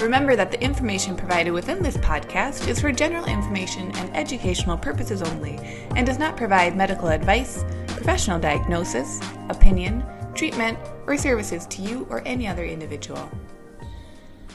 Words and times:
Remember 0.00 0.36
that 0.36 0.52
the 0.52 0.62
information 0.62 1.16
provided 1.16 1.50
within 1.50 1.82
this 1.82 1.96
podcast 1.96 2.68
is 2.68 2.80
for 2.80 2.92
general 2.92 3.24
information 3.24 3.90
and 3.96 4.16
educational 4.16 4.78
purposes 4.78 5.22
only 5.22 5.56
and 5.96 6.06
does 6.06 6.20
not 6.20 6.36
provide 6.36 6.76
medical 6.76 7.08
advice, 7.08 7.64
professional 7.88 8.38
diagnosis, 8.38 9.20
opinion, 9.48 10.04
treatment, 10.36 10.78
or 11.08 11.16
services 11.16 11.66
to 11.66 11.82
you 11.82 12.06
or 12.10 12.22
any 12.26 12.46
other 12.46 12.64
individual. 12.64 13.28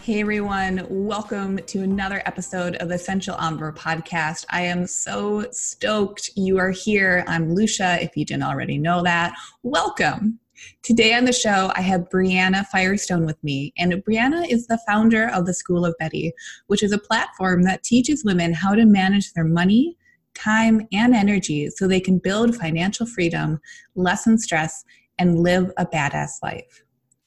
Hey 0.01 0.21
everyone, 0.21 0.87
welcome 0.89 1.57
to 1.57 1.81
another 1.81 2.21
episode 2.25 2.77
of 2.77 2.91
Essential 2.91 3.35
Omnivore 3.35 3.75
podcast. 3.75 4.45
I 4.49 4.61
am 4.61 4.87
so 4.87 5.45
stoked 5.51 6.29
you 6.37 6.57
are 6.57 6.71
here. 6.71 7.25
I'm 7.27 7.53
Lucia, 7.53 8.01
if 8.01 8.15
you 8.15 8.23
didn't 8.23 8.43
already 8.43 8.77
know 8.77 9.03
that. 9.03 9.33
Welcome. 9.61 10.39
Today 10.81 11.13
on 11.13 11.25
the 11.25 11.33
show, 11.33 11.71
I 11.75 11.81
have 11.81 12.09
Brianna 12.09 12.65
Firestone 12.67 13.25
with 13.25 13.41
me. 13.43 13.73
And 13.77 13.93
Brianna 14.03 14.49
is 14.49 14.67
the 14.67 14.79
founder 14.87 15.29
of 15.29 15.45
the 15.45 15.53
School 15.53 15.85
of 15.85 15.95
Betty, 15.99 16.33
which 16.67 16.83
is 16.83 16.91
a 16.91 16.97
platform 16.97 17.63
that 17.63 17.83
teaches 17.83 18.23
women 18.25 18.53
how 18.53 18.75
to 18.75 18.85
manage 18.85 19.33
their 19.33 19.45
money, 19.45 19.97
time, 20.33 20.87
and 20.91 21.15
energy 21.15 21.69
so 21.69 21.87
they 21.87 21.99
can 21.99 22.17
build 22.17 22.55
financial 22.55 23.05
freedom, 23.05 23.59
lessen 23.95 24.37
stress, 24.37 24.83
and 25.19 25.39
live 25.39 25.71
a 25.77 25.85
badass 25.85 26.31
life. 26.41 26.83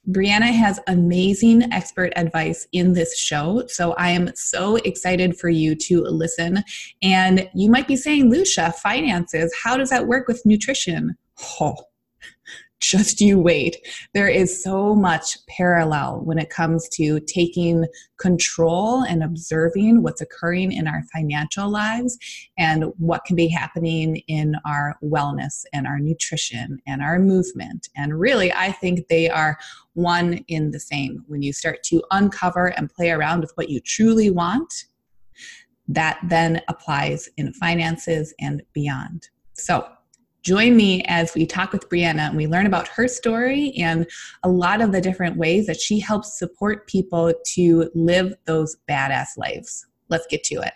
Brianna 0.08 0.52
has 0.52 0.78
amazing 0.86 1.72
expert 1.72 2.12
advice 2.14 2.68
in 2.72 2.92
this 2.92 3.18
show. 3.18 3.64
So 3.66 3.92
I 3.94 4.10
am 4.10 4.30
so 4.36 4.76
excited 4.76 5.36
for 5.36 5.48
you 5.48 5.74
to 5.74 6.02
listen. 6.02 6.62
And 7.02 7.48
you 7.54 7.70
might 7.70 7.88
be 7.88 7.96
saying, 7.96 8.30
Lucia, 8.30 8.72
finances, 8.72 9.52
how 9.64 9.76
does 9.76 9.90
that 9.90 10.06
work 10.06 10.28
with 10.28 10.44
nutrition? 10.44 11.16
Oh, 11.60 11.76
just 12.80 13.20
you 13.20 13.38
wait. 13.38 13.76
There 14.12 14.28
is 14.28 14.62
so 14.62 14.94
much 14.94 15.38
parallel 15.48 16.20
when 16.24 16.38
it 16.38 16.50
comes 16.50 16.88
to 16.90 17.20
taking 17.20 17.86
control 18.18 19.02
and 19.02 19.22
observing 19.22 20.02
what's 20.02 20.20
occurring 20.20 20.72
in 20.72 20.86
our 20.86 21.02
financial 21.12 21.70
lives 21.70 22.18
and 22.58 22.84
what 22.98 23.24
can 23.24 23.36
be 23.36 23.48
happening 23.48 24.16
in 24.28 24.56
our 24.66 24.96
wellness 25.02 25.64
and 25.72 25.86
our 25.86 25.98
nutrition 25.98 26.78
and 26.86 27.02
our 27.02 27.18
movement. 27.18 27.88
And 27.96 28.18
really, 28.18 28.52
I 28.52 28.72
think 28.72 29.08
they 29.08 29.28
are 29.30 29.58
one 29.94 30.44
in 30.48 30.70
the 30.70 30.80
same. 30.80 31.24
When 31.28 31.42
you 31.42 31.52
start 31.52 31.82
to 31.84 32.02
uncover 32.10 32.66
and 32.66 32.92
play 32.92 33.10
around 33.10 33.40
with 33.40 33.52
what 33.54 33.70
you 33.70 33.80
truly 33.80 34.30
want, 34.30 34.84
that 35.88 36.18
then 36.24 36.60
applies 36.68 37.28
in 37.36 37.52
finances 37.52 38.34
and 38.40 38.62
beyond. 38.72 39.28
So, 39.54 39.86
Join 40.46 40.76
me 40.76 41.02
as 41.08 41.34
we 41.34 41.44
talk 41.44 41.72
with 41.72 41.88
Brianna 41.88 42.28
and 42.28 42.36
we 42.36 42.46
learn 42.46 42.66
about 42.66 42.86
her 42.86 43.08
story 43.08 43.72
and 43.78 44.06
a 44.44 44.48
lot 44.48 44.80
of 44.80 44.92
the 44.92 45.00
different 45.00 45.36
ways 45.36 45.66
that 45.66 45.80
she 45.80 45.98
helps 45.98 46.38
support 46.38 46.86
people 46.86 47.32
to 47.54 47.90
live 47.96 48.32
those 48.44 48.76
badass 48.88 49.30
lives. 49.36 49.84
Let's 50.08 50.24
get 50.28 50.44
to 50.44 50.60
it. 50.60 50.72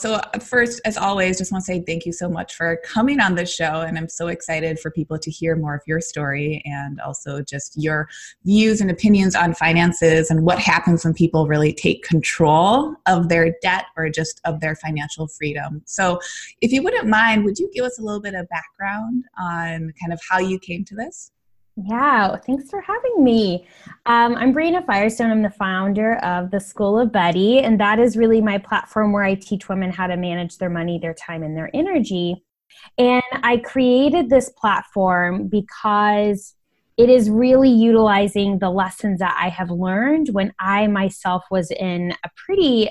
So, 0.00 0.14
uh, 0.14 0.38
first, 0.38 0.80
as 0.86 0.96
always, 0.96 1.36
just 1.36 1.52
want 1.52 1.62
to 1.62 1.66
say 1.66 1.84
thank 1.86 2.06
you 2.06 2.12
so 2.12 2.26
much 2.26 2.54
for 2.54 2.78
coming 2.82 3.20
on 3.20 3.34
the 3.34 3.44
show. 3.44 3.82
And 3.82 3.98
I'm 3.98 4.08
so 4.08 4.28
excited 4.28 4.80
for 4.80 4.90
people 4.90 5.18
to 5.18 5.30
hear 5.30 5.56
more 5.56 5.74
of 5.74 5.82
your 5.86 6.00
story 6.00 6.62
and 6.64 6.98
also 7.02 7.42
just 7.42 7.74
your 7.76 8.08
views 8.46 8.80
and 8.80 8.90
opinions 8.90 9.34
on 9.34 9.52
finances 9.52 10.30
and 10.30 10.46
what 10.46 10.58
happens 10.58 11.04
when 11.04 11.12
people 11.12 11.46
really 11.46 11.74
take 11.74 12.02
control 12.02 12.94
of 13.06 13.28
their 13.28 13.54
debt 13.60 13.84
or 13.94 14.08
just 14.08 14.40
of 14.46 14.60
their 14.60 14.74
financial 14.74 15.28
freedom. 15.28 15.82
So, 15.84 16.18
if 16.62 16.72
you 16.72 16.82
wouldn't 16.82 17.06
mind, 17.06 17.44
would 17.44 17.58
you 17.58 17.70
give 17.70 17.84
us 17.84 17.98
a 17.98 18.02
little 18.02 18.22
bit 18.22 18.32
of 18.32 18.48
background 18.48 19.24
on 19.38 19.92
kind 20.00 20.14
of 20.14 20.20
how 20.30 20.38
you 20.38 20.58
came 20.58 20.82
to 20.86 20.94
this? 20.94 21.30
Yeah, 21.86 22.36
thanks 22.36 22.68
for 22.68 22.80
having 22.80 23.24
me. 23.24 23.66
Um, 24.04 24.34
I'm 24.34 24.52
Brianna 24.52 24.84
Firestone. 24.84 25.30
I'm 25.30 25.42
the 25.42 25.50
founder 25.50 26.16
of 26.16 26.50
the 26.50 26.60
School 26.60 26.98
of 26.98 27.12
Betty, 27.12 27.60
and 27.60 27.80
that 27.80 27.98
is 27.98 28.16
really 28.16 28.40
my 28.40 28.58
platform 28.58 29.12
where 29.12 29.22
I 29.22 29.34
teach 29.34 29.68
women 29.68 29.90
how 29.90 30.06
to 30.06 30.16
manage 30.16 30.58
their 30.58 30.68
money, 30.68 30.98
their 30.98 31.14
time, 31.14 31.42
and 31.42 31.56
their 31.56 31.70
energy. 31.72 32.44
And 32.98 33.22
I 33.32 33.58
created 33.58 34.28
this 34.28 34.50
platform 34.50 35.48
because 35.48 36.54
it 36.96 37.08
is 37.08 37.30
really 37.30 37.70
utilizing 37.70 38.58
the 38.58 38.70
lessons 38.70 39.20
that 39.20 39.36
I 39.40 39.48
have 39.48 39.70
learned 39.70 40.30
when 40.32 40.52
I 40.58 40.86
myself 40.86 41.44
was 41.50 41.70
in 41.70 42.12
a 42.24 42.30
pretty, 42.36 42.90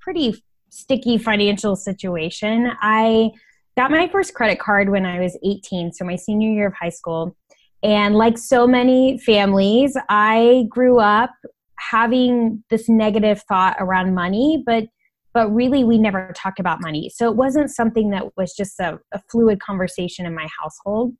pretty 0.00 0.42
sticky 0.68 1.18
financial 1.18 1.74
situation. 1.74 2.70
I 2.80 3.30
got 3.76 3.90
my 3.90 4.06
first 4.08 4.34
credit 4.34 4.60
card 4.60 4.90
when 4.90 5.06
I 5.06 5.18
was 5.18 5.36
18, 5.42 5.92
so 5.92 6.04
my 6.04 6.16
senior 6.16 6.50
year 6.50 6.68
of 6.68 6.74
high 6.74 6.90
school 6.90 7.36
and 7.82 8.16
like 8.16 8.38
so 8.38 8.66
many 8.66 9.18
families, 9.18 9.96
I 10.08 10.66
grew 10.68 10.98
up 10.98 11.30
having 11.78 12.64
this 12.70 12.88
negative 12.88 13.42
thought 13.48 13.76
around 13.78 14.14
money, 14.14 14.62
but 14.66 14.84
but 15.34 15.54
really 15.54 15.84
we 15.84 15.98
never 15.98 16.32
talked 16.34 16.58
about 16.58 16.80
money. 16.80 17.10
So 17.14 17.30
it 17.30 17.36
wasn't 17.36 17.70
something 17.70 18.10
that 18.10 18.24
was 18.36 18.54
just 18.54 18.80
a, 18.80 18.98
a 19.12 19.20
fluid 19.30 19.60
conversation 19.60 20.26
in 20.26 20.34
my 20.34 20.48
household. 20.60 21.14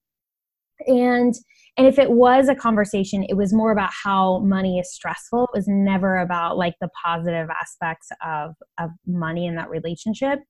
And 0.86 1.34
and 1.76 1.86
if 1.86 1.98
it 1.98 2.10
was 2.10 2.48
a 2.48 2.56
conversation, 2.56 3.22
it 3.28 3.34
was 3.34 3.52
more 3.52 3.70
about 3.70 3.90
how 3.92 4.40
money 4.40 4.80
is 4.80 4.92
stressful. 4.92 5.44
It 5.44 5.56
was 5.56 5.68
never 5.68 6.18
about 6.18 6.56
like 6.56 6.74
the 6.80 6.88
positive 7.04 7.48
aspects 7.50 8.08
of 8.24 8.54
of 8.78 8.90
money 9.06 9.46
in 9.46 9.54
that 9.56 9.70
relationship. 9.70 10.40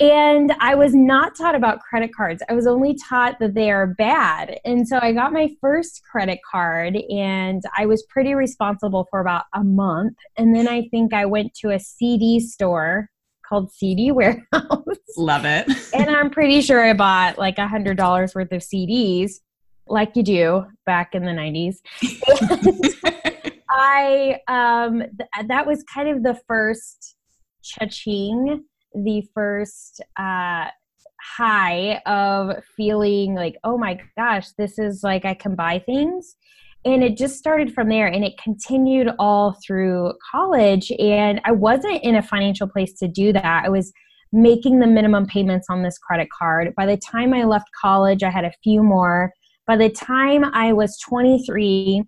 And 0.00 0.52
I 0.60 0.76
was 0.76 0.94
not 0.94 1.34
taught 1.36 1.56
about 1.56 1.80
credit 1.80 2.14
cards. 2.14 2.40
I 2.48 2.52
was 2.52 2.68
only 2.68 2.94
taught 3.08 3.40
that 3.40 3.54
they 3.54 3.70
are 3.70 3.86
bad. 3.86 4.60
And 4.64 4.86
so 4.86 4.98
I 5.02 5.12
got 5.12 5.32
my 5.32 5.50
first 5.60 6.02
credit 6.08 6.38
card 6.48 6.96
and 7.10 7.62
I 7.76 7.86
was 7.86 8.04
pretty 8.04 8.34
responsible 8.34 9.08
for 9.10 9.20
about 9.20 9.44
a 9.54 9.64
month. 9.64 10.16
And 10.36 10.54
then 10.54 10.68
I 10.68 10.88
think 10.88 11.12
I 11.12 11.26
went 11.26 11.52
to 11.62 11.70
a 11.70 11.80
CD 11.80 12.38
store 12.38 13.10
called 13.44 13.72
CD 13.72 14.12
Warehouse. 14.12 14.44
Love 15.16 15.44
it. 15.44 15.68
and 15.92 16.08
I'm 16.10 16.30
pretty 16.30 16.60
sure 16.60 16.84
I 16.84 16.92
bought 16.92 17.36
like 17.38 17.58
a 17.58 17.66
hundred 17.66 17.96
dollars 17.96 18.36
worth 18.36 18.52
of 18.52 18.60
CDs, 18.60 19.32
like 19.88 20.14
you 20.14 20.22
do 20.22 20.66
back 20.86 21.14
in 21.14 21.24
the 21.24 21.32
90s. 21.32 21.78
I 23.70 24.38
um 24.46 25.00
th- 25.00 25.48
that 25.48 25.66
was 25.66 25.82
kind 25.92 26.08
of 26.08 26.22
the 26.22 26.38
first 26.46 27.16
cha-ching 27.62 28.64
the 28.94 29.22
first 29.34 30.00
uh, 30.18 30.66
high 31.20 32.00
of 32.06 32.62
feeling 32.76 33.34
like, 33.34 33.56
oh 33.64 33.76
my 33.76 34.00
gosh, 34.16 34.50
this 34.58 34.78
is 34.78 35.02
like 35.02 35.24
I 35.24 35.34
can 35.34 35.54
buy 35.54 35.78
things. 35.78 36.36
And 36.84 37.02
it 37.02 37.16
just 37.16 37.36
started 37.38 37.74
from 37.74 37.88
there 37.88 38.06
and 38.06 38.24
it 38.24 38.38
continued 38.42 39.08
all 39.18 39.56
through 39.66 40.14
college. 40.30 40.92
And 40.98 41.40
I 41.44 41.52
wasn't 41.52 42.02
in 42.02 42.16
a 42.16 42.22
financial 42.22 42.68
place 42.68 42.94
to 43.00 43.08
do 43.08 43.32
that. 43.32 43.64
I 43.64 43.68
was 43.68 43.92
making 44.32 44.78
the 44.78 44.86
minimum 44.86 45.26
payments 45.26 45.66
on 45.70 45.82
this 45.82 45.98
credit 45.98 46.28
card. 46.30 46.74
By 46.76 46.86
the 46.86 46.96
time 46.96 47.34
I 47.34 47.44
left 47.44 47.68
college, 47.80 48.22
I 48.22 48.30
had 48.30 48.44
a 48.44 48.52
few 48.62 48.82
more. 48.82 49.32
By 49.66 49.76
the 49.76 49.90
time 49.90 50.44
I 50.54 50.72
was 50.72 50.98
23, 51.00 52.04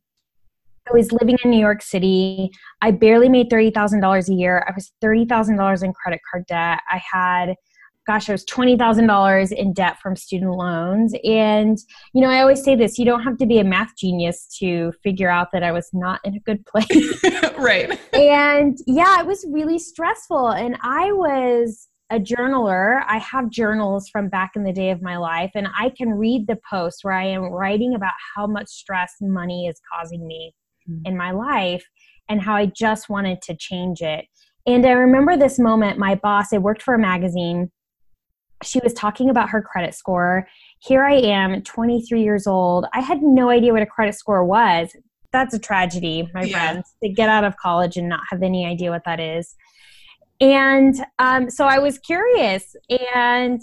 I 0.90 0.96
was 0.96 1.12
living 1.12 1.36
in 1.44 1.50
New 1.50 1.60
York 1.60 1.82
City. 1.82 2.50
I 2.80 2.90
barely 2.90 3.28
made 3.28 3.48
$30,000 3.50 4.28
a 4.28 4.34
year. 4.34 4.64
I 4.68 4.72
was 4.74 4.92
$30,000 5.02 5.84
in 5.84 5.92
credit 5.92 6.20
card 6.31 6.46
debt. 6.46 6.81
I 6.90 7.00
had, 7.12 7.54
gosh, 8.06 8.28
I 8.28 8.32
was 8.32 8.44
$20,000 8.46 9.52
in 9.52 9.72
debt 9.72 10.00
from 10.00 10.16
student 10.16 10.52
loans. 10.52 11.14
And, 11.22 11.78
you 12.12 12.22
know, 12.22 12.28
I 12.28 12.40
always 12.40 12.64
say 12.64 12.75
this 12.75 12.98
you 12.98 13.04
don't 13.04 13.22
have 13.22 13.37
to 13.38 13.46
be 13.46 13.60
a 13.60 13.64
math 13.64 13.96
genius 13.96 14.46
to 14.58 14.92
figure 15.02 15.31
out 15.31 15.48
that 15.52 15.62
I 15.62 15.70
was 15.70 15.88
not 15.92 16.20
in 16.25 16.34
a 16.34 16.40
good 16.40 16.66
place. 16.66 17.22
right. 17.58 17.98
And 18.12 18.76
yeah, 18.86 19.20
it 19.20 19.26
was 19.26 19.46
really 19.48 19.78
stressful. 19.78 20.50
And 20.50 20.76
I 20.82 21.12
was 21.12 21.86
a 22.10 22.19
journaler. 22.19 23.04
I 23.06 23.19
have 23.19 23.50
journals 23.50 24.08
from 24.08 24.28
back 24.28 24.52
in 24.56 24.64
the 24.64 24.72
day 24.72 24.90
of 24.90 25.00
my 25.00 25.16
life, 25.16 25.52
and 25.54 25.69
I 25.78 25.93
can 25.96 26.10
read 26.10 26.48
the 26.48 26.58
post 26.69 27.04
where 27.04 27.14
I 27.14 27.26
am 27.26 27.43
writing 27.43 27.94
about 27.94 28.14
how 28.34 28.48
much 28.48 28.66
stress 28.66 29.14
money 29.20 29.69
is 29.69 29.81
causing 29.94 30.26
me 30.26 30.52
mm-hmm. 30.88 31.06
in 31.06 31.17
my 31.17 31.31
life 31.31 31.85
and 32.29 32.41
how 32.41 32.55
I 32.55 32.67
just 32.67 33.09
wanted 33.09 33.43
to 33.43 33.56
change 33.56 34.03
it. 34.03 34.27
And 34.67 34.87
I 34.87 34.93
remember 34.93 35.37
this 35.37 35.59
moment, 35.59 35.99
my 35.99 36.15
boss, 36.15 36.53
I 36.53 36.59
worked 36.59 36.82
for 36.82 36.94
a 36.94 36.99
magazine. 36.99 37.71
She 38.62 38.79
was 38.85 38.93
talking 38.93 39.31
about 39.31 39.49
her 39.50 39.62
credit 39.62 39.94
score. 39.94 40.47
Here 40.81 41.05
I 41.05 41.15
am, 41.15 41.62
23 41.62 42.23
years 42.23 42.47
old. 42.47 42.87
I 42.94 43.00
had 43.00 43.23
no 43.23 43.50
idea 43.50 43.73
what 43.73 43.82
a 43.82 43.87
credit 43.87 44.15
score 44.15 44.44
was. 44.44 44.94
That's 45.32 45.55
a 45.55 45.59
tragedy, 45.59 46.29
my 46.35 46.43
yeah. 46.43 46.73
friends, 46.73 46.94
to 47.03 47.09
get 47.09 47.29
out 47.29 47.44
of 47.44 47.56
college 47.56 47.97
and 47.97 48.09
not 48.09 48.21
have 48.31 48.43
any 48.43 48.67
idea 48.67 48.91
what 48.91 49.05
that 49.06 49.21
is. 49.21 49.55
And 50.41 50.94
um, 51.19 51.50
so 51.50 51.67
I 51.67 51.79
was 51.79 51.99
curious 51.99 52.75
and 53.15 53.61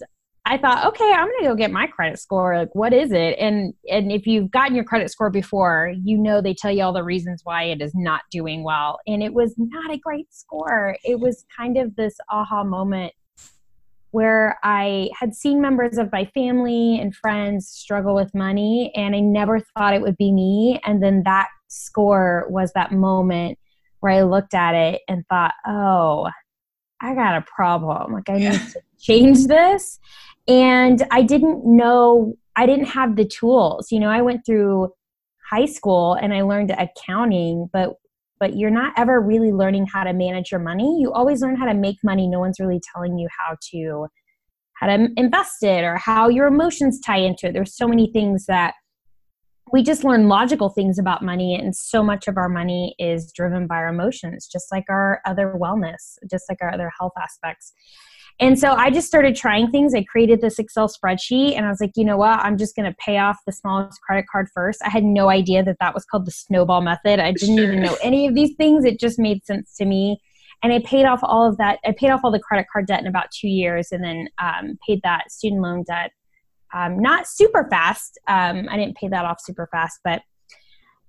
I 0.50 0.58
thought, 0.58 0.86
okay, 0.86 1.12
I'm 1.12 1.28
going 1.28 1.42
to 1.42 1.50
go 1.50 1.56
get 1.56 1.72
my 1.72 1.88
credit 1.88 2.20
score. 2.20 2.58
Like, 2.58 2.74
what 2.74 2.94
is 2.94 3.12
it? 3.12 3.38
And 3.38 3.74
and 3.92 4.14
if 4.14 4.26
you've 4.26 4.50
gotten 4.50 4.76
your 4.76 4.86
credit 4.86 5.12
score 5.12 5.30
before, 5.30 5.94
you 6.04 6.18
know 6.18 6.42
they 6.42 6.54
tell 6.54 6.72
you 6.72 6.84
all 6.84 6.94
the 6.94 7.04
reasons 7.04 7.42
why 7.44 7.64
it 7.64 7.82
is 7.82 7.92
not 7.94 8.22
doing 8.32 8.64
well. 8.64 9.00
And 9.06 9.22
it 9.22 9.34
was 9.34 9.56
not 9.58 9.92
a 9.92 9.98
great 9.98 10.34
score. 10.34 10.96
It 11.04 11.20
was 11.20 11.46
kind 11.56 11.78
of 11.78 11.96
this 11.98 12.16
aha 12.30 12.64
moment 12.64 13.12
where 14.12 14.58
I 14.64 15.10
had 15.20 15.36
seen 15.36 15.62
members 15.62 15.98
of 15.98 16.14
my 16.14 16.24
family 16.34 16.98
and 16.98 17.14
friends 17.14 17.68
struggle 17.68 18.16
with 18.16 18.34
money, 18.34 18.94
and 18.96 19.16
I 19.16 19.20
never 19.20 19.60
thought 19.60 19.94
it 19.94 20.02
would 20.02 20.18
be 20.18 20.32
me. 20.32 20.80
And 20.86 21.04
then 21.04 21.24
that 21.26 21.50
score 21.68 22.46
was 22.50 22.72
that 22.72 22.94
moment 22.94 23.60
where 24.00 24.14
I 24.14 24.22
looked 24.22 24.54
at 24.54 24.76
it 24.76 25.02
and 25.10 25.26
thought, 25.28 25.56
oh, 25.68 26.30
I 27.02 27.14
got 27.14 27.38
a 27.38 27.42
problem. 27.42 28.14
Like, 28.14 28.30
I 28.30 28.38
need 28.38 28.54
to 28.54 28.82
change 29.00 29.48
this. 29.48 30.00
And 30.48 31.06
I 31.12 31.22
didn't 31.22 31.66
know, 31.66 32.34
I 32.56 32.66
didn't 32.66 32.86
have 32.86 33.16
the 33.16 33.26
tools. 33.26 33.92
You 33.92 34.00
know, 34.00 34.10
I 34.10 34.22
went 34.22 34.46
through 34.46 34.92
high 35.50 35.66
school 35.66 36.14
and 36.14 36.34
I 36.34 36.42
learned 36.42 36.72
accounting, 36.72 37.70
but 37.72 37.96
but 38.40 38.56
you're 38.56 38.70
not 38.70 38.94
ever 38.98 39.20
really 39.20 39.52
learning 39.52 39.88
how 39.88 40.04
to 40.04 40.14
manage 40.14 40.52
your 40.52 40.60
money. 40.60 41.00
You 41.02 41.12
always 41.12 41.42
learn 41.42 41.56
how 41.56 41.66
to 41.66 41.74
make 41.74 41.98
money. 42.04 42.28
No 42.28 42.40
one's 42.40 42.60
really 42.60 42.80
telling 42.94 43.18
you 43.18 43.28
how 43.36 43.56
to 43.72 44.08
how 44.74 44.88
to 44.88 45.08
invest 45.18 45.64
it 45.64 45.84
or 45.84 45.96
how 45.96 46.30
your 46.30 46.46
emotions 46.46 47.00
tie 47.00 47.18
into 47.18 47.48
it. 47.48 47.54
There's 47.54 47.76
so 47.76 47.88
many 47.88 48.12
things 48.12 48.46
that 48.46 48.76
we 49.72 49.84
just 49.84 50.04
learn 50.04 50.28
logical 50.28 50.70
things 50.70 50.98
about 50.98 51.22
money 51.22 51.56
and 51.56 51.76
so 51.76 52.04
much 52.04 52.28
of 52.28 52.38
our 52.38 52.50
money 52.50 52.96
is 53.00 53.32
driven 53.32 53.68
by 53.68 53.76
our 53.76 53.88
emotions 53.88 54.48
just 54.48 54.72
like 54.72 54.86
our 54.90 55.22
other 55.26 55.56
wellness 55.60 56.18
just 56.30 56.46
like 56.50 56.58
our 56.62 56.74
other 56.74 56.92
health 57.00 57.14
aspects. 57.22 57.74
And 58.40 58.60
so 58.60 58.74
i 58.74 58.92
just 58.92 59.08
started 59.08 59.36
trying 59.36 59.72
things. 59.72 59.96
I 59.96 60.04
created 60.04 60.42
this 60.42 60.60
excel 60.60 60.90
spreadsheet 60.90 61.56
and 61.56 61.66
i 61.66 61.70
was 61.70 61.82
like 61.82 61.92
you 61.96 62.06
know 62.06 62.18
what? 62.18 62.40
I'm 62.40 62.58
just 62.58 62.76
going 62.76 62.90
to 62.90 62.96
pay 63.04 63.18
off 63.18 63.38
the 63.46 63.52
smallest 63.52 64.02
credit 64.02 64.26
card 64.32 64.48
first. 64.54 64.80
I 64.86 64.90
had 64.90 65.04
no 65.04 65.30
idea 65.30 65.64
that 65.64 65.78
that 65.80 65.94
was 65.94 66.06
called 66.06 66.26
the 66.26 66.32
snowball 66.32 66.82
method. 66.82 67.20
I 67.20 67.32
didn't 67.32 67.58
sure. 67.58 67.66
even 67.66 67.82
know 67.82 67.98
any 68.04 68.28
of 68.28 68.36
these 68.36 68.56
things. 68.56 68.86
It 68.86 69.00
just 69.00 69.20
made 69.20 69.46
sense 69.46 69.76
to 69.78 69.86
me. 69.86 70.20
And 70.64 70.74
i 70.74 70.80
paid 70.80 71.06
off 71.06 71.20
all 71.24 71.48
of 71.48 71.58
that. 71.58 71.80
I 71.86 71.94
paid 71.98 72.10
off 72.10 72.22
all 72.24 72.32
the 72.32 72.40
credit 72.40 72.68
card 72.72 72.88
debt 72.88 73.02
in 73.02 73.08
about 73.08 73.32
two 73.32 73.48
years 73.48 73.92
and 73.92 74.04
then 74.04 74.28
um, 74.40 74.78
paid 74.88 75.02
that 75.04 75.32
student 75.32 75.62
loan 75.62 75.84
debt 75.84 76.12
um, 76.74 77.00
not 77.00 77.28
super 77.28 77.68
fast. 77.70 78.20
Um, 78.28 78.68
I 78.70 78.78
didn't 78.78 78.98
pay 78.98 79.08
that 79.08 79.26
off 79.26 79.40
super 79.40 79.68
fast, 79.72 80.00
but 80.04 80.22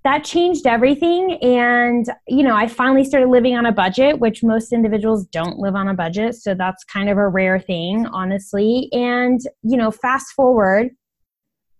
that 0.04 0.24
changed 0.24 0.66
everything. 0.66 1.38
And, 1.42 2.06
you 2.26 2.42
know, 2.42 2.54
I 2.54 2.68
finally 2.68 3.04
started 3.04 3.28
living 3.28 3.56
on 3.56 3.66
a 3.66 3.72
budget, 3.72 4.20
which 4.20 4.42
most 4.42 4.72
individuals 4.72 5.26
don't 5.26 5.58
live 5.58 5.74
on 5.74 5.88
a 5.88 5.94
budget. 5.94 6.36
So 6.36 6.54
that's 6.54 6.84
kind 6.84 7.08
of 7.10 7.18
a 7.18 7.28
rare 7.28 7.58
thing, 7.58 8.06
honestly. 8.06 8.88
And, 8.92 9.40
you 9.62 9.76
know, 9.76 9.90
fast 9.90 10.32
forward, 10.34 10.90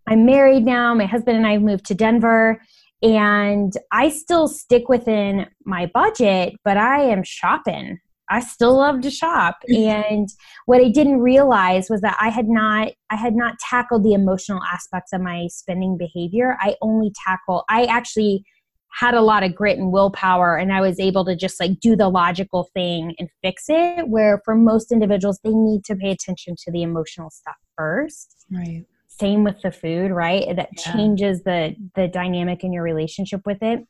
I'm 0.09 0.27
married 0.27 0.65
now. 0.65 0.95
My 0.95 1.07
husband 1.07 1.37
and 1.37 1.47
I 1.47 1.59
moved 1.59 1.87
to 1.87 1.95
Denver. 1.95 2.61
And 3.01 3.73
I 3.93 4.09
still 4.09 4.49
stick 4.49 4.89
within 4.89 5.47
my 5.65 5.87
budget, 5.87 6.55
but 6.65 6.77
I 6.77 7.03
am 7.03 7.23
shopping. 7.23 8.01
I 8.31 8.41
still 8.41 8.77
love 8.77 9.01
to 9.03 9.11
shop. 9.11 9.59
And 9.69 10.29
what 10.67 10.81
I 10.81 10.89
didn't 10.89 11.21
realize 11.21 11.89
was 11.89 12.01
that 12.03 12.17
I 12.21 12.29
had 12.29 12.49
not 12.49 12.93
I 13.11 13.17
had 13.17 13.35
not 13.35 13.59
tackled 13.59 14.05
the 14.05 14.13
emotional 14.13 14.61
aspects 14.71 15.13
of 15.13 15.21
my 15.21 15.47
spending 15.51 15.97
behavior. 15.97 16.57
I 16.61 16.77
only 16.83 17.13
tackle 17.27 17.65
I 17.69 17.85
actually 17.85 18.45
had 18.91 19.15
a 19.15 19.21
lot 19.21 19.43
of 19.43 19.55
grit 19.55 19.79
and 19.79 19.93
willpower 19.93 20.57
and 20.57 20.73
I 20.73 20.81
was 20.81 20.99
able 20.99 21.25
to 21.27 21.37
just 21.37 21.61
like 21.61 21.79
do 21.81 21.95
the 21.95 22.09
logical 22.09 22.69
thing 22.75 23.15
and 23.19 23.29
fix 23.43 23.65
it 23.69 24.09
where 24.09 24.43
for 24.45 24.55
most 24.55 24.91
individuals 24.91 25.39
they 25.45 25.55
need 25.55 25.85
to 25.85 25.97
pay 25.97 26.11
attention 26.11 26.57
to 26.65 26.73
the 26.73 26.83
emotional 26.83 27.31
stuff 27.31 27.57
first. 27.77 28.47
Right. 28.51 28.85
Same 29.07 29.45
with 29.45 29.61
the 29.63 29.73
food, 29.73 30.11
right? 30.11 30.55
That 30.55 30.71
yeah. 30.77 30.93
changes 30.93 31.43
the 31.45 31.77
the 31.95 32.09
dynamic 32.09 32.65
in 32.65 32.73
your 32.73 32.83
relationship 32.83 33.43
with 33.47 33.63
it. 33.63 33.87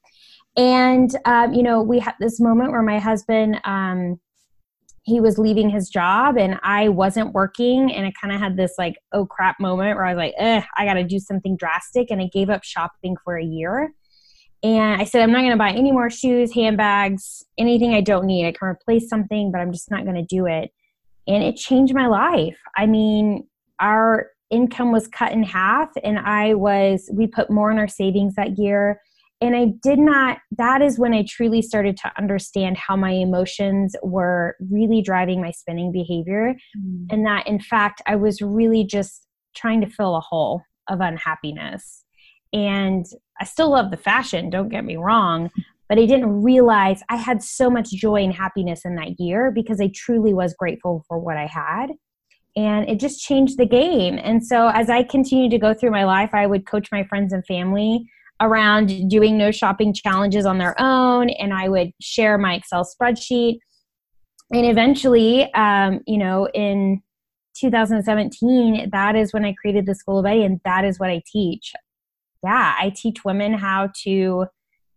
And 0.56 1.14
um, 1.24 1.54
you 1.54 1.62
know, 1.62 1.82
we 1.82 1.98
had 1.98 2.14
this 2.20 2.40
moment 2.40 2.72
where 2.72 2.82
my 2.82 2.98
husband 2.98 3.60
um, 3.64 4.18
he 5.08 5.20
was 5.20 5.38
leaving 5.38 5.70
his 5.70 5.88
job 5.88 6.36
and 6.36 6.60
I 6.62 6.90
wasn't 6.90 7.32
working 7.32 7.90
and 7.92 8.06
I 8.06 8.12
kind 8.20 8.34
of 8.34 8.40
had 8.40 8.56
this 8.58 8.74
like 8.76 8.96
oh 9.12 9.24
crap 9.24 9.58
moment 9.58 9.96
where 9.96 10.04
I 10.04 10.14
was 10.14 10.18
like, 10.18 10.34
I 10.76 10.84
got 10.84 10.94
to 10.94 11.04
do 11.04 11.18
something 11.18 11.56
drastic 11.56 12.10
and 12.10 12.20
I 12.20 12.28
gave 12.30 12.50
up 12.50 12.62
shopping 12.62 13.16
for 13.24 13.38
a 13.38 13.44
year. 13.44 13.94
And 14.62 15.00
I 15.00 15.04
said, 15.04 15.22
I'm 15.22 15.32
not 15.32 15.38
going 15.38 15.52
to 15.52 15.56
buy 15.56 15.70
any 15.70 15.92
more 15.92 16.10
shoes, 16.10 16.52
handbags, 16.52 17.44
anything 17.56 17.94
I 17.94 18.00
don't 18.00 18.26
need. 18.26 18.46
I 18.46 18.52
can 18.52 18.68
replace 18.68 19.08
something, 19.08 19.50
but 19.50 19.60
I'm 19.60 19.72
just 19.72 19.90
not 19.90 20.04
going 20.04 20.16
to 20.16 20.24
do 20.24 20.46
it. 20.46 20.72
And 21.26 21.42
it 21.42 21.56
changed 21.56 21.94
my 21.94 22.06
life. 22.06 22.58
I 22.76 22.86
mean, 22.86 23.46
our 23.80 24.26
income 24.50 24.90
was 24.90 25.06
cut 25.06 25.30
in 25.32 25.44
half, 25.44 25.90
and 26.02 26.18
I 26.18 26.54
was, 26.54 27.08
we 27.12 27.28
put 27.28 27.50
more 27.50 27.70
in 27.70 27.78
our 27.78 27.86
savings 27.86 28.34
that 28.34 28.58
year 28.58 29.00
and 29.40 29.54
I 29.54 29.66
did 29.82 29.98
not, 29.98 30.38
that 30.56 30.82
is 30.82 30.98
when 30.98 31.14
I 31.14 31.24
truly 31.28 31.62
started 31.62 31.96
to 31.98 32.12
understand 32.18 32.76
how 32.76 32.96
my 32.96 33.12
emotions 33.12 33.94
were 34.02 34.56
really 34.70 35.00
driving 35.00 35.40
my 35.40 35.52
spending 35.52 35.92
behavior. 35.92 36.54
Mm. 36.76 37.06
And 37.10 37.26
that, 37.26 37.46
in 37.46 37.60
fact, 37.60 38.02
I 38.06 38.16
was 38.16 38.42
really 38.42 38.84
just 38.84 39.26
trying 39.54 39.80
to 39.82 39.88
fill 39.88 40.16
a 40.16 40.20
hole 40.20 40.62
of 40.88 41.00
unhappiness. 41.00 42.04
And 42.52 43.06
I 43.40 43.44
still 43.44 43.70
love 43.70 43.90
the 43.90 43.96
fashion, 43.96 44.50
don't 44.50 44.70
get 44.70 44.84
me 44.84 44.96
wrong, 44.96 45.50
but 45.88 45.98
I 45.98 46.06
didn't 46.06 46.42
realize 46.42 47.02
I 47.08 47.16
had 47.16 47.42
so 47.42 47.70
much 47.70 47.90
joy 47.90 48.22
and 48.24 48.32
happiness 48.32 48.84
in 48.84 48.96
that 48.96 49.20
year 49.20 49.52
because 49.52 49.80
I 49.80 49.90
truly 49.94 50.34
was 50.34 50.54
grateful 50.54 51.04
for 51.06 51.18
what 51.18 51.36
I 51.36 51.46
had. 51.46 51.90
And 52.56 52.88
it 52.88 52.98
just 52.98 53.20
changed 53.20 53.56
the 53.56 53.66
game. 53.66 54.18
And 54.20 54.44
so 54.44 54.68
as 54.68 54.90
I 54.90 55.04
continued 55.04 55.52
to 55.52 55.58
go 55.58 55.74
through 55.74 55.92
my 55.92 56.04
life, 56.04 56.30
I 56.32 56.46
would 56.46 56.66
coach 56.66 56.88
my 56.90 57.04
friends 57.04 57.32
and 57.32 57.46
family 57.46 58.08
around 58.40 59.08
doing 59.08 59.36
no 59.36 59.50
shopping 59.50 59.92
challenges 59.92 60.46
on 60.46 60.58
their 60.58 60.74
own 60.80 61.28
and 61.30 61.52
i 61.52 61.68
would 61.68 61.92
share 62.00 62.38
my 62.38 62.54
excel 62.54 62.84
spreadsheet. 62.84 63.58
And 64.52 64.64
eventually 64.64 65.52
um, 65.54 66.00
you 66.06 66.18
know 66.18 66.48
in 66.54 67.02
2017 67.56 68.90
that 68.90 69.16
is 69.16 69.32
when 69.32 69.44
i 69.44 69.52
created 69.60 69.86
the 69.86 69.94
school 69.94 70.20
of 70.20 70.26
a 70.26 70.44
and 70.44 70.60
that 70.64 70.84
is 70.84 70.98
what 70.98 71.10
i 71.10 71.22
teach. 71.30 71.72
Yeah 72.42 72.74
i 72.78 72.92
teach 72.94 73.24
women 73.24 73.52
how 73.52 73.90
to 74.04 74.46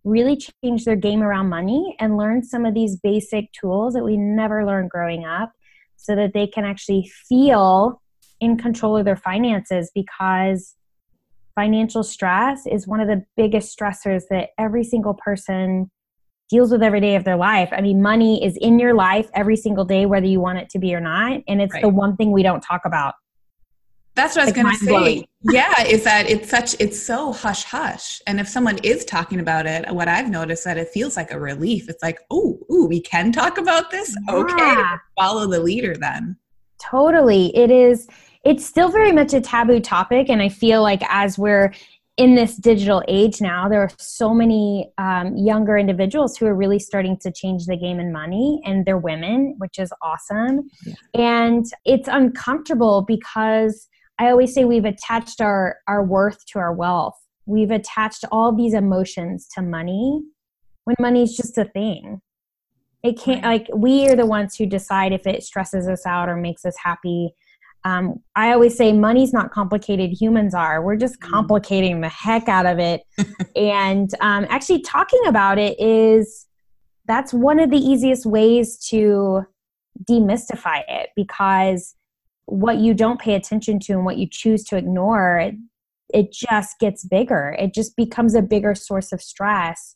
really 0.03 0.35
change 0.63 0.85
their 0.85 0.95
game 0.95 1.21
around 1.21 1.49
money 1.49 1.95
and 1.99 2.17
learn 2.17 2.43
some 2.43 2.65
of 2.65 2.73
these 2.73 2.97
basic 2.97 3.51
tools 3.53 3.93
that 3.93 4.03
we 4.03 4.17
never 4.17 4.65
learned 4.65 4.89
growing 4.89 5.25
up 5.25 5.51
so 5.95 6.15
that 6.15 6.33
they 6.33 6.47
can 6.47 6.65
actually 6.65 7.11
feel 7.29 8.01
in 8.39 8.57
control 8.57 8.97
of 8.97 9.05
their 9.05 9.15
finances 9.15 9.91
because 9.93 10.75
financial 11.55 12.03
stress 12.03 12.65
is 12.65 12.87
one 12.87 12.99
of 12.99 13.07
the 13.07 13.23
biggest 13.37 13.77
stressors 13.77 14.23
that 14.29 14.49
every 14.57 14.83
single 14.83 15.13
person 15.13 15.89
deals 16.49 16.71
with 16.71 16.83
every 16.83 16.99
day 16.99 17.15
of 17.15 17.23
their 17.23 17.37
life. 17.37 17.69
I 17.71 17.81
mean, 17.81 18.01
money 18.01 18.43
is 18.43 18.57
in 18.57 18.77
your 18.77 18.93
life 18.93 19.29
every 19.33 19.55
single 19.55 19.85
day, 19.85 20.05
whether 20.05 20.27
you 20.27 20.41
want 20.41 20.59
it 20.59 20.69
to 20.71 20.79
be 20.79 20.93
or 20.93 20.99
not. 20.99 21.41
And 21.47 21.61
it's 21.61 21.73
right. 21.73 21.81
the 21.81 21.89
one 21.89 22.17
thing 22.17 22.31
we 22.31 22.43
don't 22.43 22.61
talk 22.61 22.81
about. 22.85 23.15
That's 24.13 24.35
what 24.35 24.41
I 24.41 24.45
was 24.45 24.53
going 24.53 24.69
to 24.69 24.77
say. 24.77 25.25
yeah, 25.43 25.83
is 25.83 26.03
that 26.03 26.29
it's 26.29 26.49
such 26.49 26.75
it's 26.81 27.01
so 27.01 27.31
hush 27.31 27.63
hush, 27.63 28.21
and 28.27 28.41
if 28.41 28.47
someone 28.47 28.77
is 28.83 29.05
talking 29.05 29.39
about 29.39 29.65
it, 29.65 29.89
what 29.89 30.09
I've 30.09 30.29
noticed 30.29 30.65
that 30.65 30.77
it 30.77 30.89
feels 30.89 31.15
like 31.15 31.31
a 31.31 31.39
relief. 31.39 31.87
It's 31.87 32.03
like, 32.03 32.19
oh, 32.29 32.59
ooh, 32.69 32.87
we 32.87 32.99
can 32.99 33.31
talk 33.31 33.57
about 33.57 33.89
this. 33.89 34.13
Yeah. 34.27 34.35
Okay, 34.35 34.83
follow 35.17 35.47
the 35.47 35.61
leader 35.61 35.95
then. 35.95 36.35
Totally, 36.81 37.55
it 37.55 37.71
is 37.71 38.07
it's 38.43 38.65
still 38.65 38.89
very 38.89 39.11
much 39.11 39.33
a 39.33 39.41
taboo 39.41 39.79
topic 39.79 40.29
and 40.29 40.41
i 40.41 40.49
feel 40.49 40.81
like 40.81 41.01
as 41.09 41.37
we're 41.37 41.73
in 42.17 42.35
this 42.35 42.55
digital 42.57 43.01
age 43.07 43.41
now 43.41 43.69
there 43.69 43.81
are 43.81 43.89
so 43.97 44.33
many 44.33 44.91
um, 44.97 45.35
younger 45.37 45.77
individuals 45.77 46.37
who 46.37 46.45
are 46.45 46.55
really 46.55 46.79
starting 46.79 47.17
to 47.17 47.31
change 47.31 47.65
the 47.65 47.77
game 47.77 47.99
in 47.99 48.11
money 48.11 48.61
and 48.65 48.85
they're 48.85 48.97
women 48.97 49.55
which 49.57 49.79
is 49.79 49.91
awesome. 50.01 50.69
Yeah. 50.85 50.93
and 51.15 51.65
it's 51.85 52.07
uncomfortable 52.07 53.03
because 53.07 53.87
i 54.19 54.29
always 54.29 54.53
say 54.53 54.65
we've 54.65 54.85
attached 54.85 55.41
our 55.41 55.77
our 55.87 56.03
worth 56.03 56.45
to 56.47 56.59
our 56.59 56.73
wealth. 56.73 57.15
We've 57.45 57.71
attached 57.71 58.23
all 58.31 58.55
these 58.55 58.73
emotions 58.73 59.47
to 59.55 59.61
money 59.61 60.21
when 60.83 60.95
money 60.99 61.23
is 61.23 61.35
just 61.35 61.57
a 61.57 61.65
thing. 61.65 62.21
It 63.03 63.19
can't 63.19 63.43
like 63.43 63.67
we 63.75 64.07
are 64.09 64.15
the 64.15 64.27
ones 64.27 64.55
who 64.55 64.65
decide 64.67 65.11
if 65.11 65.25
it 65.25 65.43
stresses 65.43 65.87
us 65.87 66.05
out 66.05 66.29
or 66.29 66.35
makes 66.35 66.65
us 66.65 66.75
happy 66.83 67.33
um, 67.83 68.21
I 68.35 68.51
always 68.51 68.75
say 68.75 68.93
money's 68.93 69.33
not 69.33 69.51
complicated, 69.51 70.11
humans 70.11 70.53
are. 70.53 70.83
We're 70.83 70.97
just 70.97 71.19
mm. 71.19 71.29
complicating 71.29 72.01
the 72.01 72.09
heck 72.09 72.47
out 72.47 72.65
of 72.65 72.79
it. 72.79 73.01
and 73.55 74.09
um, 74.19 74.45
actually, 74.49 74.81
talking 74.81 75.21
about 75.27 75.57
it 75.57 75.79
is 75.79 76.47
that's 77.05 77.33
one 77.33 77.59
of 77.59 77.71
the 77.71 77.77
easiest 77.77 78.25
ways 78.25 78.77
to 78.89 79.41
demystify 80.09 80.83
it 80.87 81.09
because 81.15 81.95
what 82.45 82.77
you 82.77 82.93
don't 82.93 83.19
pay 83.19 83.35
attention 83.35 83.79
to 83.79 83.93
and 83.93 84.05
what 84.05 84.17
you 84.17 84.27
choose 84.29 84.63
to 84.65 84.77
ignore, 84.77 85.37
it, 85.39 85.55
it 86.13 86.31
just 86.31 86.79
gets 86.79 87.05
bigger. 87.05 87.55
It 87.57 87.73
just 87.73 87.95
becomes 87.95 88.35
a 88.35 88.41
bigger 88.41 88.75
source 88.75 89.11
of 89.11 89.21
stress. 89.21 89.95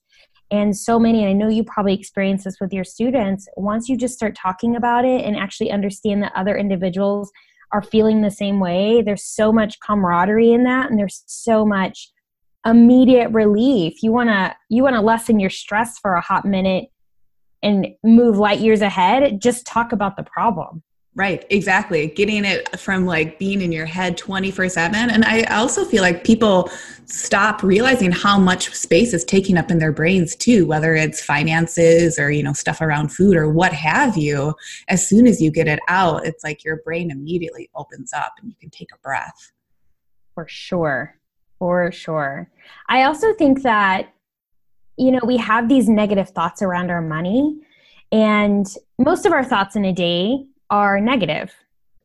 And 0.52 0.78
so 0.78 1.00
many, 1.00 1.24
and 1.24 1.30
I 1.30 1.34
know 1.34 1.50
you 1.50 1.64
probably 1.64 1.94
experience 1.94 2.44
this 2.44 2.60
with 2.62 2.72
your 2.72 2.84
students, 2.84 3.48
once 3.58 3.90
you 3.90 3.98
just 3.98 4.14
start 4.14 4.36
talking 4.36 4.76
about 4.76 5.04
it 5.04 5.26
and 5.26 5.36
actually 5.36 5.72
understand 5.72 6.22
that 6.24 6.32
other 6.36 6.56
individuals 6.56 7.32
are 7.76 7.82
feeling 7.82 8.22
the 8.22 8.32
same 8.32 8.60
way, 8.62 9.02
there's 9.02 9.24
so 9.24 9.52
much 9.52 9.80
camaraderie 9.82 10.54
in 10.54 10.64
that 10.64 10.90
and 10.90 10.98
there's 10.98 11.24
so 11.26 11.66
much 11.66 12.10
immediate 12.66 13.30
relief. 13.32 14.02
You 14.02 14.14
want 14.14 14.30
to 14.30 14.56
you 14.70 14.82
want 14.82 14.96
to 14.96 15.02
lessen 15.02 15.40
your 15.42 15.50
stress 15.50 16.00
for 16.00 16.14
a 16.14 16.22
hot 16.22 16.46
minute 16.46 16.86
and 17.62 17.88
move 18.04 18.38
light 18.38 18.60
years 18.60 18.82
ahead, 18.82 19.42
just 19.42 19.66
talk 19.66 19.92
about 19.92 20.16
the 20.16 20.24
problem. 20.24 20.84
Right, 21.18 21.46
exactly. 21.50 22.08
Getting 22.08 22.44
it 22.44 22.78
from 22.78 23.06
like 23.06 23.40
being 23.40 23.62
in 23.62 23.72
your 23.72 23.86
head 23.86 24.18
24 24.18 24.68
7. 24.68 25.10
And 25.10 25.24
I 25.24 25.44
also 25.44 25.86
feel 25.86 26.02
like 26.02 26.26
people 26.26 26.70
stop 27.06 27.64
realizing 27.64 28.12
how 28.12 28.38
much 28.38 28.74
space 28.74 29.14
is 29.14 29.24
taking 29.24 29.58
up 29.58 29.72
in 29.72 29.80
their 29.80 29.94
brains 29.94 30.36
too, 30.36 30.68
whether 30.68 30.94
it's 30.94 31.24
finances 31.24 32.20
or, 32.20 32.32
you 32.32 32.44
know, 32.44 32.52
stuff 32.52 32.82
around 32.82 33.14
food 33.14 33.38
or 33.38 33.50
what 33.50 33.72
have 33.72 34.18
you. 34.18 34.54
As 34.90 35.08
soon 35.08 35.26
as 35.26 35.42
you 35.42 35.52
get 35.52 35.70
it 35.70 35.80
out, 35.88 36.26
it's 36.26 36.44
like 36.44 36.66
your 36.66 36.82
brain 36.84 37.10
immediately 37.10 37.70
opens 37.76 38.12
up 38.12 38.34
and 38.42 38.50
you 38.50 38.56
can 38.60 38.70
take 38.70 38.90
a 38.94 38.98
breath. 38.98 39.54
For 40.34 40.46
sure. 40.50 41.18
For 41.60 41.94
sure. 41.94 42.52
I 42.90 43.04
also 43.04 43.34
think 43.36 43.62
that, 43.62 44.10
you 44.98 45.12
know, 45.12 45.22
we 45.26 45.38
have 45.38 45.70
these 45.70 45.88
negative 45.88 46.32
thoughts 46.32 46.62
around 46.62 46.92
our 46.92 47.02
money. 47.02 47.58
And 48.12 48.68
most 49.00 49.26
of 49.26 49.32
our 49.32 49.46
thoughts 49.46 49.78
in 49.78 49.86
a 49.86 49.94
day 49.94 50.46
are 50.70 51.00
negative. 51.00 51.54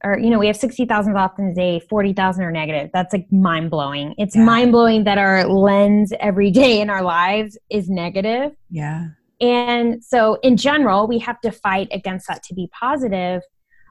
Or 0.02 0.18
you 0.18 0.30
know 0.30 0.38
we 0.38 0.46
have 0.46 0.56
60,000 0.56 1.12
thoughts 1.12 1.38
in 1.38 1.48
a 1.48 1.54
day 1.54 1.80
40,000 1.90 2.42
are 2.42 2.50
negative. 2.50 2.90
That's 2.92 3.12
like 3.12 3.30
mind 3.30 3.70
blowing 3.70 4.14
it's 4.16 4.34
yeah. 4.34 4.44
mind 4.44 4.72
blowing 4.72 5.04
that 5.04 5.18
our 5.18 5.46
lens 5.46 6.12
every 6.20 6.50
day 6.50 6.80
in 6.80 6.88
our 6.88 7.02
lives 7.02 7.58
is 7.68 7.90
negative. 7.90 8.52
Yeah. 8.70 9.08
And 9.42 10.02
so 10.02 10.38
in 10.42 10.56
general 10.56 11.06
we 11.06 11.18
have 11.18 11.40
to 11.42 11.52
fight 11.52 11.88
against 11.92 12.28
that 12.28 12.42
to 12.44 12.54
be 12.54 12.70
positive. 12.72 13.42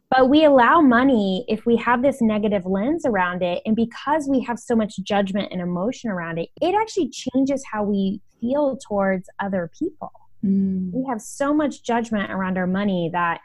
But 0.09 0.29
we 0.29 0.43
allow 0.43 0.81
money 0.81 1.45
if 1.47 1.67
we 1.67 1.75
have 1.77 2.01
this 2.01 2.19
negative 2.19 2.65
lens 2.65 3.05
around 3.05 3.43
it. 3.43 3.61
And 3.67 3.75
because 3.75 4.27
we 4.27 4.41
have 4.41 4.57
so 4.57 4.75
much 4.75 4.97
judgment 5.03 5.49
and 5.51 5.61
emotion 5.61 6.09
around 6.09 6.39
it 6.39 6.49
it 6.59 6.73
actually 6.73 7.09
changes 7.09 7.63
how 7.71 7.83
we 7.83 8.19
feel 8.41 8.79
towards 8.87 9.29
other 9.39 9.69
people. 9.77 10.11
Mm. 10.43 10.91
we 10.93 11.05
have 11.09 11.19
so 11.19 11.53
much 11.53 11.83
judgment 11.83 12.31
around 12.31 12.57
our 12.57 12.65
money 12.65 13.09
that 13.11 13.41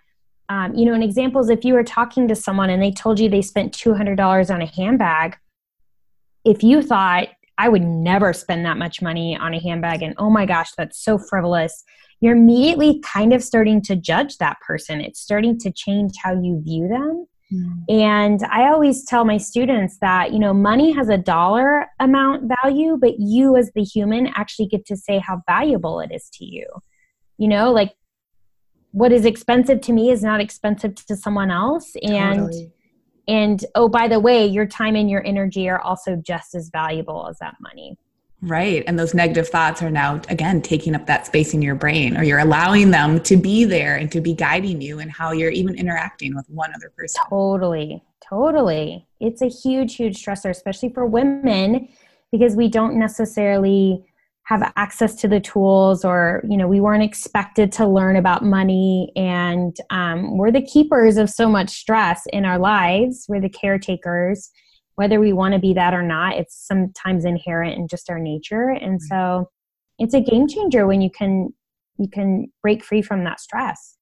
um, 0.48 0.74
you 0.74 0.84
know, 0.84 0.94
an 0.94 1.02
example 1.02 1.40
is 1.40 1.48
if 1.48 1.64
you 1.64 1.74
were 1.74 1.84
talking 1.84 2.28
to 2.28 2.34
someone 2.34 2.70
and 2.70 2.82
they 2.82 2.90
told 2.90 3.18
you 3.18 3.28
they 3.28 3.42
spent 3.42 3.72
$200 3.72 4.54
on 4.54 4.62
a 4.62 4.66
handbag, 4.66 5.36
if 6.44 6.62
you 6.62 6.82
thought, 6.82 7.28
I 7.56 7.68
would 7.68 7.82
never 7.82 8.32
spend 8.32 8.66
that 8.66 8.76
much 8.76 9.00
money 9.00 9.36
on 9.36 9.54
a 9.54 9.60
handbag, 9.60 10.02
and 10.02 10.14
oh 10.18 10.28
my 10.28 10.44
gosh, 10.44 10.72
that's 10.76 11.02
so 11.02 11.18
frivolous, 11.18 11.84
you're 12.20 12.36
immediately 12.36 13.00
kind 13.00 13.32
of 13.32 13.42
starting 13.42 13.80
to 13.82 13.96
judge 13.96 14.38
that 14.38 14.58
person. 14.66 15.00
It's 15.00 15.20
starting 15.20 15.58
to 15.60 15.70
change 15.70 16.12
how 16.22 16.32
you 16.32 16.60
view 16.62 16.88
them. 16.88 17.26
Mm. 17.52 17.84
And 17.88 18.40
I 18.50 18.68
always 18.70 19.04
tell 19.04 19.24
my 19.24 19.36
students 19.36 19.98
that, 20.00 20.32
you 20.32 20.38
know, 20.38 20.54
money 20.54 20.92
has 20.92 21.08
a 21.08 21.18
dollar 21.18 21.86
amount 22.00 22.50
value, 22.62 22.96
but 23.00 23.18
you 23.18 23.56
as 23.56 23.70
the 23.74 23.82
human 23.82 24.28
actually 24.34 24.66
get 24.66 24.86
to 24.86 24.96
say 24.96 25.18
how 25.18 25.42
valuable 25.46 26.00
it 26.00 26.10
is 26.12 26.28
to 26.34 26.44
you. 26.44 26.66
You 27.38 27.48
know, 27.48 27.72
like 27.72 27.92
what 28.94 29.10
is 29.10 29.24
expensive 29.24 29.80
to 29.80 29.92
me 29.92 30.10
is 30.10 30.22
not 30.22 30.40
expensive 30.40 30.94
to 30.94 31.16
someone 31.16 31.50
else. 31.50 31.96
And 32.00 32.38
totally. 32.38 32.72
and 33.26 33.64
oh 33.74 33.88
by 33.88 34.06
the 34.06 34.20
way 34.20 34.46
your 34.46 34.66
time 34.66 34.94
and 34.94 35.10
your 35.10 35.26
energy 35.26 35.68
are 35.68 35.80
also 35.80 36.14
just 36.14 36.54
as 36.54 36.70
valuable 36.70 37.26
as 37.28 37.36
that 37.40 37.56
money. 37.60 37.98
Right. 38.40 38.84
And 38.86 38.96
those 38.96 39.12
negative 39.12 39.48
thoughts 39.48 39.82
are 39.82 39.90
now 39.90 40.22
again 40.28 40.62
taking 40.62 40.94
up 40.94 41.06
that 41.06 41.26
space 41.26 41.54
in 41.54 41.60
your 41.60 41.74
brain 41.74 42.16
or 42.16 42.22
you're 42.22 42.38
allowing 42.38 42.92
them 42.92 43.18
to 43.20 43.36
be 43.36 43.64
there 43.64 43.96
and 43.96 44.12
to 44.12 44.20
be 44.20 44.32
guiding 44.32 44.80
you 44.80 45.00
and 45.00 45.10
how 45.10 45.32
you're 45.32 45.50
even 45.50 45.74
interacting 45.74 46.36
with 46.36 46.48
one 46.48 46.70
other 46.72 46.92
person. 46.96 47.20
Totally. 47.28 48.00
Totally. 48.22 49.08
It's 49.18 49.42
a 49.42 49.48
huge 49.48 49.96
huge 49.96 50.24
stressor 50.24 50.50
especially 50.50 50.90
for 50.90 51.04
women 51.04 51.88
because 52.30 52.54
we 52.54 52.68
don't 52.68 52.96
necessarily 52.96 54.04
have 54.44 54.72
access 54.76 55.14
to 55.16 55.28
the 55.28 55.40
tools 55.40 56.04
or 56.04 56.42
you 56.48 56.56
know 56.56 56.68
we 56.68 56.80
weren't 56.80 57.02
expected 57.02 57.72
to 57.72 57.86
learn 57.86 58.16
about 58.16 58.44
money. 58.44 59.10
And 59.16 59.76
um, 59.90 60.36
we're 60.36 60.52
the 60.52 60.62
keepers 60.62 61.16
of 61.16 61.30
so 61.30 61.48
much 61.48 61.70
stress 61.70 62.22
in 62.32 62.44
our 62.44 62.58
lives. 62.58 63.26
We're 63.28 63.40
the 63.40 63.48
caretakers. 63.48 64.50
Whether 64.96 65.18
we 65.18 65.32
want 65.32 65.54
to 65.54 65.60
be 65.60 65.74
that 65.74 65.92
or 65.92 66.02
not 66.02 66.36
it's 66.36 66.56
sometimes 66.56 67.24
inherent 67.24 67.76
in 67.76 67.88
just 67.88 68.10
our 68.10 68.18
nature. 68.18 68.68
And 68.68 69.02
so 69.02 69.50
it's 69.98 70.14
a 70.14 70.20
game 70.20 70.46
changer 70.46 70.86
when 70.86 71.00
you 71.00 71.10
can 71.10 71.52
you 71.98 72.08
can 72.08 72.52
break 72.62 72.84
free 72.84 73.02
from 73.02 73.24
that 73.24 73.40
stress 73.40 73.93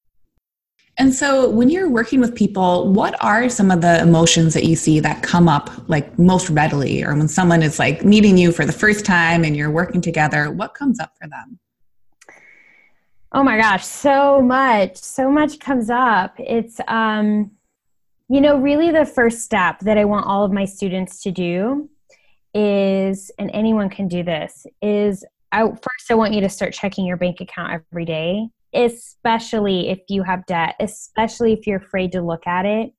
and 0.99 1.15
so, 1.15 1.49
when 1.49 1.71
you're 1.71 1.89
working 1.89 2.21
with 2.21 2.35
people, 2.35 2.93
what 2.93 3.17
are 3.25 3.49
some 3.49 3.71
of 3.71 3.81
the 3.81 4.01
emotions 4.03 4.53
that 4.53 4.65
you 4.65 4.77
see 4.77 5.01
that 5.01 5.23
come 5.23 5.49
up 5.49 5.71
like 5.89 6.19
most 6.19 6.51
readily? 6.51 7.03
Or 7.03 7.15
when 7.15 7.29
someone 7.29 7.63
is 7.63 7.79
like 7.79 8.05
meeting 8.05 8.37
you 8.37 8.53
for 8.53 8.67
the 8.67 8.73
first 8.73 9.07
time 9.07 9.43
and 9.43 9.57
you're 9.57 9.71
working 9.71 10.03
together, 10.03 10.51
what 10.51 10.75
comes 10.75 11.01
up 11.01 11.15
for 11.19 11.29
them? 11.29 11.59
Oh 13.33 13.43
my 13.43 13.57
gosh, 13.57 13.87
so 13.87 14.43
much, 14.43 14.99
so 14.99 15.31
much 15.31 15.59
comes 15.59 15.89
up. 15.89 16.35
It's, 16.39 16.79
um, 16.87 17.53
you 18.29 18.43
know, 18.43 18.59
really 18.59 18.91
the 18.91 19.07
first 19.07 19.41
step 19.41 19.79
that 19.81 19.97
I 19.97 20.05
want 20.05 20.27
all 20.27 20.45
of 20.45 20.53
my 20.53 20.67
students 20.67 21.23
to 21.23 21.31
do 21.31 21.89
is, 22.53 23.31
and 23.39 23.51
anyone 23.55 23.89
can 23.89 24.09
do 24.09 24.23
this, 24.23 24.67
is 24.83 25.25
I, 25.53 25.67
first 25.67 26.11
I 26.11 26.15
want 26.15 26.35
you 26.35 26.43
to 26.43 26.51
start 26.51 26.75
checking 26.75 27.07
your 27.07 27.17
bank 27.17 27.41
account 27.41 27.73
every 27.91 28.05
day 28.05 28.51
especially 28.75 29.91
if 29.91 30.01
you 30.09 30.23
have 30.23 30.47
debt, 30.47 30.75
especially 30.81 31.53
if 31.53 31.67
you're 31.67 31.79
afraid 31.79 32.13
to 32.13 32.23
look 32.23 32.47
at 32.47 32.65
it. 32.65 32.93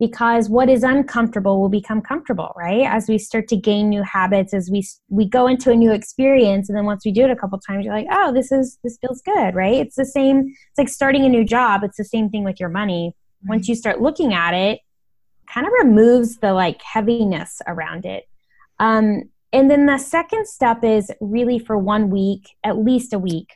Because 0.00 0.48
what 0.48 0.68
is 0.68 0.82
uncomfortable 0.82 1.60
will 1.60 1.68
become 1.68 2.02
comfortable, 2.02 2.52
right? 2.56 2.82
As 2.82 3.08
we 3.08 3.16
start 3.16 3.46
to 3.48 3.56
gain 3.56 3.88
new 3.88 4.02
habits, 4.02 4.52
as 4.52 4.68
we 4.68 4.84
we 5.08 5.26
go 5.28 5.46
into 5.46 5.70
a 5.70 5.76
new 5.76 5.92
experience, 5.92 6.68
and 6.68 6.76
then 6.76 6.84
once 6.84 7.04
we 7.04 7.12
do 7.12 7.24
it 7.24 7.30
a 7.30 7.36
couple 7.36 7.58
times, 7.60 7.84
you're 7.84 7.94
like, 7.94 8.08
oh, 8.10 8.32
this 8.32 8.50
is 8.50 8.76
this 8.82 8.98
feels 9.00 9.22
good, 9.22 9.54
right? 9.54 9.76
It's 9.76 9.94
the 9.94 10.04
same. 10.04 10.48
It's 10.48 10.78
like 10.78 10.88
starting 10.88 11.24
a 11.24 11.28
new 11.28 11.44
job. 11.44 11.84
It's 11.84 11.96
the 11.96 12.04
same 12.04 12.28
thing 12.28 12.42
with 12.42 12.58
your 12.58 12.68
money. 12.68 13.14
Once 13.46 13.68
you 13.68 13.76
start 13.76 14.00
looking 14.00 14.34
at 14.34 14.52
it, 14.52 14.80
kind 15.52 15.66
of 15.66 15.72
removes 15.78 16.38
the 16.38 16.52
like 16.52 16.82
heaviness 16.82 17.60
around 17.66 18.04
it. 18.04 18.24
Um, 18.80 19.30
and 19.52 19.70
then 19.70 19.86
the 19.86 19.98
second 19.98 20.48
step 20.48 20.82
is 20.82 21.12
really 21.20 21.60
for 21.60 21.78
one 21.78 22.10
week, 22.10 22.48
at 22.64 22.76
least 22.76 23.12
a 23.12 23.18
week, 23.18 23.50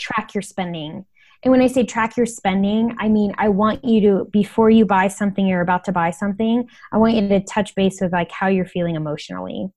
track 0.00 0.34
your 0.34 0.42
spending. 0.42 1.04
And 1.42 1.52
when 1.52 1.62
I 1.62 1.68
say 1.68 1.84
track 1.84 2.16
your 2.16 2.26
spending, 2.26 2.94
I 2.98 3.08
mean 3.08 3.32
I 3.38 3.48
want 3.48 3.84
you 3.84 4.00
to 4.02 4.24
before 4.30 4.70
you 4.70 4.84
buy 4.84 5.08
something 5.08 5.46
you're 5.46 5.60
about 5.60 5.84
to 5.84 5.92
buy 5.92 6.10
something, 6.10 6.68
I 6.92 6.98
want 6.98 7.14
you 7.14 7.28
to 7.28 7.40
touch 7.40 7.74
base 7.74 8.00
with 8.00 8.12
like 8.12 8.30
how 8.30 8.48
you're 8.48 8.66
feeling 8.66 8.96
emotionally. 8.96 9.68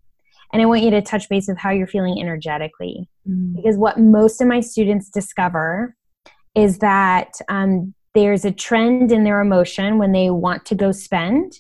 And 0.51 0.61
I 0.61 0.65
want 0.65 0.83
you 0.83 0.91
to 0.91 1.01
touch 1.01 1.29
base 1.29 1.47
with 1.47 1.57
how 1.57 1.71
you're 1.71 1.87
feeling 1.87 2.19
energetically. 2.19 3.09
Mm. 3.27 3.55
Because 3.55 3.77
what 3.77 3.99
most 3.99 4.39
of 4.39 4.47
my 4.47 4.59
students 4.59 5.09
discover 5.09 5.95
is 6.55 6.77
that 6.79 7.33
um, 7.49 7.95
there's 8.13 8.45
a 8.45 8.51
trend 8.51 9.11
in 9.11 9.23
their 9.23 9.41
emotion 9.41 9.97
when 9.97 10.11
they 10.11 10.29
want 10.29 10.65
to 10.65 10.75
go 10.75 10.91
spend. 10.91 11.59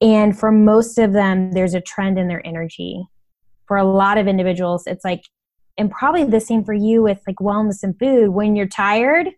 And 0.00 0.38
for 0.38 0.50
most 0.50 0.98
of 0.98 1.12
them, 1.12 1.52
there's 1.52 1.74
a 1.74 1.80
trend 1.80 2.18
in 2.18 2.28
their 2.28 2.44
energy. 2.46 3.04
For 3.68 3.76
a 3.76 3.84
lot 3.84 4.16
of 4.16 4.26
individuals, 4.26 4.86
it's 4.86 5.04
like 5.04 5.22
and 5.80 5.90
probably 5.90 6.24
the 6.24 6.40
same 6.40 6.62
for 6.62 6.74
you 6.74 7.02
with 7.02 7.20
like 7.26 7.36
wellness 7.36 7.82
and 7.82 7.98
food. 7.98 8.28
When 8.28 8.54
you're 8.54 8.68
tired 8.68 9.30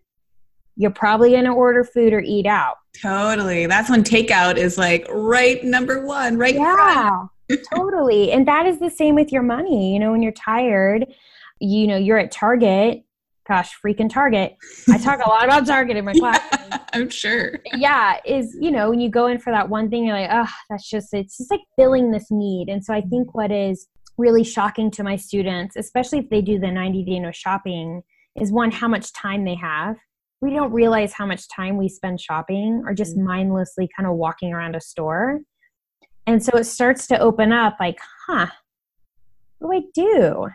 you're 0.75 0.91
probably 0.91 1.31
going 1.31 1.45
to 1.45 1.51
order 1.51 1.83
food 1.83 2.13
or 2.13 2.21
eat 2.21 2.45
out. 2.45 2.77
Totally. 2.99 3.65
That's 3.65 3.89
when 3.89 4.03
takeout 4.03 4.57
is 4.57 4.77
like 4.77 5.05
right 5.09 5.63
number 5.63 6.05
one 6.05 6.37
right 6.37 6.55
yeah 6.55 7.25
totally. 7.73 8.31
And 8.33 8.47
that 8.47 8.65
is 8.65 8.79
the 8.79 8.89
same 8.89 9.15
with 9.15 9.31
your 9.31 9.43
money. 9.43 9.93
You 9.93 9.99
know 9.99 10.11
when 10.11 10.21
you're 10.21 10.31
tired 10.31 11.05
you 11.59 11.87
know 11.87 11.97
you're 11.97 12.17
at 12.17 12.31
target. 12.31 13.03
Gosh 13.47 13.75
freaking 13.85 14.09
target. 14.09 14.55
I 14.89 14.97
talk 14.97 15.19
a 15.25 15.27
lot 15.27 15.43
about 15.43 15.65
target 15.65 15.97
in 15.97 16.05
my 16.05 16.13
class. 16.19 16.41
Yeah, 16.51 16.77
i'm 16.93 17.09
sure. 17.09 17.59
Yeah 17.75 18.17
is 18.25 18.55
you 18.59 18.71
know 18.71 18.89
when 18.89 18.99
you 18.99 19.09
go 19.09 19.27
in 19.27 19.39
for 19.39 19.51
that 19.51 19.69
one 19.69 19.89
thing 19.89 20.05
you're 20.05 20.17
like 20.17 20.29
oh 20.31 20.51
that's 20.69 20.89
just 20.89 21.13
it's 21.13 21.37
just 21.37 21.51
like 21.51 21.61
filling 21.77 22.11
this 22.11 22.27
need. 22.31 22.69
And 22.69 22.83
so 22.83 22.93
i 22.93 23.01
think 23.01 23.35
what 23.35 23.51
is 23.51 23.87
really 24.17 24.43
shocking 24.43 24.91
to 24.91 25.03
my 25.03 25.15
students, 25.15 25.75
especially 25.75 26.19
if 26.19 26.29
they 26.29 26.41
do 26.41 26.59
the 26.59 26.71
90 26.71 27.03
day 27.03 27.19
no 27.19 27.31
shopping, 27.31 28.03
is 28.35 28.51
one, 28.51 28.71
how 28.71 28.87
much 28.87 29.13
time 29.13 29.45
they 29.45 29.55
have. 29.55 29.97
We 30.41 30.51
don't 30.51 30.73
realize 30.73 31.13
how 31.13 31.25
much 31.25 31.47
time 31.47 31.77
we 31.77 31.87
spend 31.87 32.19
shopping 32.19 32.83
or 32.85 32.93
just 32.93 33.15
mm-hmm. 33.15 33.27
mindlessly 33.27 33.89
kind 33.95 34.07
of 34.07 34.15
walking 34.15 34.53
around 34.53 34.75
a 34.75 34.81
store. 34.81 35.39
And 36.25 36.43
so 36.43 36.57
it 36.57 36.65
starts 36.65 37.07
to 37.07 37.19
open 37.19 37.51
up 37.51 37.77
like, 37.79 37.99
huh, 38.27 38.47
what 39.59 39.71
do 39.71 39.77
I 39.77 39.81
do? 39.93 40.47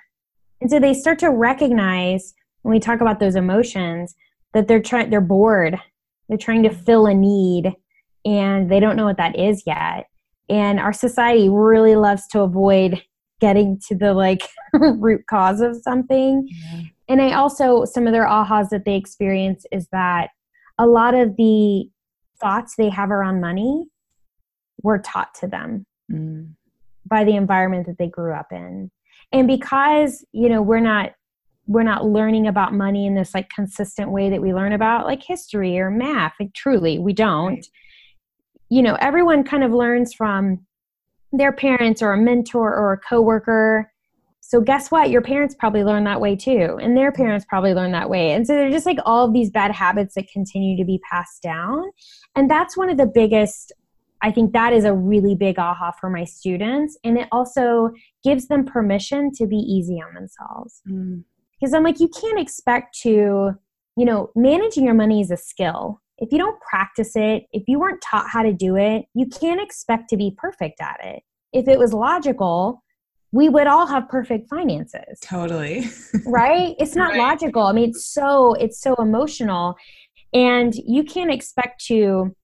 And 0.60 0.70
so 0.70 0.80
they 0.80 0.94
start 0.94 1.18
to 1.20 1.30
recognize 1.30 2.34
when 2.62 2.72
we 2.72 2.80
talk 2.80 3.00
about 3.00 3.20
those 3.20 3.36
emotions 3.36 4.14
that 4.54 4.66
they're 4.66 4.82
trying 4.82 5.10
they're 5.10 5.20
bored. 5.20 5.78
They're 6.28 6.38
trying 6.38 6.62
to 6.64 6.70
fill 6.70 7.06
a 7.06 7.14
need 7.14 7.74
and 8.24 8.70
they 8.70 8.80
don't 8.80 8.96
know 8.96 9.04
what 9.04 9.16
that 9.16 9.38
is 9.38 9.62
yet. 9.66 10.06
And 10.48 10.80
our 10.80 10.92
society 10.92 11.48
really 11.48 11.96
loves 11.96 12.26
to 12.28 12.40
avoid 12.40 13.02
getting 13.40 13.80
to 13.88 13.95
the 13.95 14.14
like 14.14 14.42
root 14.73 15.26
cause 15.28 15.61
of 15.61 15.76
something. 15.76 16.49
Yeah. 16.50 16.83
And 17.09 17.23
I 17.23 17.33
also, 17.33 17.85
some 17.85 18.07
of 18.07 18.12
their 18.12 18.26
ahas 18.26 18.68
that 18.71 18.85
they 18.85 18.97
experience 18.97 19.64
is 19.73 19.88
that 19.92 20.30
a 20.78 20.87
lot 20.87 21.14
of 21.14 21.37
the 21.37 21.88
thoughts 22.40 22.75
they 22.76 22.88
have 22.90 23.11
around 23.11 23.40
money 23.40 23.87
were 24.83 24.99
taught 24.99 25.35
to 25.35 25.47
them 25.49 25.87
mm. 26.11 26.49
by 27.07 27.25
the 27.25 27.35
environment 27.35 27.87
that 27.87 27.99
they 27.99 28.09
grew 28.09 28.33
up 28.33 28.52
in 28.52 28.90
and 29.33 29.47
because 29.47 30.25
you 30.33 30.49
know 30.49 30.62
we're 30.62 30.80
not 30.80 31.12
we're 31.66 31.83
not 31.83 32.07
learning 32.07 32.47
about 32.47 32.73
money 32.73 33.07
in 33.07 33.14
this 33.14 33.35
like 33.35 33.49
consistent 33.50 34.11
way 34.11 34.30
that 34.30 34.40
we 34.40 34.54
learn 34.54 34.73
about 34.73 35.04
like 35.04 35.23
history 35.23 35.78
or 35.78 35.90
math 35.90 36.35
like 36.40 36.52
truly 36.54 36.99
we 36.99 37.12
don't 37.12 37.54
right. 37.54 37.66
you 38.68 38.83
know 38.83 38.97
everyone 39.00 39.45
kind 39.45 39.64
of 39.64 39.73
learns 39.73 40.14
from 40.14 40.64
their 41.32 41.52
parents 41.52 42.02
or 42.02 42.12
a 42.12 42.18
mentor 42.18 42.75
or 42.75 42.92
a 42.92 42.99
coworker 42.99 43.90
so 44.40 44.62
guess 44.62 44.90
what 44.90 45.11
your 45.11 45.20
parents 45.20 45.54
probably 45.58 45.85
learned 45.85 46.06
that 46.06 46.20
way 46.20 46.35
too 46.35 46.78
and 46.80 46.97
their 46.97 47.12
parents 47.12 47.44
probably 47.49 47.75
learned 47.75 47.94
that 47.94 48.08
way 48.08 48.32
and 48.32 48.47
so 48.47 48.54
they're 48.54 48.70
just 48.70 48.87
like 48.87 48.99
all 49.04 49.26
of 49.26 49.32
these 49.32 49.50
bad 49.50 49.70
habits 49.70 50.14
that 50.14 50.26
continue 50.32 50.76
to 50.76 50.85
be 50.85 51.00
passed 51.11 51.42
down 51.42 51.82
and 52.35 52.50
that's 52.50 52.76
one 52.76 52.88
of 52.88 52.97
the 52.97 53.06
biggest 53.06 53.73
I 54.23 54.32
think 54.32 54.52
that 54.52 54.73
is 54.73 54.85
a 54.85 54.94
really 54.94 55.35
big 55.35 55.58
aha 55.58 55.92
for 55.92 56.11
my 56.11 56.25
students. 56.25 56.99
And 57.04 57.18
it 57.18 57.28
also 57.30 57.90
gives 58.25 58.49
them 58.49 58.64
permission 58.64 59.30
to 59.35 59.47
be 59.47 59.56
easy 59.56 60.00
on 60.00 60.14
themselves. 60.14 60.82
Mm. 60.90 61.25
Because 61.58 61.75
I'm 61.75 61.85
like, 61.85 62.00
you 62.00 62.08
can't 62.08 62.38
expect 62.38 62.99
to, 63.02 63.52
you 63.97 64.04
know, 64.04 64.30
managing 64.35 64.85
your 64.85 64.94
money 64.94 65.20
is 65.20 65.30
a 65.30 65.37
skill. 65.37 66.00
If 66.18 66.32
you 66.32 66.38
don't 66.38 66.60
practice 66.60 67.12
it, 67.14 67.44
if 67.52 67.64
you 67.66 67.78
weren't 67.78 68.02
taught 68.02 68.28
how 68.28 68.42
to 68.42 68.52
do 68.52 68.76
it, 68.76 69.06
you 69.14 69.26
can't 69.26 69.60
expect 69.60 70.08
to 70.10 70.16
be 70.16 70.34
perfect 70.37 70.80
at 70.80 70.98
it. 71.02 71.22
If 71.52 71.68
it 71.68 71.78
was 71.78 71.92
logical, 71.92 72.82
we 73.32 73.48
would 73.48 73.66
all 73.66 73.87
have 73.87 74.08
perfect 74.08 74.48
finances. 74.48 75.20
Totally. 75.22 75.87
right? 76.26 76.75
It's 76.78 76.96
not 76.96 77.10
right. 77.10 77.18
logical. 77.18 77.62
I 77.62 77.72
mean, 77.72 77.90
it's 77.90 78.12
so 78.12 78.54
it's 78.54 78.80
so 78.80 78.94
emotional 78.96 79.76
and 80.32 80.75
you 80.75 81.04
can't 81.04 81.30
expect 81.30 81.84
to 81.87 82.34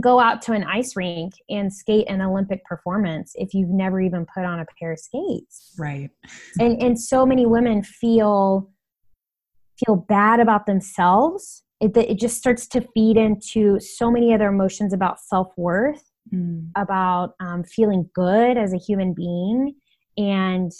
go 0.00 0.18
out 0.18 0.42
to 0.42 0.52
an 0.52 0.64
ice 0.64 0.96
rink 0.96 1.34
and 1.48 1.72
skate 1.72 2.08
an 2.08 2.20
Olympic 2.20 2.64
performance 2.64 3.32
if 3.36 3.54
you've 3.54 3.70
never 3.70 4.00
even 4.00 4.26
put 4.26 4.44
on 4.44 4.58
a 4.60 4.66
pair 4.78 4.92
of 4.92 4.98
skates. 4.98 5.72
Right. 5.78 6.10
and 6.58 6.80
and 6.82 7.00
so 7.00 7.24
many 7.24 7.46
women 7.46 7.82
feel 7.82 8.70
feel 9.84 9.96
bad 9.96 10.40
about 10.40 10.66
themselves. 10.66 11.63
It 11.84 11.96
it 11.96 12.18
just 12.18 12.36
starts 12.38 12.66
to 12.68 12.80
feed 12.94 13.16
into 13.16 13.78
so 13.78 14.10
many 14.10 14.32
other 14.32 14.48
emotions 14.48 14.92
about 14.92 15.20
self 15.20 15.52
worth, 15.56 16.02
mm. 16.32 16.66
about 16.76 17.34
um, 17.40 17.62
feeling 17.64 18.08
good 18.14 18.56
as 18.56 18.72
a 18.72 18.78
human 18.78 19.12
being, 19.12 19.74
and 20.16 20.72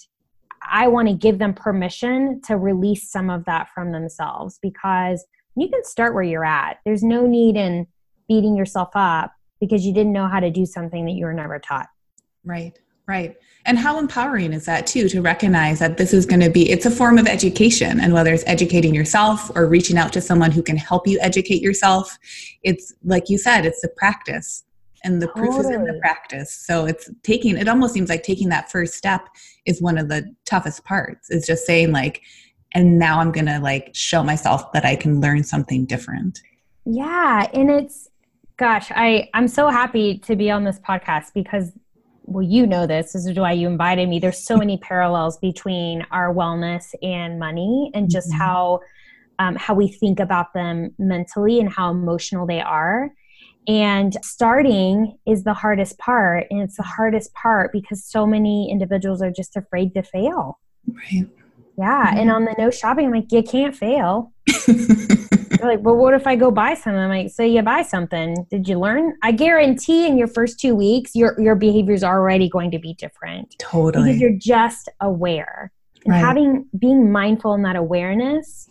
I 0.70 0.88
want 0.88 1.08
to 1.08 1.14
give 1.14 1.38
them 1.38 1.52
permission 1.52 2.40
to 2.46 2.56
release 2.56 3.11
some 3.11 3.28
of 3.28 3.44
that 3.44 3.68
from 3.75 3.92
themselves 3.92 4.58
because 4.62 5.25
you 5.56 5.68
can 5.68 5.84
start 5.84 6.14
where 6.14 6.23
you're 6.23 6.44
at. 6.44 6.78
There's 6.84 7.02
no 7.02 7.26
need 7.26 7.56
in 7.56 7.87
beating 8.28 8.56
yourself 8.56 8.88
up 8.94 9.32
because 9.61 9.84
you 9.84 9.92
didn't 9.92 10.12
know 10.12 10.26
how 10.26 10.40
to 10.40 10.50
do 10.50 10.64
something 10.64 11.04
that 11.04 11.12
you 11.12 11.26
were 11.26 11.34
never 11.34 11.58
taught. 11.58 11.88
Right, 12.44 12.78
right. 13.06 13.37
And 13.66 13.78
how 13.78 13.99
empowering 13.99 14.52
is 14.52 14.66
that 14.66 14.87
too 14.87 15.08
to 15.08 15.23
recognize 15.23 15.78
that 15.78 15.96
this 15.96 16.12
is 16.12 16.26
going 16.26 16.40
to 16.40 16.50
be 16.50 16.70
it's 16.70 16.87
a 16.87 16.90
form 16.90 17.18
of 17.18 17.26
education 17.26 18.00
and 18.00 18.12
whether 18.12 18.32
it's 18.32 18.44
educating 18.46 18.94
yourself 18.94 19.50
or 19.54 19.66
reaching 19.66 19.96
out 19.96 20.12
to 20.14 20.20
someone 20.20 20.50
who 20.50 20.62
can 20.62 20.76
help 20.76 21.06
you 21.06 21.18
educate 21.20 21.62
yourself, 21.62 22.18
it's 22.62 22.94
like 23.04 23.28
you 23.28 23.38
said, 23.38 23.64
it's 23.64 23.80
the 23.80 23.88
practice. 23.96 24.64
And 25.06 25.20
the 25.20 25.26
totally. 25.26 25.49
proof 25.49 25.61
is 25.61 25.70
in 25.70 25.84
the 25.84 25.99
practice. 26.00 26.54
So 26.54 26.87
it's 26.87 27.11
taking 27.23 27.56
it 27.58 27.68
almost 27.68 27.92
seems 27.92 28.08
like 28.08 28.23
taking 28.23 28.49
that 28.50 28.70
first 28.70 28.94
step 28.94 29.28
is 29.66 29.82
one 29.82 29.99
of 29.99 30.08
the 30.08 30.34
toughest 30.46 30.84
parts. 30.84 31.30
Is 31.30 31.46
just 31.46 31.66
saying 31.66 31.92
like 31.92 32.23
and 32.73 32.99
now 32.99 33.20
I'm 33.20 33.30
going 33.30 33.46
to 33.46 33.61
like 33.61 33.90
show 33.94 34.25
myself 34.25 34.73
that 34.73 34.84
I 34.84 34.96
can 34.96 35.20
learn 35.20 35.44
something 35.44 35.84
different. 35.84 36.40
Yeah, 36.87 37.49
and 37.52 37.70
it's 37.70 38.08
Gosh, 38.56 38.92
I, 38.92 39.30
I'm 39.34 39.49
so 39.49 39.68
happy 39.68 40.18
to 40.18 40.37
be 40.37 40.50
on 40.50 40.62
this 40.62 40.78
podcast 40.78 41.32
because, 41.34 41.73
well, 42.26 42.43
you 42.43 42.67
know 42.67 42.87
this. 42.87 43.13
This 43.13 43.26
is 43.26 43.39
why 43.39 43.52
you 43.52 43.69
invited 43.69 44.08
me. 44.08 44.19
There's 44.19 44.45
so 44.45 44.56
many 44.56 44.78
parallels 44.78 45.39
between 45.39 46.06
our 46.10 46.34
wellness 46.34 46.95
and 47.02 47.39
money 47.39 47.91
and 47.95 48.10
just 48.10 48.30
mm-hmm. 48.30 48.41
how 48.41 48.80
um, 49.39 49.56
how 49.56 49.75
we 49.75 49.89
think 49.89 50.21
about 50.21 50.54
them 50.54 50.95
mentally 50.99 51.58
and 51.60 51.69
how 51.69 51.91
emotional 51.91 52.47
they 52.47 52.60
are. 52.60 53.10
And 53.67 54.17
starting 54.23 55.19
is 55.26 55.43
the 55.45 55.54
hardest 55.54 55.99
part. 55.99 56.47
And 56.50 56.63
it's 56.63 56.76
the 56.76 56.82
hardest 56.82 57.32
part 57.34 57.73
because 57.73 58.04
so 58.04 58.26
many 58.26 58.71
individuals 58.71 59.23
are 59.23 59.32
just 59.32 59.56
afraid 59.56 59.95
to 59.95 60.02
fail. 60.02 60.60
Right. 60.87 61.26
Yeah. 61.78 62.06
Mm-hmm. 62.06 62.19
And 62.19 62.30
on 62.30 62.45
the 62.45 62.54
no 62.58 62.71
shopping, 62.71 63.06
I'm 63.06 63.13
like, 63.13 63.32
you 63.32 63.43
can't 63.43 63.75
fail. 63.75 64.32
Like, 65.65 65.81
well, 65.81 65.97
what 65.97 66.15
if 66.15 66.27
I 66.27 66.37
go 66.37 66.50
buy 66.50 66.75
something? 66.75 66.97
I'm 66.97 67.09
like, 67.09 67.31
so 67.31 67.43
you 67.43 67.63
buy 67.63 67.83
something. 67.83 68.47
Did 68.50 68.69
you 68.69 68.79
learn? 68.79 69.17
I 69.23 69.33
guarantee 69.33 70.07
in 70.07 70.17
your 70.17 70.29
first 70.29 70.61
two 70.61 70.75
weeks, 70.75 71.15
your 71.15 71.41
your 71.41 71.55
behavior 71.55 71.95
is 71.95 72.05
already 72.05 72.49
going 72.49 72.71
to 72.71 72.79
be 72.79 72.95
different. 72.95 73.55
Totally. 73.59 74.05
Because 74.05 74.21
you're 74.21 74.39
just 74.39 74.89
aware. 75.00 75.73
And 76.05 76.13
right. 76.13 76.19
having 76.19 76.67
being 76.79 77.11
mindful 77.11 77.55
in 77.55 77.63
that 77.63 77.77
awareness 77.77 78.69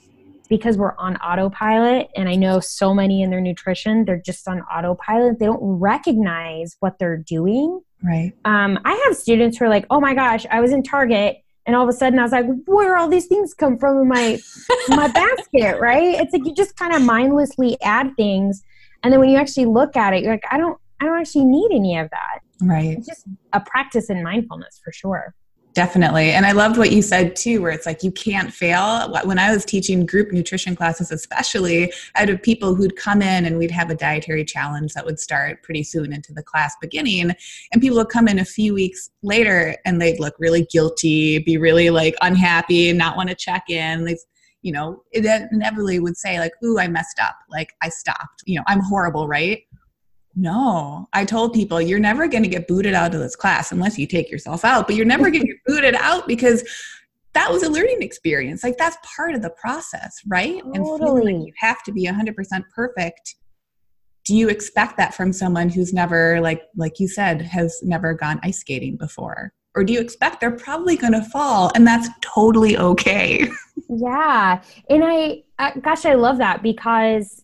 because 0.49 0.77
we're 0.77 0.95
on 0.97 1.15
autopilot 1.17 2.09
and 2.15 2.29
i 2.29 2.35
know 2.35 2.59
so 2.59 2.93
many 2.93 3.23
in 3.23 3.29
their 3.29 3.41
nutrition 3.41 4.05
they're 4.05 4.21
just 4.23 4.47
on 4.47 4.61
autopilot 4.61 5.39
they 5.39 5.45
don't 5.45 5.61
recognize 5.61 6.75
what 6.79 6.99
they're 6.99 7.17
doing 7.17 7.81
right 8.03 8.33
um, 8.45 8.77
i 8.85 8.93
have 9.05 9.15
students 9.15 9.57
who 9.57 9.65
are 9.65 9.69
like 9.69 9.85
oh 9.89 9.99
my 9.99 10.13
gosh 10.13 10.45
i 10.51 10.61
was 10.61 10.71
in 10.71 10.83
target 10.83 11.42
and 11.65 11.75
all 11.75 11.83
of 11.83 11.89
a 11.89 11.93
sudden 11.93 12.19
I 12.19 12.23
was 12.23 12.31
like, 12.31 12.45
where 12.65 12.97
all 12.97 13.07
these 13.07 13.27
things 13.27 13.53
come 13.53 13.77
from 13.77 14.01
in 14.01 14.07
my 14.07 14.39
my 14.89 15.07
basket, 15.13 15.79
right? 15.79 16.15
It's 16.15 16.33
like 16.33 16.45
you 16.45 16.53
just 16.53 16.75
kind 16.75 16.93
of 16.93 17.01
mindlessly 17.01 17.77
add 17.81 18.15
things, 18.15 18.63
and 19.03 19.11
then 19.11 19.19
when 19.19 19.29
you 19.29 19.37
actually 19.37 19.65
look 19.65 19.95
at 19.95 20.13
it, 20.13 20.23
you're 20.23 20.33
like, 20.33 20.45
I 20.51 20.57
don't, 20.57 20.77
I 20.99 21.05
don't 21.05 21.19
actually 21.19 21.45
need 21.45 21.71
any 21.71 21.97
of 21.97 22.09
that. 22.09 22.39
Right. 22.61 22.97
It's 22.97 23.07
just 23.07 23.25
a 23.51 23.59
practice 23.59 24.09
in 24.09 24.23
mindfulness 24.23 24.79
for 24.83 24.91
sure. 24.93 25.35
Definitely. 25.73 26.29
And 26.33 26.45
I 26.45 26.51
loved 26.51 26.77
what 26.77 26.91
you 26.91 27.01
said 27.01 27.35
too, 27.35 27.59
where 27.59 27.71
it's 27.71 27.87
like 27.87 28.03
you 28.03 28.11
can't 28.11 28.53
fail. 28.53 29.11
When 29.23 29.39
I 29.39 29.51
was 29.51 29.65
teaching 29.65 30.05
group 30.05 30.31
nutrition 30.31 30.75
classes, 30.75 31.11
especially, 31.11 31.91
out 32.15 32.29
of 32.29 32.43
people 32.43 32.75
who'd 32.75 32.95
come 32.95 33.23
in 33.23 33.45
and 33.45 33.57
we'd 33.57 33.71
have 33.71 33.89
a 33.89 33.95
dietary 33.95 34.45
challenge 34.45 34.93
that 34.93 35.03
would 35.03 35.19
start 35.19 35.63
pretty 35.63 35.81
soon 35.81 36.13
into 36.13 36.31
the 36.31 36.43
class 36.43 36.75
beginning. 36.79 37.31
And 37.71 37.81
people 37.81 37.97
would 37.97 38.09
come 38.09 38.27
in 38.27 38.37
a 38.37 38.45
few 38.45 38.75
weeks 38.75 39.09
later 39.23 39.75
and 39.83 39.99
they'd 39.99 40.19
look 40.19 40.35
really 40.37 40.67
guilty, 40.71 41.39
be 41.39 41.57
really 41.57 41.89
like 41.89 42.13
unhappy, 42.21 42.89
and 42.89 42.99
not 42.99 43.17
want 43.17 43.29
to 43.29 43.35
check 43.35 43.67
in. 43.67 44.05
They, 44.05 44.17
you 44.61 44.73
know, 44.73 45.01
it 45.11 45.25
inevitably 45.51 45.99
would 45.99 46.17
say, 46.17 46.39
like, 46.39 46.53
ooh, 46.63 46.77
I 46.77 46.87
messed 46.87 47.19
up. 47.19 47.35
Like, 47.49 47.69
I 47.81 47.89
stopped. 47.89 48.43
You 48.45 48.59
know, 48.59 48.63
I'm 48.67 48.79
horrible, 48.79 49.27
right? 49.27 49.63
No, 50.35 51.07
I 51.13 51.25
told 51.25 51.53
people 51.53 51.79
you're 51.79 51.99
never 51.99 52.27
going 52.27 52.43
to 52.43 52.49
get 52.49 52.67
booted 52.67 52.93
out 52.93 53.13
of 53.13 53.19
this 53.19 53.35
class 53.35 53.71
unless 53.71 53.99
you 53.99 54.07
take 54.07 54.31
yourself 54.31 54.65
out, 54.65 54.87
but 54.87 54.95
you're 54.95 55.05
never 55.05 55.29
going 55.29 55.41
to 55.41 55.47
get 55.47 55.63
booted 55.65 55.95
out 55.95 56.27
because 56.27 56.63
that 57.33 57.51
was 57.51 57.63
a 57.63 57.69
learning 57.69 58.01
experience. 58.01 58.63
Like 58.63 58.77
that's 58.77 58.97
part 59.15 59.35
of 59.35 59.41
the 59.41 59.51
process, 59.51 60.21
right? 60.27 60.61
Totally. 60.63 60.77
And 60.77 60.99
feeling 60.99 61.39
like 61.39 61.47
you 61.47 61.53
have 61.57 61.83
to 61.83 61.91
be 61.91 62.07
100% 62.07 62.35
perfect. 62.73 63.35
Do 64.25 64.35
you 64.35 64.49
expect 64.49 64.97
that 64.97 65.13
from 65.13 65.33
someone 65.33 65.69
who's 65.69 65.93
never 65.93 66.39
like 66.41 66.61
like 66.77 66.99
you 66.99 67.07
said 67.09 67.41
has 67.41 67.79
never 67.83 68.13
gone 68.13 68.39
ice 68.43 68.59
skating 68.59 68.95
before? 68.95 69.53
Or 69.75 69.83
do 69.83 69.91
you 69.91 69.99
expect 69.99 70.39
they're 70.39 70.51
probably 70.51 70.95
going 70.95 71.13
to 71.13 71.23
fall 71.23 71.71
and 71.75 71.85
that's 71.85 72.07
totally 72.21 72.77
okay? 72.77 73.49
Yeah. 73.89 74.61
And 74.89 75.03
I 75.03 75.43
uh, 75.59 75.71
gosh, 75.81 76.05
I 76.05 76.13
love 76.13 76.37
that 76.37 76.63
because 76.63 77.42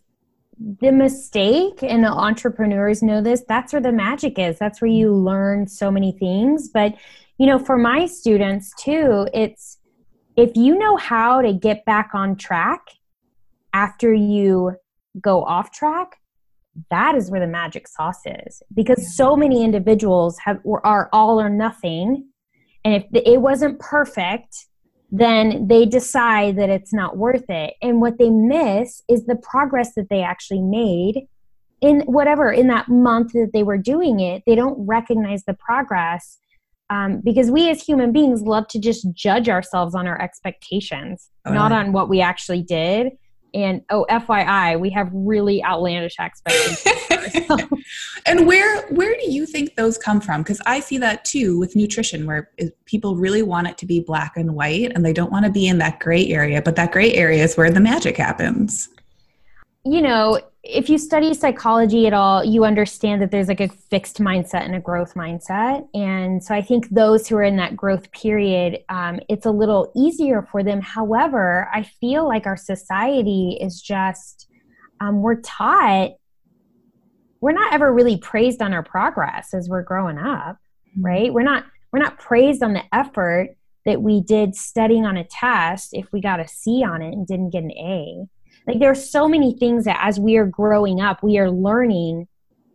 the 0.59 0.91
mistake 0.91 1.81
and 1.81 2.03
the 2.03 2.09
entrepreneurs 2.09 3.01
know 3.01 3.21
this 3.21 3.43
that's 3.47 3.73
where 3.73 3.81
the 3.81 3.91
magic 3.91 4.37
is. 4.37 4.59
That's 4.59 4.81
where 4.81 4.91
you 4.91 5.13
learn 5.13 5.67
so 5.67 5.89
many 5.89 6.11
things. 6.11 6.69
But 6.69 6.95
you 7.37 7.47
know 7.47 7.59
for 7.59 7.77
my 7.77 8.05
students 8.05 8.73
too 8.79 9.27
it's 9.33 9.77
if 10.35 10.55
you 10.55 10.77
know 10.77 10.97
how 10.97 11.41
to 11.41 11.53
get 11.53 11.85
back 11.85 12.11
on 12.13 12.35
track 12.35 12.81
after 13.73 14.13
you 14.13 14.75
go 15.21 15.43
off 15.43 15.71
track 15.71 16.19
that 16.89 17.15
is 17.15 17.29
where 17.29 17.39
the 17.39 17.47
magic 17.47 17.87
sauce 17.87 18.21
is. 18.25 18.61
Because 18.73 19.15
so 19.15 19.35
many 19.35 19.63
individuals 19.63 20.37
have 20.39 20.59
are 20.83 21.09
all 21.11 21.39
or 21.39 21.49
nothing. 21.49 22.27
And 22.83 22.93
if 22.95 23.03
it 23.13 23.41
wasn't 23.41 23.79
perfect 23.79 24.67
then 25.11 25.67
they 25.67 25.85
decide 25.85 26.57
that 26.57 26.69
it's 26.69 26.93
not 26.93 27.17
worth 27.17 27.49
it. 27.49 27.73
And 27.81 28.01
what 28.01 28.17
they 28.17 28.29
miss 28.29 29.01
is 29.09 29.25
the 29.25 29.35
progress 29.35 29.93
that 29.95 30.09
they 30.09 30.21
actually 30.21 30.61
made 30.61 31.27
in 31.81 32.01
whatever, 32.01 32.51
in 32.51 32.67
that 32.67 32.89
month 32.89 33.31
that 33.33 33.51
they 33.53 33.63
were 33.63 33.77
doing 33.77 34.19
it. 34.19 34.43
They 34.45 34.55
don't 34.55 34.85
recognize 34.85 35.43
the 35.45 35.53
progress 35.53 36.37
um, 36.89 37.21
because 37.23 37.51
we 37.51 37.69
as 37.69 37.81
human 37.81 38.11
beings 38.11 38.41
love 38.41 38.67
to 38.69 38.79
just 38.79 39.11
judge 39.13 39.47
ourselves 39.49 39.95
on 39.95 40.07
our 40.07 40.19
expectations, 40.21 41.29
oh, 41.45 41.53
not 41.53 41.71
on 41.71 41.91
what 41.91 42.09
we 42.09 42.21
actually 42.21 42.63
did. 42.63 43.13
And 43.53 43.81
oh, 43.89 44.05
FYI, 44.09 44.79
we 44.79 44.89
have 44.91 45.09
really 45.13 45.63
outlandish 45.63 46.15
expectations. 46.19 46.83
and 48.25 48.47
where 48.47 48.87
where 48.87 49.15
do 49.15 49.31
you 49.31 49.45
think 49.45 49.75
those 49.75 49.97
come 49.97 50.21
from? 50.21 50.41
Because 50.41 50.61
I 50.65 50.79
see 50.79 50.97
that 50.99 51.25
too 51.25 51.57
with 51.57 51.75
nutrition, 51.75 52.25
where 52.25 52.51
people 52.85 53.15
really 53.15 53.41
want 53.41 53.67
it 53.67 53.77
to 53.79 53.85
be 53.85 53.99
black 53.99 54.33
and 54.35 54.55
white, 54.55 54.91
and 54.93 55.05
they 55.05 55.13
don't 55.13 55.31
want 55.31 55.45
to 55.45 55.51
be 55.51 55.67
in 55.67 55.77
that 55.79 55.99
gray 55.99 56.27
area. 56.27 56.61
But 56.61 56.75
that 56.75 56.91
gray 56.91 57.13
area 57.13 57.43
is 57.43 57.57
where 57.57 57.71
the 57.71 57.79
magic 57.79 58.17
happens. 58.17 58.89
You 59.91 60.01
know, 60.01 60.39
if 60.63 60.89
you 60.89 60.97
study 60.97 61.33
psychology 61.33 62.05
at 62.05 62.13
all, 62.13 62.43
you 62.43 62.65
understand 62.65 63.21
that 63.21 63.31
there's 63.31 63.47
like 63.47 63.61
a 63.61 63.69
fixed 63.69 64.19
mindset 64.19 64.65
and 64.65 64.75
a 64.75 64.79
growth 64.79 65.13
mindset. 65.13 65.87
And 65.93 66.43
so 66.43 66.53
I 66.53 66.61
think 66.61 66.89
those 66.89 67.27
who 67.27 67.37
are 67.37 67.43
in 67.43 67.55
that 67.55 67.77
growth 67.77 68.11
period, 68.11 68.79
um, 68.89 69.19
it's 69.29 69.45
a 69.45 69.51
little 69.51 69.91
easier 69.95 70.47
for 70.51 70.63
them. 70.63 70.81
However, 70.81 71.69
I 71.73 71.83
feel 71.83 72.27
like 72.27 72.45
our 72.45 72.57
society 72.57 73.57
is 73.59 73.81
just, 73.81 74.47
um, 74.99 75.21
we're 75.21 75.41
taught, 75.41 76.11
we're 77.41 77.53
not 77.53 77.73
ever 77.73 77.91
really 77.93 78.17
praised 78.17 78.61
on 78.61 78.73
our 78.73 78.83
progress 78.83 79.53
as 79.53 79.69
we're 79.69 79.83
growing 79.83 80.17
up, 80.17 80.57
mm-hmm. 80.89 81.05
right? 81.05 81.33
We're 81.33 81.43
not, 81.43 81.63
we're 81.93 81.99
not 81.99 82.19
praised 82.19 82.61
on 82.61 82.73
the 82.73 82.83
effort 82.93 83.55
that 83.85 84.01
we 84.01 84.21
did 84.21 84.55
studying 84.55 85.05
on 85.05 85.15
a 85.15 85.23
test 85.23 85.93
if 85.93 86.11
we 86.11 86.19
got 86.19 86.41
a 86.41 86.47
C 86.47 86.83
on 86.83 87.01
it 87.01 87.13
and 87.13 87.25
didn't 87.25 87.51
get 87.51 87.63
an 87.63 87.71
A 87.71 88.27
like 88.69 88.79
there 88.79 88.91
are 88.91 88.95
so 88.95 89.27
many 89.27 89.53
things 89.57 89.85
that 89.85 89.97
as 89.99 90.19
we 90.19 90.37
are 90.37 90.45
growing 90.45 91.01
up 91.01 91.23
we 91.23 91.39
are 91.39 91.49
learning 91.49 92.27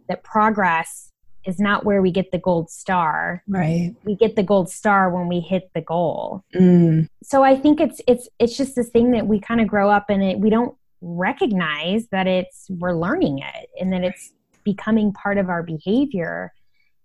that 0.09 0.25
progress 0.25 1.13
is 1.47 1.61
not 1.61 1.85
where 1.85 2.03
we 2.03 2.11
get 2.11 2.31
the 2.33 2.39
gold 2.39 2.71
star. 2.71 3.43
Right. 3.47 3.95
We 4.05 4.17
get 4.17 4.35
the 4.35 4.43
gold 4.43 4.71
star 4.71 5.11
when 5.11 5.29
we 5.29 5.41
hit 5.41 5.71
the 5.75 5.81
goal. 5.81 6.43
Mm. 6.55 7.09
so 7.23 7.43
i 7.43 7.57
think 7.57 7.81
it's 7.81 8.01
it's 8.09 8.29
it's 8.39 8.57
just 8.57 8.75
this 8.75 8.89
thing 8.89 9.13
that 9.13 9.27
we 9.27 9.39
kind 9.41 9.61
of 9.61 9.69
grow 9.69 9.89
up 9.91 10.07
and 10.09 10.23
it 10.23 10.39
we 10.39 10.51
don't 10.51 10.75
recognize 11.01 12.09
that 12.09 12.27
it's 12.27 12.67
we're 12.71 12.95
learning 12.95 13.39
it 13.39 13.69
and 13.79 13.93
that 13.93 14.03
it's 14.03 14.33
becoming 14.65 15.13
part 15.13 15.39
of 15.39 15.49
our 15.49 15.63
behavior. 15.63 16.53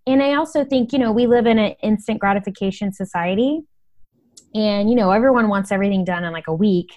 And 0.06 0.22
i 0.22 0.34
also 0.34 0.64
think 0.64 0.92
you 0.92 0.98
know 0.98 1.12
we 1.12 1.26
live 1.26 1.46
in 1.46 1.58
an 1.58 1.74
instant 1.82 2.18
gratification 2.18 2.92
society. 2.92 3.60
And 4.52 4.90
you 4.90 4.96
know 4.96 5.12
everyone 5.12 5.48
wants 5.48 5.70
everything 5.70 6.04
done 6.04 6.24
in 6.24 6.32
like 6.32 6.48
a 6.48 6.54
week 6.54 6.90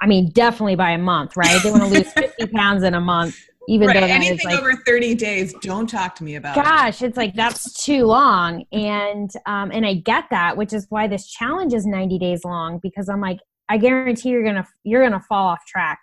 I 0.00 0.06
mean, 0.06 0.30
definitely 0.30 0.76
by 0.76 0.92
a 0.92 0.98
month, 0.98 1.36
right? 1.36 1.62
They 1.62 1.70
want 1.70 1.82
to 1.82 1.88
lose 1.88 2.12
50 2.14 2.46
pounds 2.46 2.82
in 2.82 2.94
a 2.94 3.00
month, 3.00 3.36
even 3.68 3.88
right. 3.88 4.00
though 4.00 4.06
anything 4.06 4.38
like, 4.44 4.58
over 4.58 4.74
30 4.74 5.14
days, 5.14 5.54
don't 5.60 5.88
talk 5.88 6.14
to 6.16 6.24
me 6.24 6.36
about. 6.36 6.54
Gosh, 6.54 7.02
it. 7.02 7.06
it's 7.06 7.16
like 7.16 7.34
that's 7.34 7.84
too 7.84 8.06
long, 8.06 8.64
and 8.72 9.30
um, 9.46 9.70
and 9.70 9.84
I 9.84 9.94
get 9.94 10.24
that, 10.30 10.56
which 10.56 10.72
is 10.72 10.86
why 10.88 11.06
this 11.06 11.28
challenge 11.30 11.74
is 11.74 11.86
90 11.86 12.18
days 12.18 12.44
long 12.44 12.80
because 12.82 13.08
I'm 13.08 13.20
like, 13.20 13.38
I 13.68 13.76
guarantee 13.76 14.30
you're 14.30 14.44
gonna 14.44 14.66
you're 14.84 15.02
gonna 15.02 15.22
fall 15.28 15.48
off 15.48 15.64
track 15.66 16.00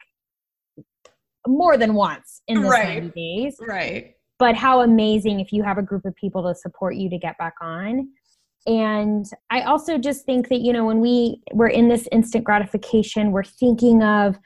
more 1.47 1.77
than 1.77 1.93
once 1.93 2.41
in 2.47 2.61
this 2.61 2.71
right. 2.71 3.03
90 3.03 3.09
days, 3.15 3.57
right? 3.59 4.13
But 4.39 4.55
how 4.55 4.81
amazing 4.81 5.39
if 5.39 5.51
you 5.51 5.63
have 5.63 5.79
a 5.79 5.81
group 5.81 6.05
of 6.05 6.15
people 6.15 6.43
to 6.43 6.53
support 6.53 6.95
you 6.95 7.09
to 7.09 7.17
get 7.17 7.37
back 7.39 7.55
on 7.61 8.07
and 8.67 9.25
i 9.49 9.61
also 9.61 9.97
just 9.97 10.25
think 10.25 10.49
that 10.49 10.59
you 10.59 10.71
know 10.71 10.85
when 10.85 10.99
we 10.99 11.41
we're 11.53 11.67
in 11.67 11.87
this 11.87 12.07
instant 12.11 12.43
gratification 12.43 13.31
we're 13.31 13.43
thinking 13.43 14.03
of 14.03 14.37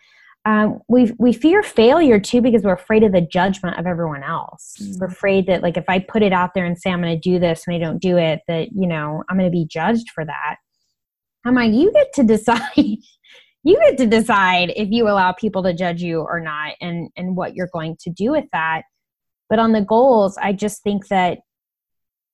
um, 0.45 0.79
we 0.87 1.13
we 1.19 1.33
fear 1.33 1.61
failure 1.61 2.19
too 2.19 2.41
because 2.41 2.63
we're 2.63 2.73
afraid 2.73 3.03
of 3.03 3.11
the 3.11 3.21
judgment 3.21 3.77
of 3.77 3.85
everyone 3.85 4.23
else. 4.23 4.75
Mm-hmm. 4.81 4.99
We're 4.99 5.07
afraid 5.07 5.45
that 5.47 5.61
like 5.61 5.77
if 5.77 5.85
I 5.87 5.99
put 5.99 6.23
it 6.23 6.33
out 6.33 6.55
there 6.55 6.65
and 6.65 6.77
say 6.77 6.89
I'm 6.89 7.01
going 7.01 7.15
to 7.15 7.29
do 7.29 7.37
this 7.37 7.63
and 7.67 7.75
I 7.75 7.79
don't 7.79 8.01
do 8.01 8.17
it, 8.17 8.39
that 8.47 8.69
you 8.71 8.87
know 8.87 9.23
I'm 9.29 9.37
going 9.37 9.49
to 9.49 9.55
be 9.55 9.67
judged 9.67 10.09
for 10.09 10.25
that. 10.25 10.55
I'm 11.45 11.55
like, 11.55 11.73
you 11.73 11.91
get 11.91 12.13
to 12.13 12.23
decide. 12.23 12.69
you 12.75 13.77
get 13.77 13.97
to 13.97 14.07
decide 14.07 14.73
if 14.75 14.89
you 14.89 15.07
allow 15.07 15.31
people 15.31 15.61
to 15.61 15.73
judge 15.73 16.01
you 16.01 16.21
or 16.21 16.39
not, 16.39 16.73
and 16.81 17.09
and 17.15 17.35
what 17.37 17.53
you're 17.53 17.69
going 17.71 17.95
to 18.01 18.09
do 18.09 18.31
with 18.31 18.45
that. 18.51 18.83
But 19.47 19.59
on 19.59 19.73
the 19.73 19.81
goals, 19.81 20.37
I 20.41 20.53
just 20.53 20.81
think 20.81 21.07
that 21.09 21.39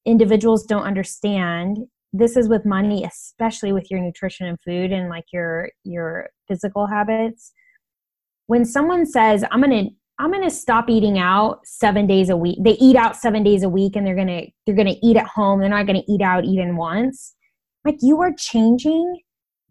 individuals 0.08 0.66
don't 0.66 0.84
understand 0.84 1.78
this 2.14 2.38
is 2.38 2.48
with 2.48 2.66
money 2.66 3.04
especially 3.04 3.74
with 3.74 3.92
your 3.92 4.00
nutrition 4.00 4.48
and 4.48 4.58
food 4.66 4.92
and 4.92 5.10
like 5.10 5.26
your 5.32 5.70
your 5.84 6.30
physical 6.48 6.88
habits. 6.88 7.52
When 8.48 8.64
someone 8.66 9.06
says 9.06 9.44
i'm 9.52 9.62
going 9.62 9.88
to 9.88 9.92
i'm 10.20 10.32
going 10.32 10.44
to 10.44 10.50
stop 10.50 10.90
eating 10.90 11.20
out 11.20 11.60
7 11.66 12.08
days 12.08 12.30
a 12.30 12.38
week 12.38 12.58
they 12.64 12.78
eat 12.80 12.96
out 12.96 13.18
7 13.18 13.44
days 13.44 13.64
a 13.64 13.70
week 13.70 13.96
and 13.96 14.08
they're 14.08 14.16
going 14.16 14.28
to 14.28 14.48
they're 14.66 14.76
going 14.76 14.88
to 14.88 15.06
eat 15.06 15.18
at 15.18 15.28
home. 15.28 15.60
They're 15.60 15.70
not 15.70 15.86
going 15.86 16.02
to 16.02 16.12
eat 16.12 16.22
out 16.22 16.46
even 16.46 16.78
once. 16.78 17.36
Like 17.86 17.98
you 18.02 18.22
are 18.22 18.34
changing 18.38 19.22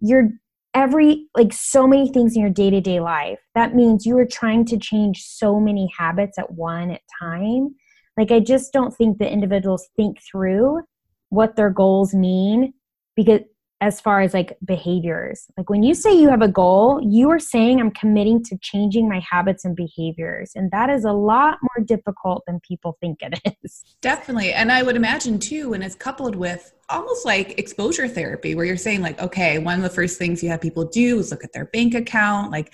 your 0.01 0.29
every 0.75 1.27
like 1.35 1.55
so 1.55 1.87
many 1.87 2.13
things 2.13 2.37
in 2.37 2.43
your 2.43 2.51
day-to-day 2.51 3.01
life. 3.01 3.39
That 3.55 3.75
means 3.75 4.05
you 4.05 4.19
are 4.19 4.27
trying 4.27 4.67
to 4.67 4.79
change 4.79 5.23
so 5.23 5.59
many 5.59 5.91
habits 5.99 6.39
at 6.39 6.53
one 6.53 6.91
at 6.91 7.01
time 7.19 7.75
like, 8.17 8.31
I 8.31 8.41
just 8.41 8.73
don't 8.73 8.95
think 8.95 9.19
that 9.19 9.33
individuals 9.33 9.89
think 9.97 10.19
through 10.23 10.81
what 11.29 11.57
their 11.57 11.71
goals 11.71 12.15
mean 12.15 12.73
because 13.15 13.41
as 13.81 14.01
far 14.01 14.23
as 14.23 14.33
like 14.33 14.57
behaviors. 14.65 15.47
Like 15.57 15.69
when 15.69 15.83
you 15.83 15.95
say 15.95 16.19
you 16.19 16.31
have 16.31 16.41
a 16.41 16.49
goal, 16.49 17.01
you 17.03 17.31
are 17.31 17.39
saying 17.39 17.79
I'm 17.79 17.91
committing 17.91 18.43
to 18.45 18.57
changing 18.63 19.09
my 19.09 19.21
habits 19.21 19.65
and 19.65 19.77
behaviors. 19.77 20.53
And 20.55 20.71
that 20.71 20.89
is 20.89 21.05
a 21.05 21.13
lot 21.13 21.59
more 21.63 21.85
difficult 21.85 22.43
than 22.47 22.61
people 22.67 22.97
think 23.01 23.19
it 23.21 23.39
is. 23.63 23.85
Definitely. 24.01 24.53
And 24.53 24.73
I 24.73 24.83
would 24.83 24.97
imagine 24.97 25.39
too, 25.39 25.71
when 25.71 25.83
it's 25.83 25.95
coupled 25.95 26.37
with 26.37 26.73
almost 26.89 27.27
like 27.27 27.59
exposure 27.59 28.09
therapy, 28.09 28.55
where 28.55 28.65
you're 28.65 28.77
saying, 28.77 29.03
like, 29.03 29.21
okay, 29.21 29.59
one 29.59 29.77
of 29.77 29.83
the 29.83 29.91
first 29.91 30.19
things 30.19 30.43
you 30.43 30.49
have 30.49 30.61
people 30.61 30.85
do 30.85 31.19
is 31.19 31.31
look 31.31 31.45
at 31.45 31.53
their 31.53 31.67
bank 31.67 31.95
account, 31.95 32.51
like 32.51 32.73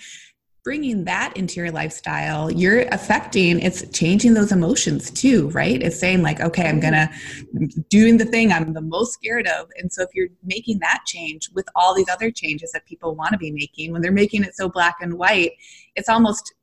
bringing 0.63 1.03
that 1.03 1.35
into 1.35 1.59
your 1.59 1.71
lifestyle, 1.71 2.49
you're 2.49 2.81
affecting, 2.91 3.59
it's 3.59 3.87
changing 3.89 4.33
those 4.33 4.51
emotions 4.51 5.11
too, 5.11 5.49
right? 5.49 5.81
It's 5.81 5.99
saying, 5.99 6.21
like, 6.21 6.39
okay, 6.39 6.67
I'm 6.69 6.79
gonna 6.79 7.11
doing 7.89 8.17
the 8.17 8.25
thing 8.25 8.51
I'm 8.51 8.73
the 8.73 8.81
most 8.81 9.13
scared 9.13 9.47
of. 9.47 9.69
And 9.77 9.91
so 9.91 10.03
if 10.03 10.09
you're 10.13 10.29
making 10.43 10.79
that 10.79 11.03
change 11.05 11.49
with 11.53 11.67
all 11.75 11.93
these 11.93 12.09
other 12.09 12.31
changes 12.31 12.71
that 12.71 12.85
people 12.85 13.13
want 13.13 13.33
to 13.33 13.37
be 13.37 13.51
making, 13.51 13.91
when 13.91 14.01
they're 14.01 14.11
making 14.11 14.43
it 14.43 14.55
so 14.55 14.69
black 14.69 14.97
and 15.01 15.15
white, 15.15 15.51
it's 15.95 16.07
almost 16.09 16.53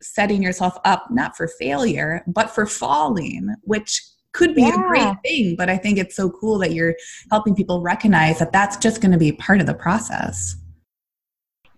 setting 0.00 0.42
yourself 0.42 0.76
up 0.84 1.10
not 1.10 1.36
for 1.36 1.48
failure, 1.48 2.22
but 2.26 2.50
for 2.50 2.66
falling, 2.66 3.54
which 3.62 4.02
could 4.32 4.54
be 4.54 4.62
yeah. 4.62 4.74
a 4.74 4.88
great 4.88 5.16
thing. 5.24 5.56
But 5.56 5.70
I 5.70 5.78
think 5.78 5.98
it's 5.98 6.14
so 6.14 6.30
cool 6.30 6.58
that 6.58 6.72
you're 6.72 6.94
helping 7.30 7.54
people 7.54 7.80
recognize 7.80 8.38
that 8.38 8.52
that's 8.52 8.76
just 8.76 9.00
going 9.00 9.12
to 9.12 9.18
be 9.18 9.32
part 9.32 9.60
of 9.60 9.66
the 9.66 9.74
process. 9.74 10.54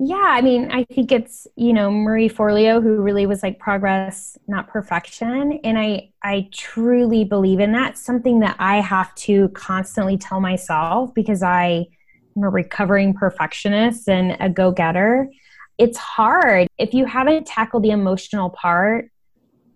Yeah, 0.02 0.16
I 0.16 0.40
mean, 0.40 0.70
I 0.70 0.84
think 0.84 1.12
it's, 1.12 1.46
you 1.56 1.74
know, 1.74 1.90
Marie 1.90 2.30
Forleo 2.30 2.82
who 2.82 3.02
really 3.02 3.26
was 3.26 3.42
like 3.42 3.58
progress, 3.58 4.38
not 4.48 4.66
perfection. 4.66 5.60
And 5.62 5.78
I 5.78 6.10
I 6.22 6.48
truly 6.52 7.24
believe 7.24 7.60
in 7.60 7.72
that. 7.72 7.98
Something 7.98 8.40
that 8.40 8.56
I 8.58 8.80
have 8.80 9.14
to 9.16 9.50
constantly 9.50 10.16
tell 10.16 10.40
myself 10.40 11.12
because 11.14 11.42
I 11.42 11.86
am 12.34 12.44
a 12.44 12.48
recovering 12.48 13.12
perfectionist 13.12 14.08
and 14.08 14.38
a 14.40 14.48
go-getter. 14.48 15.28
It's 15.76 15.98
hard. 15.98 16.68
If 16.78 16.94
you 16.94 17.04
haven't 17.04 17.46
tackled 17.46 17.82
the 17.82 17.90
emotional 17.90 18.48
part, 18.48 19.10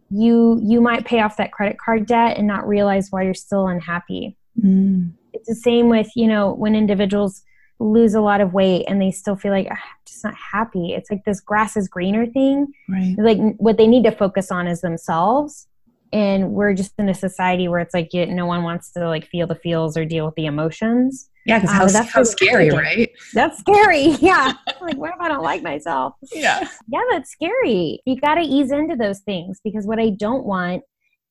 you 0.08 0.58
you 0.64 0.80
might 0.80 1.04
pay 1.04 1.20
off 1.20 1.36
that 1.36 1.52
credit 1.52 1.76
card 1.76 2.06
debt 2.06 2.38
and 2.38 2.46
not 2.46 2.66
realize 2.66 3.08
why 3.10 3.24
you're 3.24 3.34
still 3.34 3.66
unhappy. 3.68 4.38
Mm. 4.58 5.12
It's 5.34 5.48
the 5.48 5.54
same 5.54 5.90
with, 5.90 6.10
you 6.16 6.28
know, 6.28 6.54
when 6.54 6.74
individuals 6.74 7.42
lose 7.80 8.14
a 8.14 8.20
lot 8.20 8.40
of 8.40 8.52
weight 8.52 8.84
and 8.88 9.00
they 9.00 9.10
still 9.10 9.36
feel 9.36 9.52
like 9.52 9.66
ah, 9.70 9.74
I'm 9.74 9.98
just 10.06 10.24
not 10.24 10.34
happy. 10.34 10.92
It's 10.92 11.10
like 11.10 11.24
this 11.24 11.40
grass 11.40 11.76
is 11.76 11.88
greener 11.88 12.26
thing. 12.26 12.72
Right. 12.88 13.14
Like 13.18 13.38
what 13.56 13.76
they 13.76 13.86
need 13.86 14.04
to 14.04 14.12
focus 14.12 14.50
on 14.50 14.66
is 14.66 14.80
themselves. 14.80 15.66
And 16.12 16.52
we're 16.52 16.74
just 16.74 16.92
in 16.98 17.08
a 17.08 17.14
society 17.14 17.66
where 17.66 17.80
it's 17.80 17.92
like 17.92 18.12
you, 18.12 18.24
no 18.26 18.46
one 18.46 18.62
wants 18.62 18.92
to 18.92 19.08
like 19.08 19.26
feel 19.26 19.48
the 19.48 19.56
feels 19.56 19.96
or 19.96 20.04
deal 20.04 20.26
with 20.26 20.36
the 20.36 20.46
emotions. 20.46 21.28
Yeah, 21.46 21.58
because 21.58 21.74
how, 21.74 21.84
uh, 21.84 21.88
that's 21.88 22.10
how 22.10 22.22
scary, 22.22 22.70
right? 22.70 23.10
That's 23.34 23.58
scary. 23.58 24.06
Yeah. 24.20 24.52
like, 24.80 24.96
what 24.96 25.10
if 25.10 25.20
I 25.20 25.28
don't 25.28 25.42
like 25.42 25.62
myself? 25.62 26.14
Yeah. 26.32 26.66
Yeah, 26.88 27.02
that's 27.10 27.30
scary. 27.30 28.00
You 28.06 28.18
got 28.20 28.36
to 28.36 28.42
ease 28.42 28.70
into 28.70 28.96
those 28.96 29.20
things 29.20 29.60
because 29.62 29.86
what 29.86 29.98
I 29.98 30.10
don't 30.10 30.46
want 30.46 30.84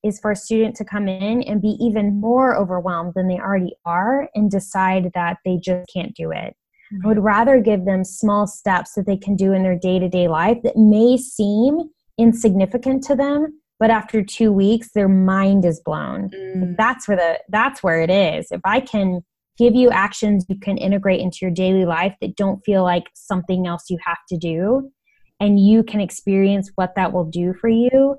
is 0.04 0.20
for 0.20 0.32
a 0.32 0.36
student 0.36 0.76
to 0.76 0.86
come 0.86 1.08
in 1.08 1.42
and 1.44 1.62
be 1.62 1.78
even 1.80 2.20
more 2.20 2.56
overwhelmed 2.56 3.14
than 3.16 3.28
they 3.28 3.40
already 3.40 3.76
are 3.86 4.30
and 4.36 4.52
decide 4.52 5.12
that 5.14 5.38
they 5.46 5.58
just 5.58 5.90
can't 5.94 6.16
do 6.16 6.32
it. 6.32 6.56
I 7.04 7.08
would 7.08 7.20
rather 7.20 7.60
give 7.60 7.86
them 7.86 8.04
small 8.04 8.46
steps 8.46 8.94
that 8.94 9.06
they 9.06 9.18
can 9.18 9.36
do 9.36 9.54
in 9.54 9.64
their 9.64 9.78
day 9.78 10.00
to 10.00 10.10
day 10.10 10.28
life 10.28 10.60
that 10.64 10.78
may 10.78 11.18
seem 11.18 11.90
insignificant 12.18 13.04
to 13.06 13.16
them, 13.16 13.60
but 13.80 13.90
after 13.90 14.24
two 14.24 14.52
weeks, 14.52 14.92
their 14.94 15.08
mind 15.08 15.66
is 15.66 15.82
blown. 15.84 16.30
Mm. 16.30 16.76
That's 16.78 17.08
where 17.08 17.18
the 17.18 17.40
that's 17.50 17.82
where 17.82 18.02
it 18.02 18.12
is. 18.12 18.48
If 18.52 18.62
I 18.64 18.80
can 18.80 19.22
give 19.58 19.76
you 19.76 19.92
actions 19.92 20.46
you 20.50 20.60
can 20.60 20.78
integrate 20.78 21.20
into 21.20 21.38
your 21.42 21.52
daily 21.52 21.86
life 21.86 22.16
that 22.22 22.36
don't 22.36 22.60
feel 22.66 22.84
like 22.84 23.04
something 23.14 23.68
else 23.68 23.84
you 23.90 23.98
have 24.06 24.18
to 24.30 24.38
do, 24.38 24.92
and 25.40 25.60
you 25.60 25.84
can 25.84 26.00
experience 26.00 26.72
what 26.76 26.94
that 26.96 27.12
will 27.12 27.26
do 27.26 27.54
for 27.54 27.70
you, 27.70 28.18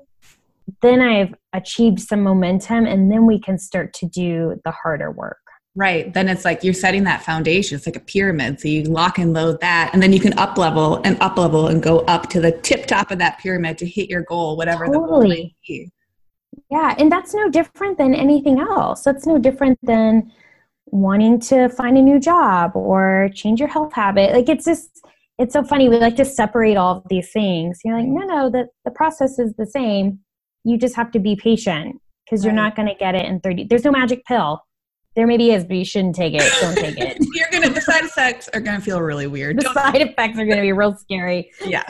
then 0.81 1.01
I've 1.01 1.33
achieved 1.53 1.99
some 1.99 2.23
momentum 2.23 2.85
and 2.85 3.11
then 3.11 3.25
we 3.25 3.39
can 3.39 3.57
start 3.57 3.93
to 3.95 4.07
do 4.07 4.59
the 4.65 4.71
harder 4.71 5.11
work. 5.11 5.37
Right. 5.77 6.13
Then 6.13 6.29
it's 6.29 6.45
like 6.45 6.63
you're 6.63 6.73
setting 6.73 7.03
that 7.03 7.23
foundation. 7.23 7.75
It's 7.75 7.85
like 7.85 7.97
a 7.97 8.01
pyramid. 8.01 8.61
So 8.61 8.69
you 8.69 8.83
lock 8.83 9.17
and 9.17 9.33
load 9.33 9.59
that 9.59 9.91
and 9.93 10.01
then 10.01 10.13
you 10.13 10.21
can 10.21 10.37
up 10.39 10.57
level 10.57 11.01
and 11.03 11.21
up 11.21 11.37
level 11.37 11.67
and 11.67 11.83
go 11.83 11.99
up 12.01 12.29
to 12.29 12.39
the 12.39 12.51
tip 12.51 12.85
top 12.85 13.11
of 13.11 13.19
that 13.19 13.39
pyramid 13.39 13.77
to 13.79 13.85
hit 13.85 14.09
your 14.09 14.23
goal, 14.23 14.55
whatever 14.55 14.85
totally. 14.85 15.55
the 15.67 15.79
goal. 15.79 15.89
Yeah. 16.71 16.95
And 16.97 17.11
that's 17.11 17.33
no 17.33 17.49
different 17.49 17.97
than 17.97 18.15
anything 18.15 18.59
else. 18.59 19.03
That's 19.03 19.27
no 19.27 19.37
different 19.37 19.77
than 19.83 20.31
wanting 20.85 21.39
to 21.41 21.67
find 21.67 21.97
a 21.97 22.01
new 22.01 22.19
job 22.19 22.71
or 22.75 23.29
change 23.33 23.59
your 23.59 23.67
health 23.69 23.91
habit. 23.93 24.31
Like 24.31 24.47
it's 24.47 24.65
just 24.65 25.05
it's 25.37 25.53
so 25.53 25.63
funny. 25.63 25.89
We 25.89 25.97
like 25.97 26.15
to 26.15 26.25
separate 26.25 26.77
all 26.77 26.97
of 26.97 27.03
these 27.09 27.31
things. 27.31 27.79
You're 27.83 27.97
like, 27.97 28.07
no, 28.07 28.21
no, 28.21 28.49
the, 28.49 28.67
the 28.85 28.91
process 28.91 29.37
is 29.37 29.53
the 29.57 29.65
same. 29.65 30.19
You 30.65 30.77
just 30.77 30.95
have 30.95 31.11
to 31.11 31.19
be 31.19 31.35
patient 31.35 32.01
because 32.25 32.41
right. 32.41 32.51
you're 32.51 32.61
not 32.61 32.75
going 32.75 32.87
to 32.87 32.95
get 32.95 33.15
it 33.15 33.25
in 33.25 33.39
30. 33.39 33.65
There's 33.65 33.83
no 33.83 33.91
magic 33.91 34.25
pill. 34.25 34.61
There 35.15 35.27
maybe 35.27 35.51
is, 35.51 35.63
but 35.63 35.77
you 35.77 35.85
shouldn't 35.85 36.15
take 36.15 36.33
it. 36.33 36.43
Don't 36.59 36.75
take 36.83 36.97
it. 36.97 37.17
you're 37.33 37.47
gonna. 37.49 37.73
The 37.73 37.79
side 37.79 38.03
effects 38.03 38.49
are 38.53 38.59
gonna 38.59 38.81
feel 38.81 38.99
really 38.99 39.27
weird. 39.27 39.57
The 39.57 39.61
Don't 39.61 39.73
side 39.73 40.01
effects 40.01 40.37
are 40.37 40.45
gonna 40.45 40.61
be 40.61 40.73
real 40.73 40.93
scary. 40.97 41.49
Yeah. 41.65 41.85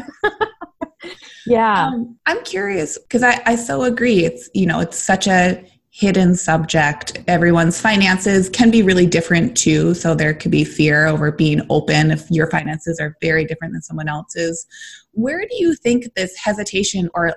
yeah. 1.48 1.88
Um, 1.88 2.20
I'm 2.28 2.44
curious 2.44 3.00
because 3.00 3.24
I 3.24 3.42
I 3.48 3.56
so 3.56 3.82
agree. 3.82 4.26
It's 4.26 4.48
you 4.54 4.68
know 4.68 4.80
it's 4.80 5.00
such 5.00 5.26
a 5.26 5.66
hidden 5.96 6.36
subject. 6.36 7.24
Everyone's 7.26 7.80
finances 7.80 8.50
can 8.50 8.70
be 8.70 8.82
really 8.82 9.08
different 9.08 9.56
too. 9.56 9.94
So 9.94 10.14
there 10.14 10.34
could 10.34 10.52
be 10.52 10.66
fear 10.66 11.08
over 11.08 11.32
being 11.32 11.62
open 11.70 12.12
if 12.12 12.30
your 12.30 12.52
finances 12.52 13.00
are 13.00 13.16
very 13.22 13.46
different 13.46 13.74
than 13.74 13.82
someone 13.82 14.10
else's. 14.10 14.68
Where 15.14 15.40
do 15.40 15.56
you 15.56 15.74
think 15.74 16.14
this 16.14 16.36
hesitation 16.36 17.10
or 17.14 17.34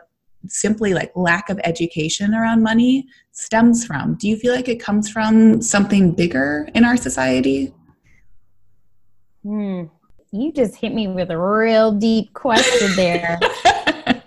simply 0.46 0.94
like 0.94 1.12
lack 1.14 1.50
of 1.50 1.60
education 1.64 2.34
around 2.34 2.62
money 2.62 3.06
stems 3.32 3.84
from? 3.84 4.14
Do 4.14 4.28
you 4.28 4.36
feel 4.36 4.54
like 4.54 4.68
it 4.68 4.80
comes 4.80 5.10
from 5.10 5.60
something 5.60 6.12
bigger 6.12 6.68
in 6.74 6.84
our 6.84 6.96
society? 6.96 7.74
Hmm. 9.42 9.84
You 10.30 10.52
just 10.52 10.76
hit 10.76 10.94
me 10.94 11.08
with 11.08 11.30
a 11.30 11.38
real 11.38 11.92
deep 11.92 12.32
question 12.34 12.94
there. 12.96 13.40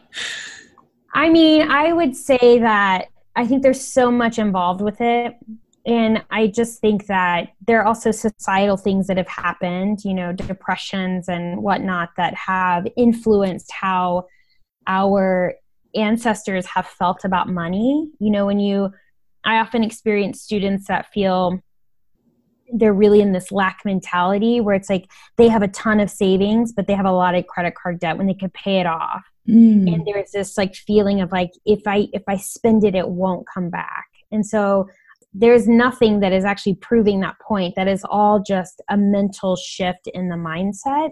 I 1.14 1.30
mean, 1.30 1.70
I 1.70 1.94
would 1.94 2.16
say 2.16 2.60
that 2.60 3.10
I 3.36 3.46
think 3.46 3.62
there's 3.62 3.82
so 3.82 4.10
much 4.10 4.40
involved 4.40 4.82
with 4.82 5.00
it. 5.00 5.36
And 5.86 6.24
I 6.30 6.48
just 6.48 6.80
think 6.80 7.08
that 7.08 7.50
there 7.66 7.80
are 7.82 7.86
also 7.86 8.12
societal 8.12 8.78
things 8.78 9.08
that 9.08 9.18
have 9.18 9.28
happened, 9.28 10.04
you 10.04 10.14
know, 10.14 10.32
depressions 10.32 11.28
and 11.28 11.62
whatnot 11.62 12.10
that 12.18 12.36
have 12.36 12.88
influenced 12.96 13.72
how 13.72 14.28
our 14.86 15.56
ancestors 15.96 16.66
have 16.68 16.88
felt 16.88 17.26
about 17.26 17.50
money. 17.50 18.10
You 18.20 18.32
know, 18.32 18.46
when 18.46 18.60
you, 18.60 18.92
I 19.44 19.58
often 19.58 19.84
experience 19.84 20.42
students 20.42 20.88
that 20.88 21.12
feel 21.12 21.60
they're 22.74 22.94
really 22.94 23.20
in 23.20 23.34
this 23.34 23.52
lack 23.52 23.82
mentality 23.84 24.62
where 24.62 24.76
it's 24.76 24.90
like 24.90 25.10
they 25.38 25.50
have 25.50 25.62
a 25.62 25.68
ton 25.68 26.00
of 26.00 26.10
savings, 26.10 26.72
but 26.72 26.88
they 26.88 26.94
have 26.94 27.06
a 27.06 27.12
lot 27.12 27.36
of 27.36 27.46
credit 27.48 27.74
card 27.76 28.00
debt 28.00 28.18
when 28.18 28.28
they 28.28 28.34
could 28.34 28.54
pay 28.54 28.80
it 28.80 28.86
off 28.86 29.24
mm. 29.48 29.94
and 29.94 30.06
there's 30.06 30.32
this 30.32 30.58
like 30.58 30.76
feeling 30.76 31.22
of 31.22 31.32
like 31.32 31.52
if 31.66 31.82
i 31.86 32.08
if 32.14 32.24
i 32.28 32.38
spend 32.38 32.84
it 32.84 32.96
it 32.96 33.10
won't 33.10 33.48
come 33.52 33.70
back 33.70 34.08
and 34.32 34.46
so 34.46 34.88
there's 35.34 35.68
nothing 35.68 36.20
that 36.20 36.34
is 36.34 36.44
actually 36.44 36.76
proving 36.76 37.22
that 37.22 37.40
point 37.40 37.74
that 37.76 37.88
is 37.88 38.04
all 38.10 38.42
just 38.42 38.82
a 38.90 38.98
mental 38.98 39.56
shift 39.56 40.08
in 40.14 40.30
the 40.30 40.36
mindset 40.36 41.12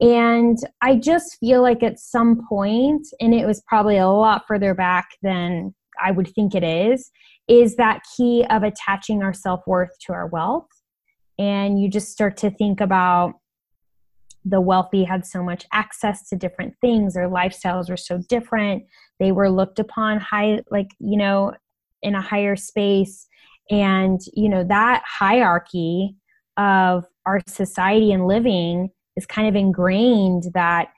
and 0.00 0.58
i 0.82 0.94
just 0.94 1.36
feel 1.40 1.62
like 1.62 1.82
at 1.82 1.98
some 1.98 2.46
point 2.48 3.06
and 3.20 3.34
it 3.34 3.46
was 3.46 3.62
probably 3.66 3.98
a 3.98 4.08
lot 4.08 4.42
further 4.46 4.74
back 4.74 5.08
than 5.22 5.74
i 6.00 6.10
would 6.10 6.28
think 6.34 6.54
it 6.54 6.62
is 6.62 7.10
is 7.48 7.76
that 7.76 8.02
key 8.16 8.44
of 8.50 8.62
attaching 8.62 9.22
our 9.22 9.32
self-worth 9.32 9.98
to 10.06 10.12
our 10.12 10.26
wealth. 10.26 10.68
And 11.38 11.80
you 11.80 11.88
just 11.88 12.12
start 12.12 12.36
to 12.38 12.50
think 12.50 12.80
about 12.80 13.34
the 14.44 14.60
wealthy 14.60 15.04
had 15.04 15.26
so 15.26 15.42
much 15.42 15.66
access 15.72 16.28
to 16.28 16.36
different 16.36 16.74
things 16.80 17.14
their 17.14 17.28
lifestyles 17.28 17.90
were 17.90 17.96
so 17.96 18.18
different 18.28 18.84
they 19.18 19.32
were 19.32 19.50
looked 19.50 19.78
upon 19.78 20.20
high 20.20 20.62
like 20.70 20.86
you 21.00 21.18
know 21.18 21.52
in 22.02 22.14
a 22.14 22.22
higher 22.22 22.54
space. 22.54 23.26
And 23.70 24.20
you 24.34 24.48
know 24.48 24.64
that 24.64 25.02
hierarchy 25.06 26.16
of 26.56 27.04
our 27.26 27.40
society 27.46 28.12
and 28.12 28.26
living 28.26 28.90
is 29.18 29.26
kind 29.26 29.48
of 29.48 29.54
ingrained 29.54 30.44
that 30.54 30.88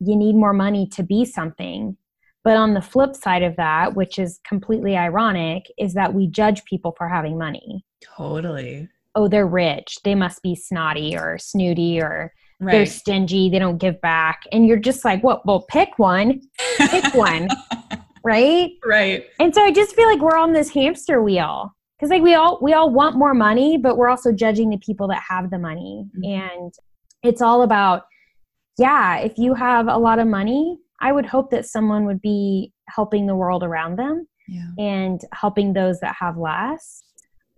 you 0.00 0.16
need 0.16 0.34
more 0.34 0.52
money 0.52 0.86
to 0.86 1.02
be 1.02 1.24
something 1.24 1.96
but 2.44 2.56
on 2.56 2.74
the 2.74 2.82
flip 2.82 3.16
side 3.16 3.42
of 3.42 3.56
that 3.56 3.94
which 3.94 4.18
is 4.18 4.40
completely 4.46 4.96
ironic 4.96 5.64
is 5.78 5.94
that 5.94 6.12
we 6.12 6.26
judge 6.26 6.64
people 6.64 6.94
for 6.98 7.08
having 7.08 7.38
money 7.38 7.84
totally 8.04 8.88
oh 9.14 9.28
they're 9.28 9.46
rich 9.46 9.96
they 10.04 10.14
must 10.14 10.42
be 10.42 10.54
snotty 10.54 11.16
or 11.16 11.38
snooty 11.38 12.00
or 12.00 12.32
right. 12.60 12.72
they're 12.72 12.86
stingy, 12.86 13.50
they 13.50 13.58
don't 13.58 13.78
give 13.78 14.00
back. 14.00 14.42
And 14.52 14.66
you're 14.66 14.78
just 14.78 15.04
like, 15.04 15.22
what? 15.22 15.46
Well, 15.46 15.64
pick 15.68 15.98
one, 15.98 16.40
pick 16.76 17.04
one. 17.14 17.48
Right. 18.24 18.72
Right. 18.84 19.26
And 19.38 19.54
so 19.54 19.62
I 19.62 19.72
just 19.72 19.94
feel 19.94 20.08
like 20.08 20.20
we're 20.20 20.36
on 20.36 20.52
this 20.52 20.70
hamster 20.70 21.22
wheel 21.22 21.74
because 21.98 22.10
like 22.10 22.22
we 22.22 22.34
all 22.34 22.58
we 22.60 22.72
all 22.72 22.90
want 22.90 23.16
more 23.16 23.34
money 23.34 23.76
but 23.76 23.96
we're 23.96 24.08
also 24.08 24.32
judging 24.32 24.70
the 24.70 24.78
people 24.78 25.08
that 25.08 25.22
have 25.28 25.50
the 25.50 25.58
money 25.58 26.04
mm-hmm. 26.16 26.42
and 26.42 26.72
it's 27.22 27.42
all 27.42 27.62
about 27.62 28.02
yeah 28.78 29.16
if 29.18 29.36
you 29.36 29.54
have 29.54 29.88
a 29.88 29.96
lot 29.96 30.18
of 30.18 30.26
money 30.26 30.78
i 31.00 31.12
would 31.12 31.26
hope 31.26 31.50
that 31.50 31.66
someone 31.66 32.04
would 32.04 32.20
be 32.20 32.72
helping 32.88 33.26
the 33.26 33.36
world 33.36 33.62
around 33.62 33.96
them 33.96 34.26
yeah. 34.48 34.68
and 34.78 35.20
helping 35.32 35.72
those 35.72 36.00
that 36.00 36.14
have 36.18 36.36
less 36.36 37.02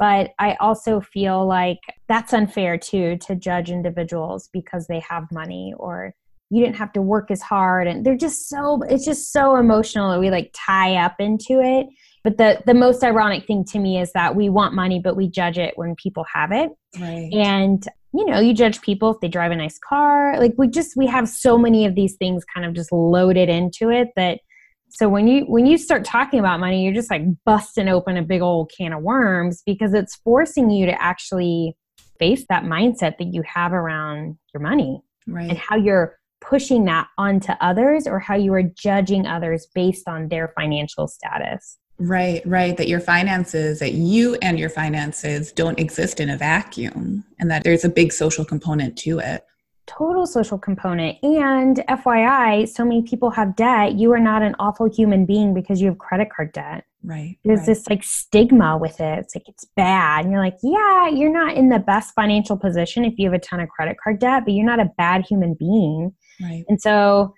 but 0.00 0.30
I 0.38 0.54
also 0.60 1.02
feel 1.02 1.46
like 1.46 1.78
that's 2.08 2.32
unfair 2.32 2.78
too 2.78 3.18
to 3.26 3.36
judge 3.36 3.70
individuals 3.70 4.48
because 4.50 4.86
they 4.86 4.98
have 5.00 5.30
money 5.30 5.74
or 5.76 6.14
you 6.48 6.64
didn't 6.64 6.76
have 6.76 6.92
to 6.94 7.02
work 7.02 7.30
as 7.30 7.42
hard 7.42 7.86
and 7.86 8.04
they're 8.04 8.16
just 8.16 8.48
so 8.48 8.82
it's 8.88 9.04
just 9.04 9.30
so 9.30 9.56
emotional 9.56 10.10
that 10.10 10.18
we 10.18 10.30
like 10.30 10.50
tie 10.54 10.96
up 10.96 11.16
into 11.20 11.60
it 11.60 11.86
but 12.24 12.38
the 12.38 12.60
the 12.66 12.74
most 12.74 13.04
ironic 13.04 13.46
thing 13.46 13.64
to 13.64 13.78
me 13.78 14.00
is 14.00 14.10
that 14.12 14.34
we 14.34 14.48
want 14.48 14.74
money 14.74 14.98
but 14.98 15.16
we 15.16 15.28
judge 15.28 15.58
it 15.58 15.74
when 15.76 15.94
people 15.94 16.24
have 16.32 16.50
it 16.50 16.70
right. 16.98 17.30
and 17.32 17.86
you 18.12 18.24
know 18.26 18.40
you 18.40 18.52
judge 18.52 18.80
people 18.80 19.12
if 19.12 19.20
they 19.20 19.28
drive 19.28 19.52
a 19.52 19.56
nice 19.56 19.78
car 19.78 20.38
like 20.38 20.52
we 20.56 20.68
just 20.68 20.96
we 20.96 21.06
have 21.06 21.28
so 21.28 21.56
many 21.56 21.86
of 21.86 21.94
these 21.94 22.16
things 22.16 22.44
kind 22.44 22.66
of 22.66 22.74
just 22.74 22.92
loaded 22.92 23.48
into 23.48 23.90
it 23.90 24.08
that 24.16 24.40
so 24.88 25.08
when 25.08 25.28
you 25.28 25.42
when 25.44 25.66
you 25.66 25.78
start 25.78 26.04
talking 26.04 26.40
about 26.40 26.60
money 26.60 26.84
you're 26.84 26.94
just 26.94 27.10
like 27.10 27.22
busting 27.44 27.88
open 27.88 28.16
a 28.16 28.22
big 28.22 28.42
old 28.42 28.70
can 28.76 28.92
of 28.92 29.02
worms 29.02 29.62
because 29.64 29.94
it's 29.94 30.16
forcing 30.16 30.70
you 30.70 30.86
to 30.86 31.02
actually 31.02 31.76
face 32.18 32.44
that 32.48 32.64
mindset 32.64 33.16
that 33.18 33.32
you 33.32 33.42
have 33.46 33.72
around 33.72 34.36
your 34.52 34.62
money 34.62 35.00
right. 35.26 35.48
and 35.48 35.58
how 35.58 35.76
you're 35.76 36.16
pushing 36.40 36.84
that 36.86 37.06
onto 37.18 37.52
others 37.60 38.06
or 38.06 38.18
how 38.18 38.34
you 38.34 38.52
are 38.52 38.62
judging 38.62 39.26
others 39.26 39.66
based 39.74 40.08
on 40.08 40.28
their 40.28 40.52
financial 40.56 41.06
status 41.06 41.78
right 42.00 42.42
right 42.46 42.76
that 42.76 42.88
your 42.88 43.00
finances 43.00 43.78
that 43.78 43.92
you 43.92 44.36
and 44.42 44.58
your 44.58 44.70
finances 44.70 45.52
don't 45.52 45.78
exist 45.78 46.18
in 46.18 46.30
a 46.30 46.36
vacuum 46.36 47.24
and 47.38 47.50
that 47.50 47.62
there's 47.62 47.84
a 47.84 47.88
big 47.88 48.12
social 48.12 48.44
component 48.44 48.96
to 48.96 49.18
it 49.18 49.44
total 49.90 50.26
social 50.26 50.58
component. 50.58 51.18
And 51.22 51.76
FYI, 51.88 52.68
so 52.68 52.84
many 52.84 53.02
people 53.02 53.30
have 53.30 53.56
debt. 53.56 53.94
You 53.94 54.12
are 54.12 54.20
not 54.20 54.42
an 54.42 54.54
awful 54.58 54.88
human 54.88 55.26
being 55.26 55.52
because 55.52 55.80
you 55.80 55.88
have 55.88 55.98
credit 55.98 56.28
card 56.34 56.52
debt. 56.52 56.84
Right. 57.02 57.38
There's 57.44 57.60
right. 57.60 57.66
this 57.66 57.88
like 57.88 58.04
stigma 58.04 58.76
with 58.76 59.00
it. 59.00 59.18
It's 59.18 59.34
like 59.34 59.48
it's 59.48 59.64
bad. 59.76 60.24
And 60.24 60.32
you're 60.32 60.42
like, 60.42 60.58
yeah, 60.62 61.08
you're 61.08 61.32
not 61.32 61.56
in 61.56 61.70
the 61.70 61.78
best 61.78 62.14
financial 62.14 62.56
position 62.56 63.04
if 63.04 63.14
you 63.18 63.30
have 63.30 63.34
a 63.34 63.42
ton 63.42 63.60
of 63.60 63.68
credit 63.68 63.96
card 64.02 64.20
debt, 64.20 64.44
but 64.44 64.54
you're 64.54 64.66
not 64.66 64.80
a 64.80 64.90
bad 64.96 65.24
human 65.26 65.54
being. 65.54 66.14
Right. 66.40 66.64
And 66.68 66.80
so 66.80 67.34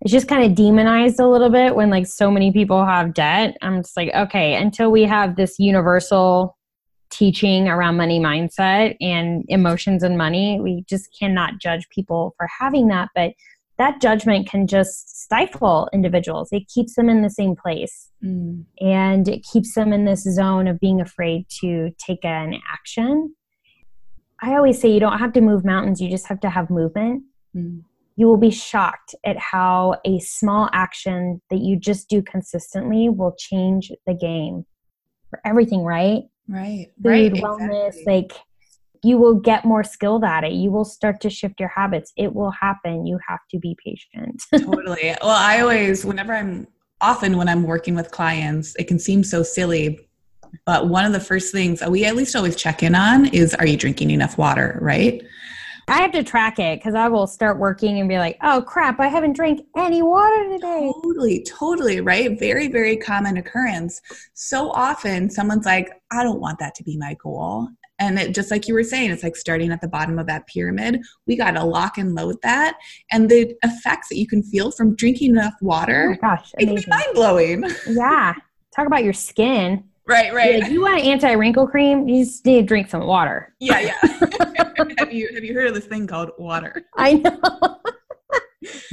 it's 0.00 0.12
just 0.12 0.28
kind 0.28 0.44
of 0.44 0.54
demonized 0.54 1.18
a 1.20 1.26
little 1.26 1.50
bit 1.50 1.74
when 1.74 1.90
like 1.90 2.06
so 2.06 2.30
many 2.30 2.52
people 2.52 2.84
have 2.84 3.14
debt. 3.14 3.56
I'm 3.62 3.82
just 3.82 3.96
like, 3.96 4.14
okay, 4.14 4.54
until 4.54 4.90
we 4.90 5.04
have 5.04 5.36
this 5.36 5.58
universal 5.58 6.56
teaching 7.10 7.68
around 7.68 7.96
money 7.96 8.20
mindset 8.20 8.96
and 9.00 9.44
emotions 9.48 10.02
and 10.02 10.18
money. 10.18 10.60
We 10.60 10.84
just 10.88 11.08
cannot 11.18 11.60
judge 11.60 11.88
people 11.88 12.34
for 12.36 12.48
having 12.58 12.88
that, 12.88 13.08
but 13.14 13.32
that 13.78 14.00
judgment 14.00 14.48
can 14.48 14.66
just 14.66 15.22
stifle 15.22 15.88
individuals. 15.92 16.48
It 16.50 16.68
keeps 16.68 16.94
them 16.94 17.08
in 17.08 17.22
the 17.22 17.30
same 17.30 17.54
place 17.54 18.10
mm. 18.24 18.64
and 18.80 19.28
it 19.28 19.44
keeps 19.50 19.74
them 19.74 19.92
in 19.92 20.04
this 20.04 20.22
zone 20.22 20.66
of 20.66 20.80
being 20.80 21.00
afraid 21.00 21.46
to 21.60 21.90
take 21.98 22.24
an 22.24 22.58
action. 22.72 23.34
I 24.40 24.54
always 24.54 24.80
say 24.80 24.90
you 24.90 25.00
don't 25.00 25.18
have 25.18 25.32
to 25.34 25.40
move 25.40 25.64
mountains, 25.64 26.00
you 26.00 26.10
just 26.10 26.26
have 26.28 26.40
to 26.40 26.50
have 26.50 26.70
movement. 26.70 27.24
Mm. 27.54 27.82
You 28.16 28.26
will 28.26 28.38
be 28.38 28.50
shocked 28.50 29.14
at 29.24 29.38
how 29.38 30.00
a 30.04 30.18
small 30.20 30.70
action 30.72 31.40
that 31.50 31.60
you 31.60 31.76
just 31.76 32.08
do 32.08 32.22
consistently 32.22 33.08
will 33.08 33.34
change 33.38 33.92
the 34.06 34.14
game 34.14 34.64
for 35.30 35.40
everything, 35.44 35.82
right? 35.82 36.24
right 36.48 36.90
food 37.02 37.08
right, 37.08 37.32
wellness 37.32 37.88
exactly. 37.88 38.12
like 38.12 38.32
you 39.02 39.18
will 39.18 39.34
get 39.34 39.64
more 39.64 39.84
skilled 39.84 40.24
at 40.24 40.44
it. 40.44 40.52
You 40.52 40.70
will 40.70 40.84
start 40.84 41.20
to 41.20 41.30
shift 41.30 41.60
your 41.60 41.68
habits. 41.68 42.12
It 42.16 42.34
will 42.34 42.50
happen. 42.50 43.06
You 43.06 43.18
have 43.28 43.40
to 43.50 43.58
be 43.58 43.76
patient. 43.84 44.42
Totally. 44.56 45.14
Well 45.20 45.30
i 45.30 45.60
always 45.60 46.04
whenever 46.04 46.34
i'm 46.34 46.66
often 47.00 47.36
when 47.36 47.48
i'm 47.48 47.62
working 47.64 47.94
with 47.94 48.10
clients 48.10 48.74
it 48.76 48.84
can 48.84 48.98
seem 48.98 49.22
so 49.22 49.42
silly 49.42 50.08
but 50.64 50.88
one 50.88 51.04
of 51.04 51.12
the 51.12 51.20
first 51.20 51.52
things 51.52 51.82
we 51.88 52.04
at 52.06 52.16
least 52.16 52.34
always 52.34 52.56
check 52.56 52.82
in 52.82 52.94
on 52.94 53.26
is 53.26 53.54
are 53.54 53.66
you 53.66 53.76
drinking 53.76 54.10
enough 54.10 54.38
water? 54.38 54.78
Right 54.80 55.22
I 55.88 56.02
have 56.02 56.10
to 56.12 56.24
track 56.24 56.58
it 56.58 56.80
because 56.80 56.96
I 56.96 57.06
will 57.08 57.28
start 57.28 57.58
working 57.58 58.00
and 58.00 58.08
be 58.08 58.18
like, 58.18 58.38
oh 58.42 58.62
crap, 58.66 58.98
I 58.98 59.06
haven't 59.06 59.34
drank 59.34 59.60
any 59.76 60.02
water 60.02 60.48
today. 60.50 60.92
Totally, 61.02 61.44
totally, 61.44 62.00
right? 62.00 62.36
Very, 62.38 62.66
very 62.66 62.96
common 62.96 63.36
occurrence. 63.36 64.00
So 64.34 64.70
often 64.72 65.30
someone's 65.30 65.64
like, 65.64 65.90
I 66.10 66.24
don't 66.24 66.40
want 66.40 66.58
that 66.58 66.74
to 66.76 66.84
be 66.84 66.96
my 66.96 67.14
goal. 67.22 67.68
And 68.00 68.18
it, 68.18 68.34
just 68.34 68.50
like 68.50 68.66
you 68.66 68.74
were 68.74 68.82
saying, 68.82 69.10
it's 69.10 69.22
like 69.22 69.36
starting 69.36 69.70
at 69.70 69.80
the 69.80 69.88
bottom 69.88 70.18
of 70.18 70.26
that 70.26 70.46
pyramid. 70.48 71.00
We 71.26 71.36
got 71.36 71.52
to 71.52 71.64
lock 71.64 71.98
and 71.98 72.14
load 72.14 72.36
that. 72.42 72.76
And 73.12 73.30
the 73.30 73.54
effects 73.62 74.08
that 74.08 74.16
you 74.16 74.26
can 74.26 74.42
feel 74.42 74.72
from 74.72 74.96
drinking 74.96 75.30
enough 75.30 75.54
water, 75.62 76.16
oh 76.16 76.20
gosh, 76.20 76.52
it 76.58 76.66
can 76.66 76.74
be 76.74 76.84
mind 76.88 77.14
blowing. 77.14 77.64
Yeah. 77.88 78.34
Talk 78.74 78.86
about 78.86 79.04
your 79.04 79.14
skin. 79.14 79.84
Right, 80.08 80.32
right. 80.32 80.54
If 80.54 80.70
you 80.70 80.82
want 80.82 81.00
an 81.00 81.06
anti 81.06 81.32
wrinkle 81.32 81.66
cream, 81.66 82.08
you 82.08 82.24
just 82.24 82.44
need 82.46 82.60
to 82.60 82.66
drink 82.66 82.88
some 82.88 83.06
water. 83.06 83.54
Yeah, 83.58 83.80
yeah. 83.80 83.98
have 84.98 85.12
you 85.12 85.28
have 85.34 85.44
you 85.44 85.52
heard 85.52 85.66
of 85.66 85.74
this 85.74 85.86
thing 85.86 86.06
called 86.06 86.30
water? 86.38 86.84
I 86.96 87.14
know. 87.14 87.80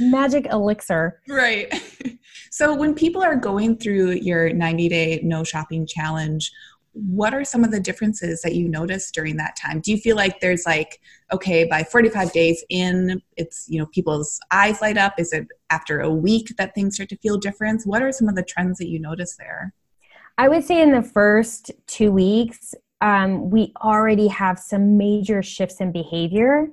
Magic 0.00 0.46
elixir. 0.46 1.20
Right. 1.28 1.72
So 2.50 2.72
when 2.72 2.94
people 2.94 3.20
are 3.20 3.34
going 3.34 3.78
through 3.78 4.12
your 4.12 4.52
90 4.52 4.88
day 4.88 5.20
no 5.24 5.42
shopping 5.42 5.88
challenge, 5.88 6.52
what 6.92 7.34
are 7.34 7.44
some 7.44 7.64
of 7.64 7.72
the 7.72 7.80
differences 7.80 8.42
that 8.42 8.54
you 8.54 8.68
notice 8.68 9.10
during 9.10 9.36
that 9.36 9.56
time 9.56 9.80
do 9.80 9.90
you 9.90 9.98
feel 9.98 10.14
like 10.14 10.38
there's 10.38 10.64
like 10.64 11.00
okay 11.32 11.64
by 11.64 11.82
45 11.82 12.32
days 12.32 12.64
in 12.70 13.20
it's 13.36 13.66
you 13.68 13.80
know 13.80 13.86
people's 13.86 14.38
eyes 14.52 14.80
light 14.80 14.96
up 14.96 15.14
is 15.18 15.32
it 15.32 15.48
after 15.70 16.00
a 16.00 16.10
week 16.10 16.54
that 16.56 16.72
things 16.72 16.94
start 16.94 17.08
to 17.08 17.16
feel 17.16 17.36
different 17.36 17.82
what 17.84 18.00
are 18.00 18.12
some 18.12 18.28
of 18.28 18.36
the 18.36 18.44
trends 18.44 18.78
that 18.78 18.88
you 18.88 19.00
notice 19.00 19.36
there 19.36 19.74
i 20.38 20.48
would 20.48 20.64
say 20.64 20.80
in 20.80 20.92
the 20.92 21.02
first 21.02 21.70
two 21.86 22.10
weeks 22.10 22.74
um, 23.00 23.50
we 23.50 23.72
already 23.82 24.28
have 24.28 24.58
some 24.58 24.96
major 24.96 25.42
shifts 25.42 25.80
in 25.80 25.92
behavior 25.92 26.68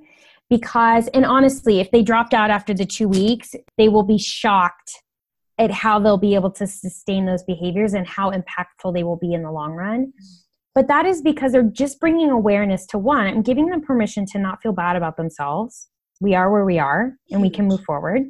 because 0.48 1.08
and 1.08 1.26
honestly 1.26 1.80
if 1.80 1.90
they 1.90 2.02
dropped 2.02 2.32
out 2.32 2.50
after 2.50 2.72
the 2.72 2.86
two 2.86 3.08
weeks 3.08 3.54
they 3.76 3.88
will 3.88 4.02
be 4.02 4.18
shocked 4.18 5.02
at 5.58 5.70
how 5.70 5.98
they'll 5.98 6.18
be 6.18 6.34
able 6.34 6.50
to 6.50 6.66
sustain 6.66 7.26
those 7.26 7.42
behaviors 7.44 7.94
and 7.94 8.06
how 8.06 8.32
impactful 8.32 8.92
they 8.92 9.04
will 9.04 9.16
be 9.16 9.32
in 9.32 9.42
the 9.42 9.50
long 9.50 9.72
run. 9.72 10.12
But 10.74 10.88
that 10.88 11.04
is 11.04 11.20
because 11.20 11.52
they're 11.52 11.62
just 11.62 12.00
bringing 12.00 12.30
awareness 12.30 12.86
to 12.86 12.98
one 12.98 13.26
and 13.26 13.44
giving 13.44 13.66
them 13.66 13.82
permission 13.82 14.24
to 14.26 14.38
not 14.38 14.62
feel 14.62 14.72
bad 14.72 14.96
about 14.96 15.16
themselves. 15.16 15.88
We 16.20 16.34
are 16.34 16.50
where 16.50 16.64
we 16.64 16.78
are 16.78 17.12
and 17.30 17.42
we 17.42 17.50
can 17.50 17.66
move 17.66 17.82
forward 17.84 18.22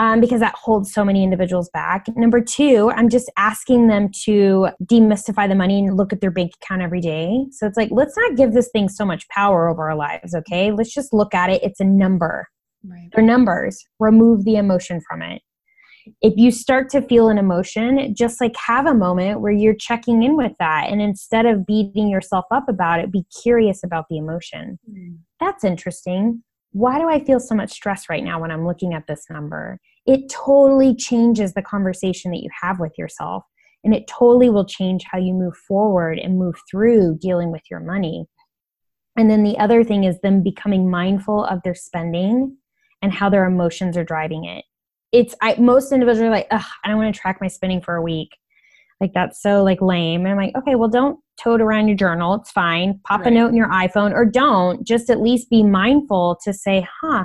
um, 0.00 0.18
because 0.18 0.40
that 0.40 0.54
holds 0.54 0.92
so 0.92 1.04
many 1.04 1.22
individuals 1.22 1.68
back. 1.68 2.06
Number 2.16 2.40
two, 2.40 2.90
I'm 2.96 3.10
just 3.10 3.30
asking 3.36 3.88
them 3.88 4.08
to 4.24 4.68
demystify 4.82 5.46
the 5.46 5.54
money 5.54 5.78
and 5.78 5.94
look 5.96 6.10
at 6.10 6.22
their 6.22 6.30
bank 6.30 6.52
account 6.62 6.80
every 6.80 7.02
day. 7.02 7.44
So 7.50 7.66
it's 7.66 7.76
like, 7.76 7.90
let's 7.92 8.16
not 8.16 8.34
give 8.34 8.54
this 8.54 8.70
thing 8.72 8.88
so 8.88 9.04
much 9.04 9.28
power 9.28 9.68
over 9.68 9.90
our 9.90 9.96
lives, 9.96 10.34
okay? 10.34 10.72
Let's 10.72 10.94
just 10.94 11.12
look 11.12 11.34
at 11.34 11.50
it. 11.50 11.62
It's 11.62 11.80
a 11.80 11.84
number. 11.84 12.48
Right. 12.82 13.10
They're 13.14 13.22
numbers. 13.22 13.84
Remove 13.98 14.46
the 14.46 14.56
emotion 14.56 15.02
from 15.06 15.20
it 15.20 15.42
if 16.22 16.34
you 16.36 16.50
start 16.50 16.88
to 16.90 17.02
feel 17.02 17.28
an 17.28 17.36
emotion, 17.38 18.14
just 18.14 18.40
like 18.40 18.56
have 18.56 18.86
a 18.86 18.94
moment 18.94 19.42
where 19.42 19.52
you're 19.52 19.74
checking 19.74 20.22
in 20.22 20.34
with 20.34 20.52
that. 20.58 20.86
And 20.88 21.00
instead 21.00 21.44
of 21.44 21.66
beating 21.66 22.08
yourself 22.08 22.46
up 22.50 22.68
about 22.68 23.00
it, 23.00 23.12
be 23.12 23.24
curious 23.42 23.84
about 23.84 24.06
the 24.08 24.16
emotion. 24.16 24.78
Mm. 24.90 25.18
That's 25.38 25.62
interesting. 25.62 26.42
Why 26.72 26.98
do 26.98 27.08
I 27.08 27.22
feel 27.24 27.40
so 27.40 27.54
much 27.54 27.70
stress 27.70 28.08
right 28.08 28.22
now 28.22 28.40
when 28.40 28.50
I'm 28.50 28.66
looking 28.66 28.94
at 28.94 29.06
this 29.06 29.26
number? 29.28 29.78
It 30.06 30.30
totally 30.30 30.94
changes 30.94 31.54
the 31.54 31.62
conversation 31.62 32.30
that 32.32 32.42
you 32.42 32.50
have 32.62 32.80
with 32.80 32.92
yourself. 32.98 33.44
And 33.84 33.94
it 33.94 34.06
totally 34.06 34.50
will 34.50 34.66
change 34.66 35.04
how 35.10 35.18
you 35.18 35.32
move 35.32 35.56
forward 35.56 36.18
and 36.18 36.38
move 36.38 36.56
through 36.70 37.18
dealing 37.18 37.50
with 37.50 37.62
your 37.70 37.80
money. 37.80 38.26
And 39.16 39.30
then 39.30 39.42
the 39.42 39.58
other 39.58 39.84
thing 39.84 40.04
is 40.04 40.20
them 40.20 40.42
becoming 40.42 40.90
mindful 40.90 41.44
of 41.44 41.60
their 41.62 41.74
spending 41.74 42.56
and 43.02 43.12
how 43.12 43.30
their 43.30 43.46
emotions 43.46 43.96
are 43.96 44.04
driving 44.04 44.44
it 44.44 44.64
it's 45.12 45.34
I 45.40 45.56
most 45.56 45.92
individuals 45.92 46.26
are 46.26 46.30
like, 46.30 46.46
Ugh, 46.50 46.64
I 46.84 46.88
don't 46.88 46.98
want 46.98 47.14
to 47.14 47.20
track 47.20 47.38
my 47.40 47.48
spending 47.48 47.80
for 47.80 47.96
a 47.96 48.02
week. 48.02 48.36
Like 49.00 49.12
that's 49.14 49.42
so 49.42 49.62
like 49.62 49.80
lame. 49.80 50.22
And 50.22 50.28
I'm 50.28 50.36
like, 50.36 50.54
okay, 50.56 50.74
well 50.74 50.88
don't 50.88 51.18
tote 51.42 51.60
around 51.60 51.88
your 51.88 51.96
journal. 51.96 52.34
It's 52.34 52.50
fine. 52.50 53.00
Pop 53.04 53.20
right. 53.20 53.28
a 53.28 53.34
note 53.34 53.48
in 53.48 53.56
your 53.56 53.70
iPhone 53.70 54.12
or 54.12 54.26
don't. 54.26 54.86
Just 54.86 55.08
at 55.08 55.20
least 55.20 55.48
be 55.48 55.62
mindful 55.62 56.38
to 56.44 56.52
say, 56.52 56.86
huh, 57.00 57.24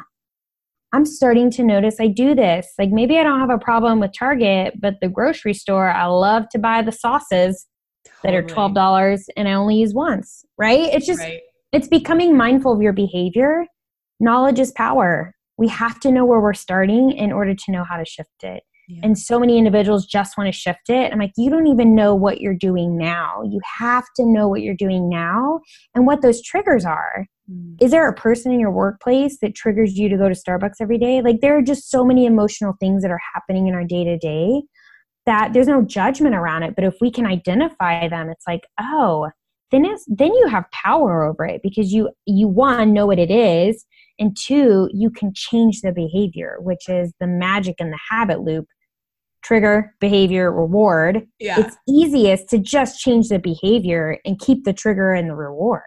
I'm 0.95 1.05
starting 1.05 1.51
to 1.51 1.63
notice 1.63 1.97
I 1.99 2.07
do 2.07 2.35
this. 2.35 2.67
Like 2.79 2.89
maybe 2.89 3.17
I 3.17 3.23
don't 3.23 3.39
have 3.39 3.49
a 3.49 3.57
problem 3.57 3.99
with 3.99 4.11
Target, 4.17 4.79
but 4.79 4.95
the 5.01 5.09
grocery 5.09 5.53
store, 5.53 5.89
I 5.89 6.05
love 6.05 6.47
to 6.51 6.59
buy 6.59 6.81
the 6.81 6.91
sauces 6.91 7.67
that 8.23 8.33
are 8.33 8.43
twelve 8.43 8.73
dollars 8.73 9.25
and 9.35 9.47
I 9.47 9.53
only 9.53 9.77
use 9.77 9.93
once. 9.93 10.45
Right? 10.57 10.93
It's 10.93 11.05
just 11.05 11.19
right. 11.19 11.41
it's 11.71 11.87
becoming 11.87 12.37
mindful 12.37 12.71
of 12.71 12.81
your 12.81 12.93
behavior. 12.93 13.65
Knowledge 14.19 14.59
is 14.59 14.71
power 14.71 15.35
we 15.57 15.67
have 15.69 15.99
to 16.01 16.11
know 16.11 16.25
where 16.25 16.39
we're 16.39 16.53
starting 16.53 17.11
in 17.11 17.31
order 17.31 17.55
to 17.55 17.71
know 17.71 17.83
how 17.83 17.97
to 17.97 18.05
shift 18.05 18.43
it. 18.43 18.63
Yeah. 18.87 19.01
And 19.03 19.17
so 19.17 19.39
many 19.39 19.57
individuals 19.57 20.05
just 20.05 20.37
want 20.37 20.47
to 20.47 20.51
shift 20.51 20.89
it. 20.89 21.11
I'm 21.11 21.19
like, 21.19 21.31
you 21.37 21.49
don't 21.49 21.67
even 21.67 21.95
know 21.95 22.13
what 22.13 22.39
you're 22.39 22.55
doing 22.55 22.97
now. 22.97 23.41
You 23.43 23.59
have 23.79 24.05
to 24.17 24.25
know 24.25 24.47
what 24.47 24.61
you're 24.61 24.75
doing 24.75 25.09
now 25.09 25.61
and 25.95 26.05
what 26.05 26.21
those 26.21 26.41
triggers 26.43 26.85
are. 26.85 27.25
Mm. 27.51 27.77
Is 27.81 27.91
there 27.91 28.07
a 28.07 28.13
person 28.13 28.51
in 28.51 28.59
your 28.59 28.71
workplace 28.71 29.37
that 29.41 29.55
triggers 29.55 29.97
you 29.97 30.09
to 30.09 30.17
go 30.17 30.29
to 30.29 30.35
Starbucks 30.35 30.75
every 30.81 30.97
day? 30.97 31.21
Like, 31.21 31.41
there 31.41 31.57
are 31.57 31.61
just 31.61 31.89
so 31.89 32.03
many 32.03 32.25
emotional 32.25 32.75
things 32.79 33.01
that 33.01 33.11
are 33.11 33.21
happening 33.33 33.67
in 33.67 33.75
our 33.75 33.83
day 33.83 34.03
to 34.03 34.17
day 34.17 34.63
that 35.25 35.53
there's 35.53 35.67
no 35.67 35.81
judgment 35.81 36.35
around 36.35 36.63
it. 36.63 36.75
But 36.75 36.85
if 36.85 36.95
we 37.01 37.11
can 37.11 37.25
identify 37.25 38.07
them, 38.07 38.29
it's 38.29 38.45
like, 38.47 38.67
oh, 38.79 39.29
then 39.71 39.85
it's 39.85 40.05
then 40.07 40.33
you 40.33 40.47
have 40.47 40.69
power 40.71 41.23
over 41.23 41.45
it 41.45 41.61
because 41.63 41.91
you 41.91 42.09
you 42.25 42.47
one 42.47 42.93
know 42.93 43.05
what 43.05 43.19
it 43.19 43.31
is 43.31 43.85
and 44.19 44.37
two 44.37 44.89
you 44.93 45.09
can 45.09 45.31
change 45.33 45.81
the 45.81 45.91
behavior 45.91 46.57
which 46.59 46.87
is 46.87 47.13
the 47.19 47.27
magic 47.27 47.75
in 47.79 47.89
the 47.89 47.99
habit 48.09 48.41
loop 48.41 48.65
trigger 49.43 49.93
behavior 49.99 50.51
reward 50.51 51.27
yeah. 51.39 51.59
it's 51.59 51.75
easiest 51.87 52.49
to 52.49 52.57
just 52.57 52.99
change 52.99 53.29
the 53.29 53.39
behavior 53.39 54.17
and 54.25 54.39
keep 54.39 54.63
the 54.63 54.73
trigger 54.73 55.11
and 55.11 55.29
the 55.29 55.35
reward 55.35 55.81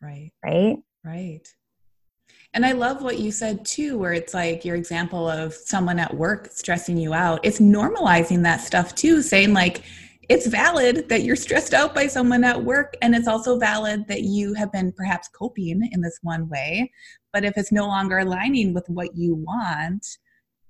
right 0.00 0.30
right 0.44 0.76
right. 1.04 1.46
And 2.54 2.64
I 2.64 2.72
love 2.72 3.02
what 3.02 3.18
you 3.18 3.32
said 3.32 3.64
too, 3.64 3.98
where 3.98 4.12
it's 4.12 4.32
like 4.32 4.64
your 4.64 4.76
example 4.76 5.28
of 5.28 5.52
someone 5.52 5.98
at 5.98 6.14
work 6.14 6.48
stressing 6.52 6.96
you 6.96 7.12
out. 7.12 7.40
It's 7.42 7.58
normalizing 7.58 8.42
that 8.44 8.60
stuff 8.60 8.94
too, 8.94 9.22
saying, 9.22 9.52
like, 9.52 9.82
it's 10.28 10.46
valid 10.46 11.08
that 11.08 11.22
you're 11.22 11.36
stressed 11.36 11.74
out 11.74 11.94
by 11.94 12.06
someone 12.06 12.44
at 12.44 12.62
work 12.62 12.94
and 13.02 13.14
it's 13.14 13.28
also 13.28 13.58
valid 13.58 14.08
that 14.08 14.22
you 14.22 14.54
have 14.54 14.72
been 14.72 14.90
perhaps 14.92 15.28
coping 15.28 15.86
in 15.92 16.00
this 16.00 16.18
one 16.22 16.48
way. 16.48 16.90
But 17.32 17.44
if 17.44 17.58
it's 17.58 17.72
no 17.72 17.86
longer 17.86 18.18
aligning 18.18 18.72
with 18.72 18.88
what 18.88 19.14
you 19.14 19.34
want 19.34 20.06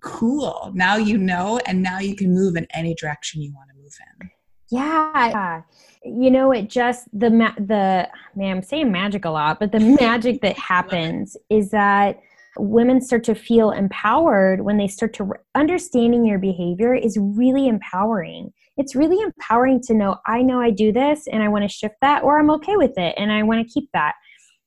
cool. 0.04 0.70
Now 0.74 0.96
you 0.96 1.18
know 1.18 1.58
and 1.66 1.82
now 1.82 1.98
you 1.98 2.14
can 2.14 2.32
move 2.32 2.56
in 2.56 2.66
any 2.74 2.94
direction 2.94 3.42
you 3.42 3.52
want 3.54 3.70
to 3.70 3.82
move 3.82 3.96
in. 4.20 4.30
Yeah 4.70 5.62
you 6.04 6.30
know 6.30 6.52
it 6.52 6.68
just 6.68 7.06
the 7.12 7.30
the 7.58 8.08
man 8.36 8.56
i'm 8.56 8.62
saying 8.62 8.92
magic 8.92 9.24
a 9.24 9.30
lot 9.30 9.58
but 9.58 9.72
the 9.72 9.80
magic 10.00 10.40
that 10.42 10.58
happens 10.58 11.36
is 11.50 11.70
that 11.70 12.20
women 12.56 13.00
start 13.00 13.24
to 13.24 13.34
feel 13.34 13.72
empowered 13.72 14.64
when 14.64 14.76
they 14.76 14.86
start 14.86 15.12
to 15.12 15.28
understanding 15.54 16.24
your 16.24 16.38
behavior 16.38 16.94
is 16.94 17.18
really 17.18 17.66
empowering 17.66 18.52
it's 18.76 18.94
really 18.94 19.20
empowering 19.20 19.80
to 19.82 19.94
know 19.94 20.16
I 20.26 20.42
know 20.42 20.60
I 20.60 20.70
do 20.70 20.92
this 20.92 21.26
and 21.30 21.42
I 21.42 21.48
want 21.48 21.62
to 21.62 21.68
shift 21.68 21.96
that, 22.00 22.22
or 22.22 22.38
I'm 22.38 22.50
okay 22.50 22.76
with 22.76 22.96
it 22.98 23.14
and 23.16 23.30
I 23.30 23.42
want 23.42 23.66
to 23.66 23.72
keep 23.72 23.88
that. 23.92 24.14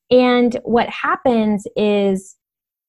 And 0.09 0.57
what 0.63 0.89
happens 0.89 1.67
is, 1.75 2.35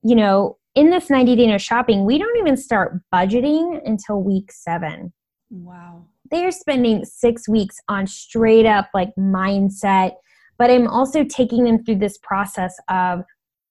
you 0.02 0.14
know, 0.14 0.58
in 0.74 0.90
this 0.90 1.10
90 1.10 1.34
day 1.34 1.46
no 1.46 1.58
shopping, 1.58 2.04
we 2.04 2.18
don't 2.18 2.36
even 2.38 2.56
start 2.56 3.00
budgeting 3.12 3.80
until 3.84 4.22
week 4.22 4.52
seven. 4.52 5.12
Wow. 5.50 6.06
They 6.30 6.44
are 6.44 6.50
spending 6.50 7.04
six 7.04 7.48
weeks 7.48 7.76
on 7.88 8.06
straight 8.06 8.66
up 8.66 8.88
like 8.94 9.10
mindset, 9.18 10.12
but 10.58 10.70
I'm 10.70 10.88
also 10.88 11.24
taking 11.24 11.64
them 11.64 11.84
through 11.84 11.98
this 11.98 12.18
process 12.18 12.74
of 12.88 13.22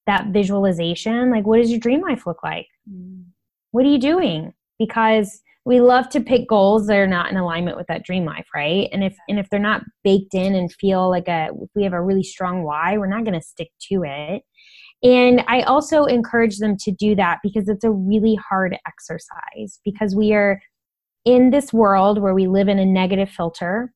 that 0.06 0.28
visualization. 0.28 1.30
Like, 1.30 1.46
what 1.46 1.58
does 1.58 1.70
your 1.70 1.80
dream 1.80 2.02
life 2.02 2.26
look 2.26 2.42
like? 2.44 2.68
Mm. 2.92 3.26
What 3.72 3.86
are 3.86 3.90
you 3.90 4.00
doing? 4.00 4.54
Because 4.80 5.42
we 5.68 5.82
love 5.82 6.08
to 6.08 6.22
pick 6.22 6.48
goals 6.48 6.88
that 6.88 6.96
are 6.96 7.06
not 7.06 7.30
in 7.30 7.36
alignment 7.36 7.76
with 7.76 7.88
that 7.88 8.06
dream 8.06 8.24
life 8.24 8.48
right 8.56 8.88
and 8.94 9.04
if 9.04 9.18
and 9.28 9.38
if 9.38 9.50
they're 9.50 9.60
not 9.60 9.84
baked 10.02 10.34
in 10.34 10.56
and 10.56 10.72
feel 10.72 11.10
like 11.10 11.28
a 11.28 11.50
if 11.62 11.70
we 11.76 11.84
have 11.84 11.92
a 11.92 12.02
really 12.02 12.24
strong 12.24 12.64
why 12.64 12.98
we're 12.98 13.06
not 13.06 13.26
going 13.26 13.38
to 13.38 13.46
stick 13.46 13.68
to 13.82 14.04
it 14.06 14.44
and 15.04 15.44
i 15.50 15.62
also 15.64 16.06
encourage 16.06 16.58
them 16.60 16.78
to 16.78 16.90
do 16.94 17.16
that 17.16 17.40
because 17.44 17.68
it's 17.68 17.84
a 17.84 17.92
really 17.92 18.40
hard 18.50 18.78
exercise 18.88 19.82
because 19.84 20.16
we 20.16 20.32
are 20.34 20.58
in 21.28 21.50
this 21.50 21.74
world 21.74 22.22
where 22.22 22.34
we 22.34 22.48
live 22.48 22.68
in 22.68 22.80
a 22.80 22.86
negative 22.86 23.30
filter 23.30 23.94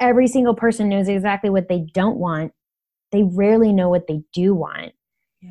every 0.00 0.26
single 0.26 0.54
person 0.54 0.88
knows 0.88 1.08
exactly 1.08 1.50
what 1.50 1.68
they 1.68 1.86
don't 1.94 2.18
want 2.18 2.52
they 3.12 3.22
rarely 3.22 3.72
know 3.72 3.88
what 3.88 4.06
they 4.06 4.20
do 4.32 4.54
want 4.54 4.92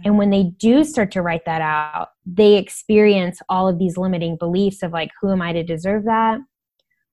and 0.03 0.17
when 0.17 0.29
they 0.29 0.43
do 0.43 0.83
start 0.83 1.11
to 1.11 1.21
write 1.21 1.45
that 1.45 1.61
out, 1.61 2.09
they 2.25 2.55
experience 2.57 3.39
all 3.47 3.69
of 3.69 3.79
these 3.79 3.97
limiting 3.97 4.35
beliefs 4.35 4.83
of 4.83 4.91
like, 4.91 5.11
who 5.21 5.31
am 5.31 5.41
I 5.41 5.53
to 5.53 5.63
deserve 5.63 6.03
that? 6.05 6.39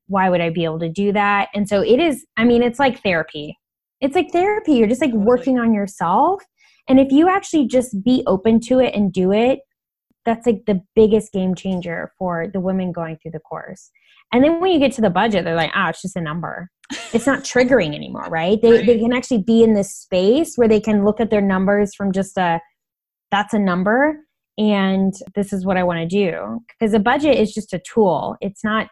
Why 0.08 0.28
would 0.28 0.40
I 0.40 0.50
be 0.50 0.64
able 0.64 0.80
to 0.80 0.88
do 0.88 1.12
that? 1.12 1.48
And 1.54 1.68
so 1.68 1.82
it 1.82 2.00
is, 2.00 2.26
I 2.36 2.44
mean, 2.44 2.62
it's 2.62 2.78
like 2.78 3.02
therapy. 3.02 3.56
It's 4.00 4.16
like 4.16 4.32
therapy. 4.32 4.72
You're 4.72 4.88
just 4.88 5.00
like 5.00 5.12
totally. 5.12 5.24
working 5.24 5.58
on 5.58 5.72
yourself. 5.72 6.42
And 6.88 6.98
if 6.98 7.12
you 7.12 7.28
actually 7.28 7.66
just 7.68 8.02
be 8.02 8.22
open 8.26 8.60
to 8.62 8.80
it 8.80 8.92
and 8.94 9.12
do 9.12 9.32
it, 9.32 9.60
that's 10.24 10.46
like 10.46 10.64
the 10.66 10.80
biggest 10.94 11.32
game 11.32 11.54
changer 11.54 12.12
for 12.18 12.46
the 12.52 12.60
women 12.60 12.92
going 12.92 13.18
through 13.18 13.32
the 13.32 13.40
course. 13.40 13.90
And 14.32 14.42
then 14.42 14.60
when 14.60 14.72
you 14.72 14.78
get 14.78 14.92
to 14.92 15.00
the 15.00 15.10
budget, 15.10 15.44
they're 15.44 15.54
like, 15.54 15.70
oh, 15.76 15.88
it's 15.88 16.02
just 16.02 16.16
a 16.16 16.20
number. 16.20 16.70
it's 17.12 17.26
not 17.26 17.44
triggering 17.44 17.94
anymore, 17.94 18.26
right? 18.28 18.60
They 18.60 18.72
Right. 18.72 18.86
they 18.86 18.98
can 18.98 19.12
actually 19.12 19.42
be 19.42 19.62
in 19.62 19.74
this 19.74 19.94
space 19.94 20.56
where 20.56 20.68
they 20.68 20.80
can 20.80 21.04
look 21.04 21.20
at 21.20 21.30
their 21.30 21.40
numbers 21.40 21.94
from 21.94 22.12
just 22.12 22.36
a 22.36 22.60
that's 23.30 23.54
a 23.54 23.58
number 23.58 24.18
and 24.58 25.14
this 25.34 25.52
is 25.52 25.64
what 25.64 25.76
I 25.76 25.82
want 25.82 25.98
to 25.98 26.06
do. 26.06 26.60
Because 26.68 26.94
a 26.94 26.98
budget 26.98 27.38
is 27.38 27.52
just 27.52 27.72
a 27.72 27.80
tool. 27.80 28.36
It's 28.40 28.62
not 28.62 28.88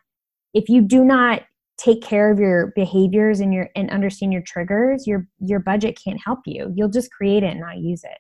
if 0.54 0.68
you 0.68 0.82
do 0.82 1.04
not 1.04 1.42
take 1.78 2.02
care 2.02 2.30
of 2.30 2.38
your 2.38 2.72
behaviors 2.76 3.40
and 3.40 3.52
your 3.52 3.68
and 3.74 3.90
understand 3.90 4.32
your 4.32 4.42
triggers, 4.42 5.06
your 5.06 5.26
your 5.40 5.60
budget 5.60 5.98
can't 6.02 6.20
help 6.24 6.40
you. 6.46 6.72
You'll 6.74 6.88
just 6.88 7.10
create 7.10 7.42
it 7.42 7.50
and 7.50 7.60
not 7.60 7.78
use 7.78 8.04
it. 8.04 8.18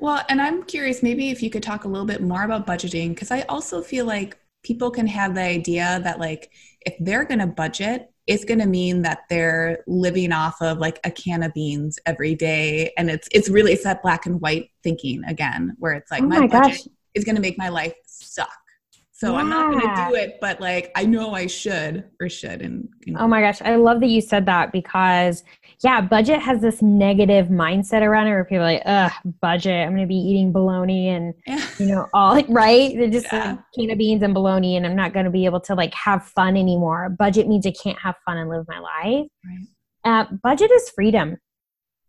Well, 0.00 0.24
and 0.28 0.40
I'm 0.40 0.62
curious, 0.64 1.02
maybe 1.02 1.30
if 1.30 1.42
you 1.42 1.50
could 1.50 1.62
talk 1.62 1.84
a 1.84 1.88
little 1.88 2.06
bit 2.06 2.22
more 2.22 2.42
about 2.42 2.66
budgeting, 2.66 3.10
because 3.10 3.30
I 3.30 3.42
also 3.42 3.82
feel 3.82 4.06
like 4.06 4.38
people 4.62 4.90
can 4.90 5.06
have 5.06 5.34
the 5.34 5.42
idea 5.42 6.00
that, 6.02 6.18
like, 6.18 6.50
if 6.86 6.94
they're 7.00 7.24
going 7.24 7.40
to 7.40 7.46
budget, 7.46 8.10
it's 8.26 8.44
going 8.44 8.60
to 8.60 8.66
mean 8.66 9.02
that 9.02 9.20
they're 9.28 9.82
living 9.86 10.32
off 10.32 10.62
of 10.62 10.78
like 10.78 11.00
a 11.04 11.10
can 11.10 11.42
of 11.42 11.52
beans 11.52 11.98
every 12.06 12.34
day, 12.34 12.92
and 12.96 13.10
it's 13.10 13.28
it's 13.32 13.48
really 13.48 13.72
it's 13.72 13.84
that 13.84 14.02
black 14.02 14.24
and 14.24 14.40
white 14.40 14.70
thinking 14.82 15.24
again, 15.24 15.74
where 15.78 15.92
it's 15.94 16.10
like 16.10 16.22
oh 16.22 16.26
my, 16.26 16.40
my 16.40 16.46
budget 16.46 16.86
is 17.14 17.24
going 17.24 17.36
to 17.36 17.42
make 17.42 17.58
my 17.58 17.68
life 17.68 17.94
suck. 18.06 18.48
So 19.12 19.36
I'm 19.36 19.50
not 19.50 19.70
going 19.70 19.80
to 19.80 20.08
do 20.08 20.14
it, 20.14 20.38
but 20.40 20.62
like 20.62 20.92
I 20.96 21.04
know 21.04 21.34
I 21.34 21.46
should 21.46 22.04
or 22.22 22.30
should. 22.30 22.62
And, 22.62 22.88
and 23.06 23.18
Oh 23.18 23.28
my 23.28 23.42
gosh, 23.42 23.60
I 23.60 23.74
love 23.74 24.00
that 24.00 24.06
you 24.06 24.22
said 24.22 24.46
that 24.46 24.72
because 24.72 25.44
yeah, 25.82 26.00
budget 26.02 26.40
has 26.40 26.60
this 26.60 26.82
negative 26.82 27.46
mindset 27.46 28.02
around 28.02 28.26
it 28.26 28.30
where 28.30 28.44
people 28.44 28.58
are 28.62 28.72
like, 28.72 28.82
ugh, 28.84 29.12
budget, 29.40 29.86
I'm 29.86 29.94
gonna 29.94 30.06
be 30.06 30.14
eating 30.16 30.52
bologna 30.52 31.08
and 31.08 31.34
yeah. 31.46 31.66
you 31.78 31.86
know, 31.86 32.06
all 32.12 32.42
right. 32.48 32.94
They're 32.96 33.08
just 33.10 33.32
Yeah. 33.32 33.52
like 33.52 33.60
can 33.74 33.90
of 33.90 33.98
beans 33.98 34.22
and 34.22 34.34
bologna 34.34 34.76
and 34.76 34.86
I'm 34.86 34.96
not 34.96 35.12
gonna 35.14 35.30
be 35.30 35.46
able 35.46 35.60
to 35.60 35.74
like 35.74 35.94
have 35.94 36.24
fun 36.26 36.56
anymore. 36.56 37.08
Budget 37.18 37.48
means 37.48 37.66
I 37.66 37.72
can't 37.72 37.98
have 37.98 38.16
fun 38.26 38.36
and 38.36 38.50
live 38.50 38.66
my 38.68 38.78
life. 38.78 39.26
Right. 39.44 39.66
Uh, 40.04 40.24
budget 40.42 40.70
is 40.70 40.90
freedom. 40.90 41.36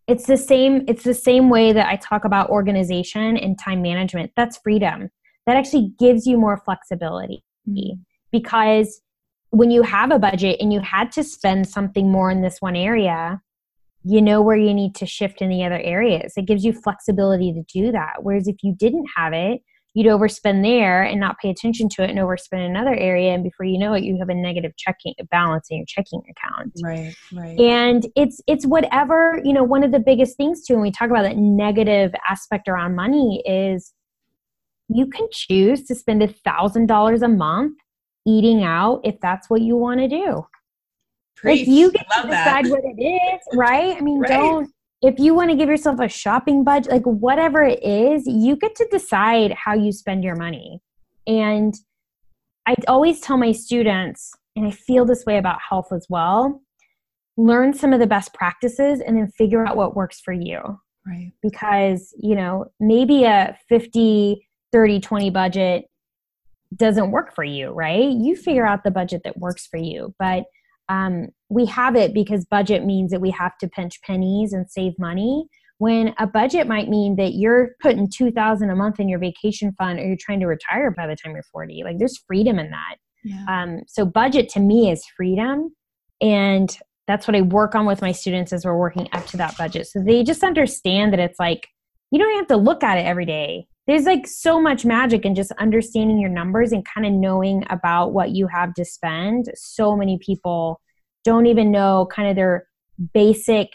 It's 0.06 0.26
the 0.26 0.36
same, 0.36 0.84
it's 0.88 1.04
the 1.04 1.14
same 1.14 1.48
way 1.48 1.72
that 1.72 1.86
I 1.88 1.96
talk 1.96 2.24
about 2.24 2.50
organization 2.50 3.36
and 3.36 3.58
time 3.58 3.80
management. 3.80 4.32
That's 4.36 4.58
freedom. 4.58 5.08
That 5.46 5.56
actually 5.56 5.92
gives 5.98 6.26
you 6.26 6.36
more 6.38 6.56
flexibility 6.64 7.42
Mm. 7.68 8.00
because 8.32 9.00
when 9.50 9.70
you 9.70 9.82
have 9.82 10.10
a 10.10 10.18
budget 10.18 10.56
and 10.60 10.72
you 10.72 10.80
had 10.80 11.12
to 11.12 11.22
spend 11.22 11.68
something 11.68 12.10
more 12.10 12.28
in 12.30 12.42
this 12.42 12.56
one 12.60 12.74
area, 12.74 13.40
you 14.04 14.20
know 14.20 14.42
where 14.42 14.56
you 14.56 14.74
need 14.74 14.94
to 14.96 15.06
shift 15.06 15.40
in 15.40 15.48
the 15.48 15.64
other 15.64 15.80
areas. 15.80 16.32
It 16.36 16.46
gives 16.46 16.64
you 16.64 16.72
flexibility 16.72 17.52
to 17.52 17.62
do 17.72 17.92
that. 17.92 18.22
Whereas 18.22 18.48
if 18.48 18.56
you 18.62 18.74
didn't 18.74 19.06
have 19.16 19.32
it, 19.32 19.60
you'd 19.94 20.06
overspend 20.06 20.62
there 20.62 21.02
and 21.02 21.20
not 21.20 21.38
pay 21.38 21.50
attention 21.50 21.88
to 21.90 22.02
it 22.02 22.10
and 22.10 22.18
overspend 22.18 22.64
in 22.64 22.70
another 22.70 22.94
area. 22.94 23.32
And 23.32 23.44
before 23.44 23.66
you 23.66 23.78
know 23.78 23.92
it, 23.92 24.04
you 24.04 24.18
have 24.18 24.28
a 24.28 24.34
negative 24.34 24.72
checking 24.76 25.14
balance 25.30 25.68
in 25.70 25.78
your 25.78 25.86
checking 25.86 26.22
account. 26.30 26.72
Right. 26.82 27.14
Right. 27.32 27.58
And 27.60 28.06
it's 28.16 28.40
it's 28.46 28.66
whatever, 28.66 29.40
you 29.44 29.52
know, 29.52 29.62
one 29.62 29.84
of 29.84 29.92
the 29.92 30.00
biggest 30.00 30.36
things 30.36 30.64
too 30.64 30.74
when 30.74 30.82
we 30.82 30.90
talk 30.90 31.10
about 31.10 31.22
that 31.22 31.36
negative 31.36 32.12
aspect 32.28 32.68
around 32.68 32.96
money 32.96 33.42
is 33.46 33.92
you 34.88 35.06
can 35.06 35.26
choose 35.30 35.84
to 35.84 35.94
spend 35.94 36.22
a 36.22 36.28
thousand 36.28 36.86
dollars 36.86 37.22
a 37.22 37.28
month 37.28 37.78
eating 38.26 38.62
out 38.62 39.00
if 39.04 39.20
that's 39.20 39.50
what 39.50 39.60
you 39.60 39.76
want 39.76 40.00
to 40.00 40.08
do. 40.08 40.44
Preach. 41.42 41.60
Like 41.60 41.68
you 41.68 41.90
get 41.92 42.06
Love 42.16 42.22
to 42.22 42.28
that. 42.30 42.62
decide 42.62 42.70
what 42.70 42.80
it 42.84 43.02
is, 43.02 43.40
right? 43.54 43.96
I 43.96 44.00
mean, 44.00 44.20
Right. 44.20 44.28
don't 44.30 44.70
if 45.02 45.18
you 45.18 45.34
want 45.34 45.50
to 45.50 45.56
give 45.56 45.68
yourself 45.68 45.98
a 45.98 46.08
shopping 46.08 46.62
budget, 46.62 46.92
like 46.92 47.02
whatever 47.04 47.60
it 47.62 47.82
is, 47.82 48.24
you 48.26 48.54
get 48.54 48.76
to 48.76 48.86
decide 48.88 49.52
how 49.52 49.74
you 49.74 49.90
spend 49.90 50.22
your 50.22 50.36
money. 50.36 50.80
And 51.26 51.74
I 52.68 52.76
always 52.86 53.18
tell 53.20 53.36
my 53.36 53.50
students, 53.50 54.32
and 54.54 54.64
I 54.64 54.70
feel 54.70 55.04
this 55.04 55.26
way 55.26 55.38
about 55.38 55.58
health 55.68 55.88
as 55.92 56.06
well, 56.08 56.62
learn 57.36 57.72
some 57.74 57.92
of 57.92 57.98
the 57.98 58.06
best 58.06 58.32
practices 58.32 59.00
and 59.00 59.16
then 59.16 59.26
figure 59.36 59.66
out 59.66 59.76
what 59.76 59.96
works 59.96 60.20
for 60.20 60.32
you 60.32 60.60
Right. 61.04 61.32
because 61.42 62.14
you 62.16 62.36
know 62.36 62.66
maybe 62.78 63.24
a 63.24 63.58
50 63.68 64.46
30 64.70 65.00
20 65.00 65.30
budget 65.30 65.86
doesn't 66.76 67.10
work 67.10 67.34
for 67.34 67.42
you 67.42 67.70
right 67.70 68.08
you 68.12 68.36
figure 68.36 68.66
out 68.66 68.84
the 68.84 68.90
budget 68.90 69.22
that 69.24 69.38
works 69.38 69.66
for 69.66 69.78
you 69.78 70.14
but 70.18 70.44
um, 70.92 71.28
we 71.48 71.64
have 71.66 71.96
it 71.96 72.12
because 72.12 72.44
budget 72.44 72.84
means 72.84 73.10
that 73.10 73.20
we 73.20 73.30
have 73.30 73.56
to 73.58 73.68
pinch 73.68 74.00
pennies 74.02 74.52
and 74.52 74.70
save 74.70 74.92
money. 74.98 75.46
When 75.78 76.14
a 76.18 76.26
budget 76.26 76.68
might 76.68 76.88
mean 76.88 77.16
that 77.16 77.32
you're 77.34 77.70
putting 77.80 78.08
2000 78.08 78.70
a 78.70 78.76
month 78.76 79.00
in 79.00 79.08
your 79.08 79.18
vacation 79.18 79.72
fund 79.78 79.98
or 79.98 80.06
you're 80.06 80.16
trying 80.20 80.40
to 80.40 80.46
retire 80.46 80.90
by 80.90 81.06
the 81.06 81.16
time 81.16 81.32
you're 81.32 81.42
40 81.50 81.82
like 81.84 81.98
there's 81.98 82.22
freedom 82.26 82.58
in 82.58 82.70
that. 82.70 82.96
Yeah. 83.24 83.44
um, 83.48 83.80
so 83.86 84.04
budget 84.04 84.48
to 84.50 84.60
me 84.60 84.90
is 84.90 85.04
freedom 85.16 85.74
and 86.20 86.76
that's 87.06 87.28
what 87.28 87.36
i 87.36 87.40
work 87.40 87.76
on 87.76 87.86
with 87.86 88.02
my 88.02 88.10
students 88.10 88.52
as 88.52 88.64
we're 88.64 88.76
working 88.76 89.08
up 89.12 89.26
to 89.26 89.36
that 89.38 89.56
budget. 89.56 89.86
So 89.86 90.02
they 90.04 90.22
just 90.24 90.44
understand 90.44 91.12
that 91.12 91.20
it's 91.20 91.38
like 91.38 91.68
you 92.10 92.18
don't 92.18 92.36
have 92.36 92.48
to 92.48 92.56
look 92.56 92.84
at 92.84 92.98
it 92.98 93.06
every 93.06 93.24
day 93.24 93.66
there's 93.86 94.04
like 94.04 94.26
so 94.26 94.60
much 94.60 94.84
magic 94.84 95.24
in 95.24 95.34
just 95.34 95.52
understanding 95.52 96.18
your 96.18 96.30
numbers 96.30 96.72
and 96.72 96.84
kind 96.84 97.06
of 97.06 97.12
knowing 97.12 97.64
about 97.70 98.12
what 98.12 98.30
you 98.30 98.46
have 98.46 98.74
to 98.74 98.84
spend 98.84 99.50
so 99.54 99.96
many 99.96 100.18
people 100.18 100.80
don't 101.24 101.46
even 101.46 101.70
know 101.70 102.08
kind 102.10 102.28
of 102.28 102.36
their 102.36 102.66
basic 103.14 103.68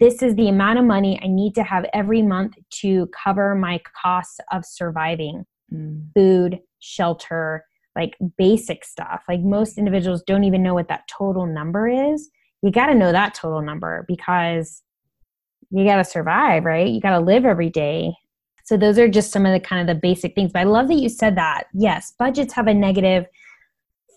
this 0.00 0.22
is 0.22 0.34
the 0.36 0.48
amount 0.48 0.78
of 0.78 0.84
money 0.84 1.20
i 1.22 1.26
need 1.26 1.54
to 1.54 1.62
have 1.62 1.84
every 1.92 2.22
month 2.22 2.54
to 2.70 3.08
cover 3.08 3.54
my 3.54 3.80
costs 4.02 4.40
of 4.52 4.64
surviving 4.64 5.44
Mm. 5.72 6.12
food, 6.14 6.60
shelter, 6.80 7.64
like 7.94 8.16
basic 8.36 8.84
stuff. 8.84 9.22
Like 9.28 9.40
most 9.40 9.78
individuals 9.78 10.22
don't 10.26 10.44
even 10.44 10.62
know 10.62 10.74
what 10.74 10.88
that 10.88 11.08
total 11.08 11.46
number 11.46 11.88
is. 11.88 12.30
You 12.62 12.70
got 12.70 12.86
to 12.86 12.94
know 12.94 13.12
that 13.12 13.34
total 13.34 13.60
number 13.60 14.04
because 14.08 14.82
you 15.70 15.84
got 15.84 15.96
to 15.96 16.04
survive, 16.04 16.64
right? 16.64 16.88
You 16.88 17.00
got 17.00 17.18
to 17.18 17.24
live 17.24 17.44
every 17.44 17.70
day. 17.70 18.14
So 18.68 18.76
those 18.76 18.98
are 18.98 19.08
just 19.08 19.32
some 19.32 19.46
of 19.46 19.52
the 19.54 19.60
kind 19.60 19.80
of 19.80 19.86
the 19.96 19.98
basic 19.98 20.34
things. 20.34 20.52
But 20.52 20.60
I 20.60 20.64
love 20.64 20.88
that 20.88 20.96
you 20.96 21.08
said 21.08 21.38
that. 21.38 21.68
Yes, 21.72 22.12
budgets 22.18 22.52
have 22.52 22.66
a 22.66 22.74
negative 22.74 23.24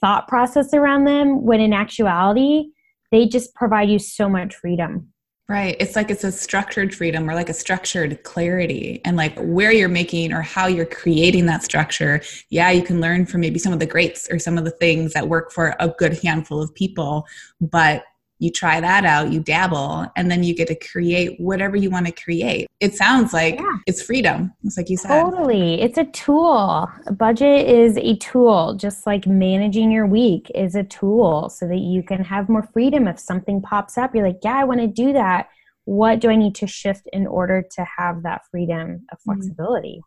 thought 0.02 0.28
process 0.28 0.74
around 0.74 1.06
them 1.06 1.45
when 1.45 1.62
in 1.62 1.72
actuality, 1.72 2.72
they 3.14 3.28
just 3.28 3.56
provide 3.56 3.89
you 3.89 3.97
so 3.97 4.28
much 4.28 4.54
freedom. 4.56 5.08
Right. 5.47 5.78
It's 5.80 5.95
like 5.95 6.12
it's 6.12 6.26
a 6.26 6.34
structured 6.34 6.93
freedom 6.93 7.30
or 7.30 7.34
like 7.34 7.47
a 7.47 7.54
structured 7.54 8.24
clarity 8.24 8.99
and 9.06 9.16
like 9.16 9.39
where 9.39 9.72
you're 9.72 9.88
making 9.88 10.34
or 10.34 10.41
how 10.41 10.68
you're 10.68 10.86
creating 10.86 11.45
that 11.45 11.64
structure. 11.64 12.22
Yeah, 12.49 12.72
you 12.72 12.84
can 12.84 12.99
learn 12.99 13.26
from 13.26 13.39
maybe 13.39 13.58
some 13.58 13.72
of 13.72 13.80
the 13.80 13.86
greats 13.86 14.28
or 14.30 14.38
some 14.38 14.58
of 14.58 14.66
the 14.66 14.72
things 14.72 15.14
that 15.14 15.30
work 15.30 15.54
for 15.54 15.78
a 15.80 15.88
good 15.88 16.20
handful 16.22 16.62
of 16.62 16.76
people, 16.76 17.26
but 17.62 18.04
you 18.41 18.49
try 18.51 18.81
that 18.81 19.05
out, 19.05 19.31
you 19.31 19.39
dabble, 19.39 20.07
and 20.15 20.29
then 20.31 20.41
you 20.43 20.55
get 20.55 20.67
to 20.67 20.73
create 20.75 21.39
whatever 21.39 21.75
you 21.75 21.91
want 21.91 22.07
to 22.07 22.11
create. 22.11 22.67
It 22.79 22.95
sounds 22.95 23.33
like 23.33 23.59
Yeah. 23.59 23.71
it's 23.85 24.01
freedom. 24.01 24.51
It's 24.63 24.77
like 24.77 24.89
you 24.89 24.97
said. 24.97 25.21
Totally. 25.21 25.79
It's 25.79 25.99
a 25.99 26.05
tool. 26.05 26.89
A 27.05 27.13
budget 27.13 27.67
is 27.67 27.97
a 27.97 28.15
tool, 28.15 28.73
just 28.73 29.05
like 29.05 29.27
managing 29.27 29.91
your 29.91 30.07
week 30.07 30.51
is 30.55 30.73
a 30.73 30.83
tool 30.83 31.49
so 31.49 31.67
that 31.67 31.77
you 31.77 32.01
can 32.01 32.23
have 32.23 32.49
more 32.49 32.63
freedom. 32.73 33.07
If 33.07 33.19
something 33.19 33.61
pops 33.61 33.95
up, 33.95 34.15
you're 34.15 34.25
like, 34.25 34.39
yeah, 34.43 34.57
I 34.57 34.63
want 34.63 34.79
to 34.81 34.87
do 34.87 35.13
that. 35.13 35.47
What 35.85 36.19
do 36.19 36.29
I 36.31 36.35
need 36.35 36.55
to 36.55 36.67
shift 36.67 37.07
in 37.13 37.27
order 37.27 37.63
to 37.75 37.85
have 37.97 38.23
that 38.23 38.41
freedom 38.49 39.05
of 39.11 39.19
Mhm. 39.19 39.23
flexibility? 39.23 40.01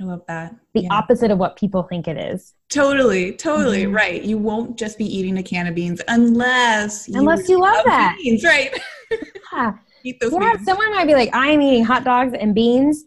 I 0.00 0.04
love 0.04 0.22
that. 0.28 0.54
The 0.74 0.82
Yeah. 0.82 0.88
opposite 0.92 1.30
of 1.30 1.38
what 1.38 1.56
people 1.56 1.84
think 1.84 2.08
it 2.08 2.16
is. 2.16 2.54
Totally, 2.68 3.32
totally 3.32 3.84
Mhm. 3.84 3.94
right. 3.94 4.22
You 4.22 4.38
won't 4.38 4.76
just 4.76 4.98
be 4.98 5.04
eating 5.04 5.38
a 5.38 5.42
can 5.42 5.66
of 5.68 5.74
beans 5.74 6.00
unless 6.08 7.06
Unless 7.08 7.48
you 7.48 7.60
love 7.60 7.84
that. 7.86 8.16
beans, 8.22 8.44
right? 8.44 8.72
Yeah. 9.52 9.72
Eat 10.04 10.18
those 10.20 10.32
yeah, 10.32 10.54
beans. 10.54 10.64
someone 10.66 10.90
might 10.92 11.06
be 11.06 11.14
like, 11.14 11.30
I'm 11.32 11.62
eating 11.62 11.84
hot 11.84 12.02
dogs 12.04 12.32
and 12.38 12.54
beans 12.54 13.04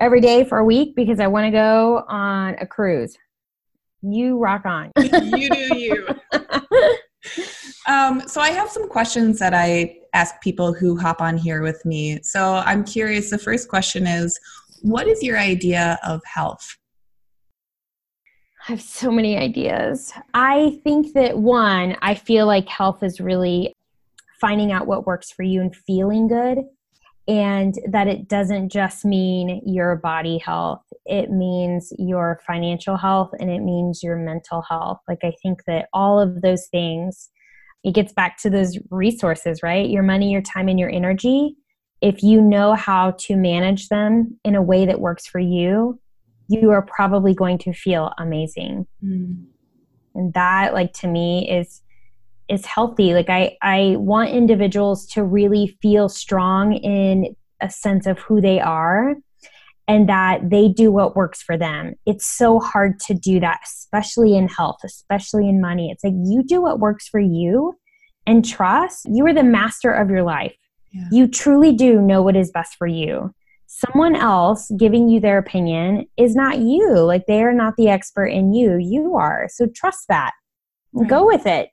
every 0.00 0.20
day 0.22 0.42
for 0.44 0.58
a 0.58 0.64
week 0.64 0.96
because 0.96 1.20
I 1.20 1.26
want 1.26 1.44
to 1.46 1.50
go 1.50 2.04
on 2.08 2.54
a 2.58 2.66
cruise. 2.66 3.16
You 4.02 4.38
rock 4.38 4.64
on. 4.64 4.90
you 4.96 5.50
do 5.50 5.74
you. 5.74 6.06
Um, 7.86 8.22
so 8.26 8.40
I 8.40 8.50
have 8.50 8.70
some 8.70 8.88
questions 8.88 9.38
that 9.40 9.52
I 9.54 9.98
ask 10.14 10.40
people 10.40 10.72
who 10.72 10.96
hop 10.98 11.20
on 11.20 11.36
here 11.36 11.62
with 11.62 11.84
me. 11.84 12.20
So 12.22 12.62
I'm 12.64 12.82
curious. 12.84 13.28
The 13.30 13.38
first 13.38 13.68
question 13.68 14.06
is, 14.06 14.40
what 14.84 15.08
is 15.08 15.22
your 15.22 15.38
idea 15.38 15.98
of 16.04 16.20
health? 16.26 16.76
I 18.68 18.72
have 18.72 18.82
so 18.82 19.10
many 19.10 19.34
ideas. 19.38 20.12
I 20.34 20.78
think 20.84 21.14
that 21.14 21.38
one, 21.38 21.96
I 22.02 22.14
feel 22.14 22.46
like 22.46 22.68
health 22.68 23.02
is 23.02 23.18
really 23.18 23.72
finding 24.42 24.72
out 24.72 24.86
what 24.86 25.06
works 25.06 25.30
for 25.30 25.42
you 25.42 25.62
and 25.62 25.74
feeling 25.74 26.28
good. 26.28 26.58
And 27.26 27.74
that 27.90 28.08
it 28.08 28.28
doesn't 28.28 28.68
just 28.68 29.06
mean 29.06 29.62
your 29.64 29.96
body 29.96 30.36
health, 30.36 30.82
it 31.06 31.30
means 31.30 31.90
your 31.98 32.38
financial 32.46 32.98
health 32.98 33.30
and 33.40 33.50
it 33.50 33.60
means 33.60 34.02
your 34.02 34.16
mental 34.16 34.60
health. 34.60 34.98
Like, 35.08 35.20
I 35.22 35.32
think 35.42 35.64
that 35.66 35.88
all 35.94 36.20
of 36.20 36.42
those 36.42 36.66
things, 36.66 37.30
it 37.84 37.94
gets 37.94 38.12
back 38.12 38.36
to 38.42 38.50
those 38.50 38.76
resources, 38.90 39.62
right? 39.62 39.88
Your 39.88 40.02
money, 40.02 40.30
your 40.30 40.42
time, 40.42 40.68
and 40.68 40.78
your 40.78 40.90
energy. 40.90 41.56
If 42.04 42.22
you 42.22 42.42
know 42.42 42.74
how 42.74 43.12
to 43.20 43.34
manage 43.34 43.88
them 43.88 44.38
in 44.44 44.54
a 44.54 44.62
way 44.62 44.84
that 44.84 45.00
works 45.00 45.26
for 45.26 45.38
you, 45.38 45.98
you 46.48 46.70
are 46.70 46.82
probably 46.82 47.34
going 47.34 47.56
to 47.58 47.72
feel 47.72 48.12
amazing. 48.18 48.86
Mm-hmm. 49.02 49.44
And 50.14 50.34
that, 50.34 50.74
like, 50.74 50.92
to 51.00 51.08
me, 51.08 51.50
is 51.50 51.80
is 52.48 52.66
healthy. 52.66 53.14
Like 53.14 53.30
I, 53.30 53.56
I 53.62 53.96
want 53.96 54.30
individuals 54.30 55.06
to 55.12 55.24
really 55.24 55.78
feel 55.80 56.10
strong 56.10 56.74
in 56.74 57.34
a 57.62 57.70
sense 57.70 58.06
of 58.06 58.18
who 58.18 58.42
they 58.42 58.60
are 58.60 59.14
and 59.88 60.08
that 60.10 60.50
they 60.50 60.68
do 60.68 60.92
what 60.92 61.16
works 61.16 61.42
for 61.42 61.56
them. 61.56 61.94
It's 62.04 62.26
so 62.26 62.60
hard 62.60 63.00
to 63.06 63.14
do 63.14 63.40
that, 63.40 63.60
especially 63.64 64.36
in 64.36 64.48
health, 64.48 64.78
especially 64.84 65.48
in 65.48 65.60
money. 65.60 65.90
It's 65.90 66.04
like 66.04 66.14
you 66.16 66.42
do 66.42 66.60
what 66.60 66.80
works 66.80 67.08
for 67.08 67.20
you 67.20 67.78
and 68.26 68.44
trust. 68.44 69.06
You 69.10 69.26
are 69.26 69.34
the 69.34 69.42
master 69.42 69.90
of 69.90 70.10
your 70.10 70.22
life. 70.22 70.54
Yeah. 70.94 71.08
You 71.10 71.28
truly 71.28 71.72
do 71.72 72.00
know 72.00 72.22
what 72.22 72.36
is 72.36 72.50
best 72.50 72.76
for 72.76 72.86
you. 72.86 73.34
Someone 73.66 74.14
else 74.14 74.70
giving 74.78 75.08
you 75.08 75.18
their 75.18 75.38
opinion 75.38 76.06
is 76.16 76.36
not 76.36 76.58
you. 76.58 76.96
Like 77.00 77.26
they 77.26 77.42
are 77.42 77.52
not 77.52 77.74
the 77.76 77.88
expert 77.88 78.26
in 78.26 78.54
you. 78.54 78.76
You 78.76 79.16
are. 79.16 79.48
So 79.50 79.66
trust 79.74 80.06
that. 80.08 80.32
Right. 80.92 81.08
Go 81.08 81.26
with 81.26 81.46
it. 81.46 81.70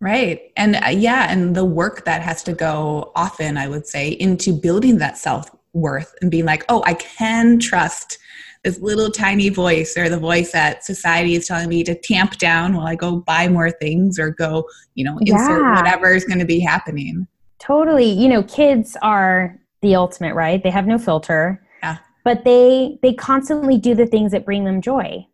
Right. 0.00 0.52
And 0.56 0.76
uh, 0.76 0.90
yeah, 0.90 1.26
and 1.30 1.54
the 1.56 1.64
work 1.64 2.04
that 2.04 2.22
has 2.22 2.42
to 2.44 2.52
go 2.52 3.12
often, 3.16 3.56
I 3.56 3.68
would 3.68 3.86
say, 3.86 4.10
into 4.10 4.52
building 4.52 4.98
that 4.98 5.18
self 5.18 5.50
worth 5.72 6.14
and 6.20 6.30
being 6.30 6.44
like, 6.44 6.64
oh, 6.68 6.82
I 6.86 6.94
can 6.94 7.58
trust 7.58 8.18
this 8.62 8.78
little 8.80 9.10
tiny 9.10 9.48
voice 9.48 9.96
or 9.96 10.08
the 10.08 10.18
voice 10.18 10.52
that 10.52 10.84
society 10.84 11.34
is 11.34 11.48
telling 11.48 11.68
me 11.68 11.82
to 11.82 11.94
tamp 11.96 12.38
down 12.38 12.76
while 12.76 12.86
I 12.86 12.94
go 12.94 13.16
buy 13.16 13.48
more 13.48 13.70
things 13.70 14.18
or 14.18 14.30
go, 14.30 14.68
you 14.94 15.04
know, 15.04 15.18
insert 15.20 15.62
yeah. 15.62 15.76
whatever 15.76 16.14
is 16.14 16.24
going 16.24 16.38
to 16.38 16.44
be 16.44 16.60
happening. 16.60 17.26
Totally. 17.62 18.10
You 18.10 18.28
know, 18.28 18.42
kids 18.42 18.96
are 19.02 19.58
the 19.82 19.94
ultimate, 19.94 20.34
right? 20.34 20.62
They 20.62 20.70
have 20.70 20.86
no 20.86 20.98
filter. 20.98 21.64
Yeah. 21.82 21.98
But 22.24 22.44
they 22.44 22.98
they 23.02 23.14
constantly 23.14 23.78
do 23.78 23.94
the 23.94 24.06
things 24.06 24.32
that 24.32 24.44
bring 24.44 24.64
them 24.64 24.82
joy. 24.82 25.26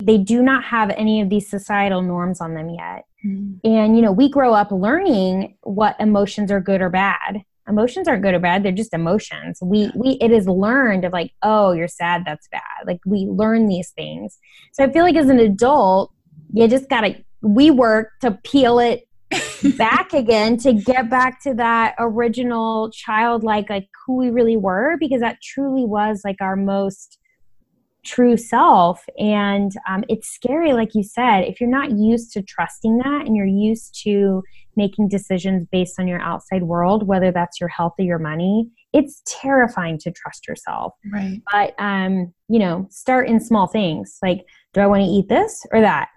They 0.00 0.18
do 0.18 0.42
not 0.42 0.64
have 0.64 0.90
any 0.90 1.20
of 1.20 1.28
these 1.28 1.50
societal 1.50 2.02
norms 2.02 2.40
on 2.40 2.54
them 2.54 2.70
yet. 2.70 3.04
Mm. 3.26 3.60
And 3.64 3.96
you 3.96 4.02
know, 4.02 4.12
we 4.12 4.28
grow 4.28 4.54
up 4.54 4.70
learning 4.70 5.56
what 5.62 5.96
emotions 5.98 6.50
are 6.50 6.60
good 6.60 6.80
or 6.80 6.88
bad 6.88 7.42
emotions 7.68 8.08
aren't 8.08 8.22
good 8.22 8.34
or 8.34 8.40
bad 8.40 8.62
they're 8.62 8.72
just 8.72 8.92
emotions 8.92 9.58
we 9.62 9.90
we 9.94 10.18
it 10.20 10.32
is 10.32 10.48
learned 10.48 11.04
of 11.04 11.12
like 11.12 11.32
oh 11.42 11.72
you're 11.72 11.88
sad 11.88 12.22
that's 12.26 12.48
bad 12.48 12.60
like 12.86 13.00
we 13.06 13.20
learn 13.26 13.68
these 13.68 13.90
things 13.90 14.38
so 14.72 14.82
i 14.82 14.90
feel 14.90 15.04
like 15.04 15.14
as 15.14 15.28
an 15.28 15.38
adult 15.38 16.12
you 16.52 16.66
just 16.66 16.88
gotta 16.88 17.14
we 17.40 17.70
work 17.70 18.10
to 18.20 18.32
peel 18.42 18.78
it 18.78 19.06
back 19.76 20.12
again 20.12 20.56
to 20.58 20.72
get 20.72 21.10
back 21.10 21.42
to 21.42 21.54
that 21.54 21.94
original 21.98 22.90
childlike 22.90 23.68
like 23.70 23.88
who 24.06 24.16
we 24.16 24.30
really 24.30 24.56
were 24.56 24.96
because 24.98 25.20
that 25.20 25.40
truly 25.42 25.84
was 25.84 26.22
like 26.24 26.36
our 26.40 26.56
most 26.56 27.18
true 28.04 28.36
self 28.36 29.04
and 29.18 29.72
um, 29.88 30.02
it's 30.08 30.28
scary 30.28 30.72
like 30.72 30.90
you 30.94 31.04
said 31.04 31.42
if 31.42 31.60
you're 31.60 31.70
not 31.70 31.92
used 31.92 32.32
to 32.32 32.42
trusting 32.42 32.98
that 32.98 33.24
and 33.26 33.36
you're 33.36 33.46
used 33.46 33.98
to 34.02 34.42
making 34.76 35.08
decisions 35.08 35.66
based 35.70 35.98
on 35.98 36.06
your 36.08 36.20
outside 36.20 36.62
world, 36.62 37.06
whether 37.06 37.30
that's 37.30 37.60
your 37.60 37.68
health 37.68 37.94
or 37.98 38.04
your 38.04 38.18
money, 38.18 38.68
it's 38.92 39.22
terrifying 39.26 39.98
to 39.98 40.10
trust 40.10 40.46
yourself. 40.48 40.94
Right. 41.12 41.40
But 41.50 41.74
um, 41.78 42.32
you 42.48 42.58
know, 42.58 42.86
start 42.90 43.28
in 43.28 43.40
small 43.40 43.66
things. 43.66 44.18
Like, 44.22 44.44
do 44.74 44.80
I 44.80 44.86
want 44.86 45.02
to 45.02 45.08
eat 45.08 45.28
this 45.28 45.64
or 45.72 45.80
that? 45.80 46.08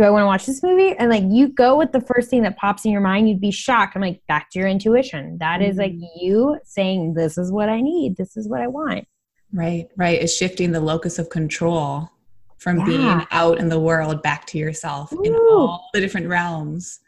Do 0.00 0.06
I 0.06 0.10
want 0.10 0.22
to 0.22 0.26
watch 0.26 0.46
this 0.46 0.62
movie? 0.62 0.96
And 0.96 1.10
like 1.10 1.24
you 1.28 1.48
go 1.48 1.76
with 1.76 1.92
the 1.92 2.00
first 2.00 2.30
thing 2.30 2.42
that 2.44 2.56
pops 2.56 2.86
in 2.86 2.90
your 2.90 3.02
mind, 3.02 3.28
you'd 3.28 3.38
be 3.38 3.50
shocked. 3.50 3.94
I'm 3.94 4.00
like, 4.00 4.22
back 4.28 4.48
to 4.52 4.58
your 4.58 4.66
intuition. 4.66 5.36
That 5.40 5.60
mm-hmm. 5.60 5.70
is 5.70 5.76
like 5.76 5.92
mm-hmm. 5.92 6.24
you 6.24 6.58
saying, 6.64 7.12
This 7.12 7.36
is 7.36 7.52
what 7.52 7.68
I 7.68 7.82
need, 7.82 8.16
this 8.16 8.34
is 8.34 8.48
what 8.48 8.62
I 8.62 8.66
want. 8.66 9.06
Right, 9.52 9.88
right. 9.98 10.18
Is 10.18 10.34
shifting 10.34 10.72
the 10.72 10.80
locus 10.80 11.18
of 11.18 11.28
control 11.28 12.08
from 12.56 12.78
yeah. 12.78 12.84
being 12.86 13.26
out 13.30 13.58
in 13.58 13.68
the 13.68 13.78
world 13.78 14.22
back 14.22 14.46
to 14.46 14.58
yourself 14.58 15.12
Ooh. 15.12 15.20
in 15.22 15.34
all 15.34 15.90
the 15.92 16.00
different 16.00 16.28
realms. 16.28 17.00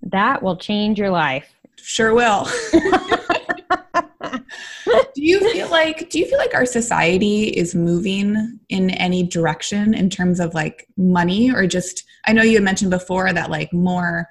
That 0.00 0.42
will 0.42 0.56
change 0.56 0.98
your 0.98 1.10
life. 1.10 1.54
Sure 1.76 2.14
will. 2.14 2.48
do 5.18 5.24
you 5.24 5.52
feel 5.52 5.68
like 5.70 6.10
do 6.10 6.18
you 6.18 6.26
feel 6.26 6.38
like 6.38 6.54
our 6.54 6.66
society 6.66 7.44
is 7.48 7.74
moving 7.74 8.58
in 8.68 8.90
any 8.90 9.24
direction 9.24 9.94
in 9.94 10.08
terms 10.08 10.38
of 10.40 10.54
like 10.54 10.86
money 10.96 11.50
or 11.50 11.66
just 11.66 12.04
I 12.26 12.32
know 12.32 12.42
you 12.42 12.54
had 12.54 12.62
mentioned 12.62 12.90
before 12.90 13.32
that 13.32 13.50
like 13.50 13.72
more 13.72 14.28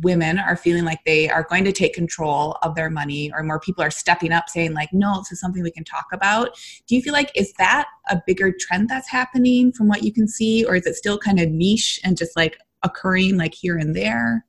women 0.00 0.38
are 0.38 0.56
feeling 0.56 0.84
like 0.84 0.98
they 1.04 1.28
are 1.28 1.46
going 1.48 1.64
to 1.64 1.72
take 1.72 1.94
control 1.94 2.58
of 2.62 2.74
their 2.74 2.90
money 2.90 3.30
or 3.32 3.42
more 3.42 3.60
people 3.60 3.84
are 3.84 3.90
stepping 3.90 4.32
up 4.32 4.48
saying 4.48 4.72
like 4.72 4.92
no 4.92 5.18
this 5.18 5.32
is 5.32 5.40
something 5.40 5.62
we 5.62 5.70
can 5.70 5.84
talk 5.84 6.06
about. 6.12 6.58
Do 6.86 6.96
you 6.96 7.02
feel 7.02 7.12
like 7.12 7.30
is 7.34 7.52
that 7.58 7.86
a 8.08 8.20
bigger 8.26 8.52
trend 8.58 8.88
that's 8.88 9.10
happening 9.10 9.72
from 9.72 9.86
what 9.86 10.02
you 10.02 10.12
can 10.12 10.28
see 10.28 10.64
or 10.64 10.76
is 10.76 10.86
it 10.86 10.96
still 10.96 11.18
kind 11.18 11.38
of 11.38 11.50
niche 11.50 12.00
and 12.04 12.16
just 12.16 12.36
like 12.36 12.58
occurring 12.82 13.36
like 13.36 13.54
here 13.54 13.76
and 13.76 13.94
there 13.94 14.45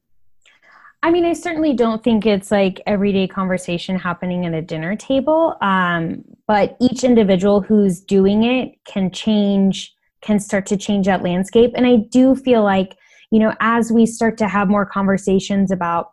I 1.04 1.12
mean, 1.12 1.26
I 1.26 1.34
certainly 1.34 1.74
don't 1.74 2.04
think 2.04 2.26
it's 2.26 2.52
like 2.52 2.82
everyday 2.88 3.28
conversation 3.28 3.98
happening 3.98 4.46
at 4.46 4.54
a 4.54 4.62
dinner 4.62 4.96
table. 4.96 5.56
Um, 5.62 6.24
but 6.48 6.76
each 6.82 7.04
individual 7.04 7.62
who's 7.62 8.02
doing 8.02 8.44
it 8.44 8.74
can 8.86 9.12
change, 9.12 9.94
can 10.22 10.40
start 10.40 10.66
to 10.68 10.78
change 10.78 11.06
that 11.06 11.24
landscape. 11.24 11.72
And 11.76 11.86
I 11.86 11.98
do 12.10 12.36
feel 12.36 12.64
like, 12.64 12.98
you 13.32 13.40
know, 13.40 13.54
as 13.60 13.92
we 13.92 14.06
start 14.06 14.38
to 14.40 14.48
have 14.48 14.70
more 14.70 14.86
conversations 14.86 15.72
about, 15.72 16.12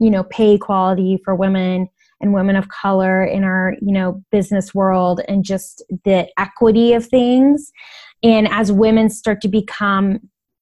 you 0.00 0.10
know, 0.10 0.24
pay 0.24 0.54
equality 0.54 1.20
for 1.24 1.34
women 1.34 1.88
and 2.20 2.34
women 2.34 2.56
of 2.56 2.68
color 2.68 3.22
in 3.24 3.44
our, 3.44 3.74
you 3.80 3.92
know, 3.92 4.22
business 4.32 4.74
world 4.74 5.20
and 5.28 5.44
just 5.44 5.84
the 6.04 6.28
equity 6.38 6.92
of 6.94 7.06
things. 7.06 7.70
And 8.22 8.48
as 8.48 8.72
women 8.72 9.10
start 9.10 9.40
to 9.42 9.48
become 9.48 10.20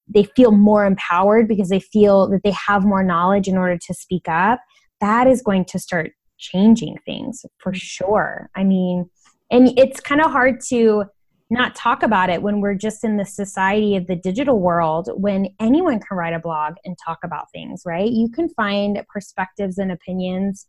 they 0.08 0.24
feel 0.36 0.50
more 0.50 0.84
empowered 0.84 1.48
because 1.48 1.68
they 1.68 1.80
feel 1.80 2.28
that 2.28 2.42
they 2.42 2.54
have 2.66 2.84
more 2.84 3.02
knowledge 3.02 3.48
in 3.48 3.56
order 3.56 3.78
to 3.78 3.94
speak 3.94 4.28
up 4.28 4.60
that 5.00 5.26
is 5.26 5.42
going 5.42 5.64
to 5.64 5.78
start 5.78 6.12
changing 6.38 6.96
things 7.04 7.44
for 7.58 7.72
mm. 7.72 7.76
sure 7.76 8.50
i 8.56 8.64
mean 8.64 9.08
and 9.50 9.78
it's 9.78 10.00
kind 10.00 10.20
of 10.20 10.30
hard 10.30 10.60
to 10.60 11.04
not 11.50 11.74
talk 11.74 12.02
about 12.02 12.30
it 12.30 12.42
when 12.42 12.60
we're 12.60 12.74
just 12.74 13.04
in 13.04 13.18
the 13.18 13.26
society 13.26 13.94
of 13.94 14.06
the 14.06 14.16
digital 14.16 14.58
world 14.58 15.10
when 15.14 15.46
anyone 15.60 16.00
can 16.00 16.16
write 16.16 16.32
a 16.32 16.38
blog 16.38 16.74
and 16.84 16.96
talk 17.04 17.18
about 17.22 17.46
things 17.52 17.82
right 17.84 18.10
you 18.10 18.28
can 18.28 18.48
find 18.50 19.00
perspectives 19.12 19.78
and 19.78 19.92
opinions 19.92 20.66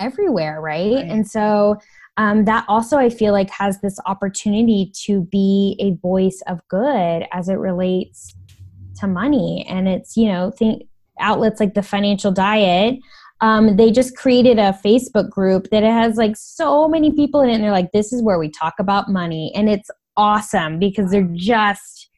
everywhere 0.00 0.60
right, 0.60 0.94
right. 0.94 1.04
and 1.04 1.28
so 1.28 1.76
um, 2.16 2.44
that 2.44 2.64
also 2.68 2.96
I 2.96 3.08
feel 3.08 3.32
like 3.32 3.50
has 3.50 3.80
this 3.80 3.98
opportunity 4.06 4.92
to 5.04 5.22
be 5.22 5.76
a 5.80 5.92
voice 6.00 6.42
of 6.46 6.60
good 6.68 7.26
as 7.32 7.48
it 7.48 7.54
relates 7.54 8.34
to 9.00 9.06
money. 9.06 9.64
And 9.68 9.88
it's, 9.88 10.16
you 10.16 10.26
know, 10.26 10.50
think 10.50 10.82
outlets 11.18 11.60
like 11.60 11.74
the 11.74 11.82
financial 11.82 12.32
diet. 12.32 12.98
Um, 13.40 13.76
they 13.76 13.90
just 13.90 14.16
created 14.16 14.58
a 14.58 14.78
Facebook 14.84 15.30
group 15.30 15.70
that 15.70 15.82
has 15.82 16.16
like 16.16 16.36
so 16.36 16.88
many 16.88 17.12
people 17.12 17.40
in 17.40 17.48
it. 17.48 17.54
And 17.54 17.64
they're 17.64 17.70
like, 17.70 17.92
this 17.92 18.12
is 18.12 18.22
where 18.22 18.38
we 18.38 18.50
talk 18.50 18.74
about 18.78 19.08
money. 19.08 19.50
And 19.54 19.70
it's 19.70 19.90
awesome 20.16 20.78
because 20.78 21.10
they're 21.10 21.30
just, 21.32 22.10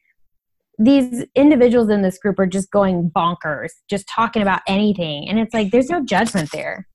these 0.77 1.23
individuals 1.35 1.89
in 1.89 2.01
this 2.01 2.17
group 2.17 2.39
are 2.39 2.47
just 2.47 2.71
going 2.71 3.09
bonkers, 3.15 3.69
just 3.89 4.07
talking 4.07 4.41
about 4.41 4.61
anything. 4.67 5.29
And 5.29 5.39
it's 5.39 5.53
like, 5.53 5.71
there's 5.71 5.89
no 5.89 6.03
judgment 6.03 6.51
there. 6.51 6.87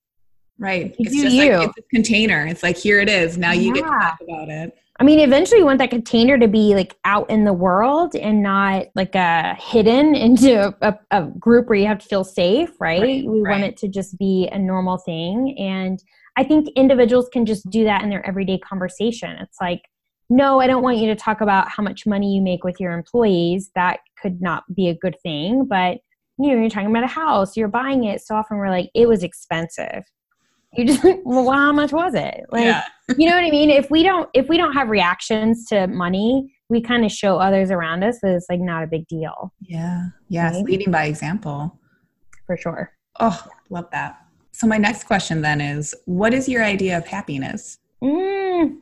Right. 0.58 0.94
it's 0.98 1.14
just 1.14 1.34
you. 1.36 1.52
like 1.52 1.68
it's 1.68 1.78
a 1.78 1.82
container. 1.94 2.46
It's 2.46 2.62
like 2.62 2.76
here 2.76 3.00
it 3.00 3.08
is. 3.08 3.38
Now 3.38 3.52
you 3.52 3.68
yeah. 3.68 3.72
get 3.74 3.82
to 3.82 3.88
talk 3.88 4.18
about 4.22 4.48
it. 4.48 4.76
I 5.00 5.04
mean, 5.04 5.20
eventually 5.20 5.60
you 5.60 5.64
want 5.64 5.78
that 5.78 5.90
container 5.90 6.36
to 6.38 6.48
be 6.48 6.74
like 6.74 6.96
out 7.04 7.30
in 7.30 7.44
the 7.44 7.52
world 7.52 8.16
and 8.16 8.42
not 8.42 8.86
like 8.96 9.14
a 9.14 9.54
hidden 9.54 10.14
into 10.16 10.74
a, 10.82 10.98
a 11.12 11.22
group 11.38 11.68
where 11.68 11.78
you 11.78 11.86
have 11.86 12.00
to 12.00 12.06
feel 12.06 12.24
safe, 12.24 12.70
right? 12.80 13.00
right 13.00 13.24
we 13.24 13.40
right. 13.40 13.52
want 13.52 13.64
it 13.64 13.76
to 13.78 13.88
just 13.88 14.18
be 14.18 14.48
a 14.50 14.58
normal 14.58 14.98
thing. 14.98 15.54
And 15.58 16.02
I 16.36 16.42
think 16.42 16.68
individuals 16.74 17.28
can 17.32 17.46
just 17.46 17.68
do 17.70 17.84
that 17.84 18.02
in 18.02 18.10
their 18.10 18.26
everyday 18.26 18.58
conversation. 18.58 19.30
It's 19.40 19.58
like, 19.60 19.82
no, 20.30 20.60
I 20.60 20.66
don't 20.66 20.82
want 20.82 20.98
you 20.98 21.06
to 21.06 21.16
talk 21.16 21.40
about 21.40 21.68
how 21.70 21.82
much 21.82 22.06
money 22.06 22.34
you 22.34 22.42
make 22.42 22.64
with 22.64 22.78
your 22.80 22.92
employees. 22.92 23.70
That 23.74 24.00
could 24.20 24.42
not 24.42 24.64
be 24.74 24.88
a 24.88 24.94
good 24.94 25.16
thing. 25.22 25.64
But 25.64 25.98
you 26.40 26.50
know, 26.50 26.60
you're 26.60 26.70
talking 26.70 26.90
about 26.90 27.04
a 27.04 27.08
house, 27.08 27.56
you're 27.56 27.68
buying 27.68 28.04
it. 28.04 28.20
So 28.20 28.34
often 28.34 28.58
we're 28.58 28.70
like, 28.70 28.90
it 28.94 29.08
was 29.08 29.22
expensive 29.22 30.04
you 30.74 30.86
just 30.86 31.02
well 31.24 31.50
how 31.50 31.72
much 31.72 31.92
was 31.92 32.14
it? 32.14 32.44
Like 32.50 32.64
yeah. 32.64 32.84
you 33.16 33.28
know 33.28 33.34
what 33.34 33.44
i 33.44 33.50
mean? 33.50 33.70
If 33.70 33.90
we 33.90 34.02
don't 34.02 34.28
if 34.34 34.48
we 34.48 34.56
don't 34.56 34.72
have 34.72 34.88
reactions 34.88 35.66
to 35.66 35.86
money 35.86 36.54
we 36.70 36.82
kind 36.82 37.04
of 37.04 37.10
show 37.10 37.38
others 37.38 37.70
around 37.70 38.04
us 38.04 38.18
that 38.22 38.34
it's 38.34 38.46
like 38.50 38.60
not 38.60 38.82
a 38.82 38.86
big 38.86 39.06
deal. 39.08 39.52
Yeah. 39.60 40.06
Yes 40.28 40.54
right? 40.54 40.64
leading 40.64 40.90
by 40.90 41.04
example. 41.04 41.78
For 42.46 42.56
sure. 42.56 42.92
Oh 43.20 43.42
love 43.70 43.90
that. 43.92 44.18
So 44.52 44.66
my 44.66 44.78
next 44.78 45.04
question 45.04 45.42
then 45.42 45.60
is 45.60 45.94
what 46.04 46.34
is 46.34 46.48
your 46.48 46.64
idea 46.64 46.98
of 46.98 47.06
happiness? 47.06 47.78
Mm, 48.02 48.78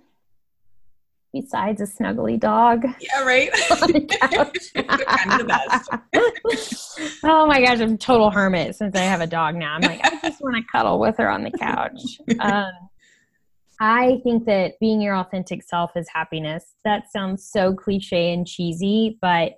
besides 1.40 1.80
a 1.80 1.84
snuggly 1.84 2.38
dog. 2.38 2.84
Yeah, 3.00 3.22
right. 3.24 3.50
kind 3.68 3.90
of 3.92 5.38
the 5.38 5.44
best. 5.46 7.20
oh 7.24 7.46
my 7.46 7.60
gosh, 7.64 7.80
I'm 7.80 7.94
a 7.94 7.96
total 7.96 8.30
hermit 8.30 8.76
since 8.76 8.94
I 8.96 9.00
have 9.00 9.20
a 9.20 9.26
dog 9.26 9.54
now. 9.54 9.74
I'm 9.74 9.82
like, 9.82 10.04
I 10.04 10.28
just 10.28 10.42
want 10.42 10.56
to 10.56 10.62
cuddle 10.70 10.98
with 10.98 11.16
her 11.18 11.30
on 11.30 11.42
the 11.42 11.50
couch. 11.50 12.18
Um, 12.40 12.72
I 13.80 14.20
think 14.22 14.46
that 14.46 14.74
being 14.80 15.00
your 15.00 15.16
authentic 15.16 15.62
self 15.62 15.96
is 15.96 16.08
happiness. 16.12 16.74
That 16.84 17.10
sounds 17.10 17.46
so 17.46 17.74
cliche 17.74 18.32
and 18.32 18.46
cheesy, 18.46 19.18
but 19.20 19.52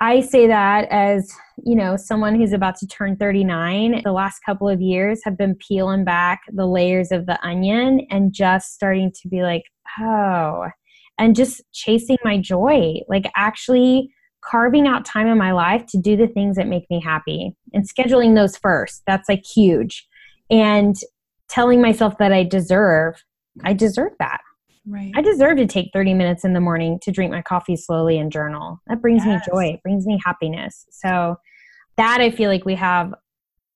I 0.00 0.20
say 0.20 0.46
that 0.48 0.88
as, 0.90 1.32
you 1.64 1.76
know, 1.76 1.96
someone 1.96 2.34
who's 2.34 2.52
about 2.52 2.76
to 2.78 2.86
turn 2.86 3.16
39. 3.16 4.02
The 4.02 4.12
last 4.12 4.40
couple 4.44 4.68
of 4.68 4.80
years 4.80 5.20
have 5.24 5.38
been 5.38 5.54
peeling 5.54 6.04
back 6.04 6.42
the 6.52 6.66
layers 6.66 7.12
of 7.12 7.26
the 7.26 7.40
onion 7.46 8.06
and 8.10 8.32
just 8.32 8.74
starting 8.74 9.12
to 9.22 9.28
be 9.28 9.42
like, 9.42 9.62
oh, 10.00 10.66
and 11.18 11.36
just 11.36 11.62
chasing 11.72 12.18
my 12.24 12.38
joy, 12.38 12.94
like 13.08 13.30
actually 13.36 14.10
carving 14.44 14.86
out 14.86 15.04
time 15.04 15.26
in 15.26 15.38
my 15.38 15.52
life 15.52 15.86
to 15.86 15.98
do 15.98 16.16
the 16.16 16.26
things 16.26 16.56
that 16.56 16.66
make 16.66 16.90
me 16.90 17.00
happy 17.00 17.54
and 17.72 17.88
scheduling 17.88 18.34
those 18.34 18.56
first. 18.56 19.02
That's 19.06 19.28
like 19.28 19.44
huge. 19.44 20.06
And 20.50 20.96
telling 21.48 21.80
myself 21.80 22.18
that 22.18 22.32
I 22.32 22.42
deserve, 22.42 23.22
I 23.62 23.72
deserve 23.72 24.12
that. 24.18 24.40
Right. 24.86 25.12
I 25.14 25.22
deserve 25.22 25.56
to 25.58 25.66
take 25.66 25.90
30 25.92 26.14
minutes 26.14 26.44
in 26.44 26.52
the 26.52 26.60
morning 26.60 26.98
to 27.02 27.10
drink 27.10 27.32
my 27.32 27.42
coffee 27.42 27.76
slowly 27.76 28.18
and 28.18 28.30
journal. 28.30 28.80
That 28.86 29.00
brings 29.00 29.24
yes. 29.24 29.46
me 29.46 29.52
joy, 29.52 29.64
it 29.74 29.82
brings 29.82 30.06
me 30.06 30.20
happiness. 30.24 30.86
So, 30.90 31.36
that 31.96 32.20
I 32.20 32.30
feel 32.30 32.50
like 32.50 32.64
we 32.64 32.74
have 32.74 33.14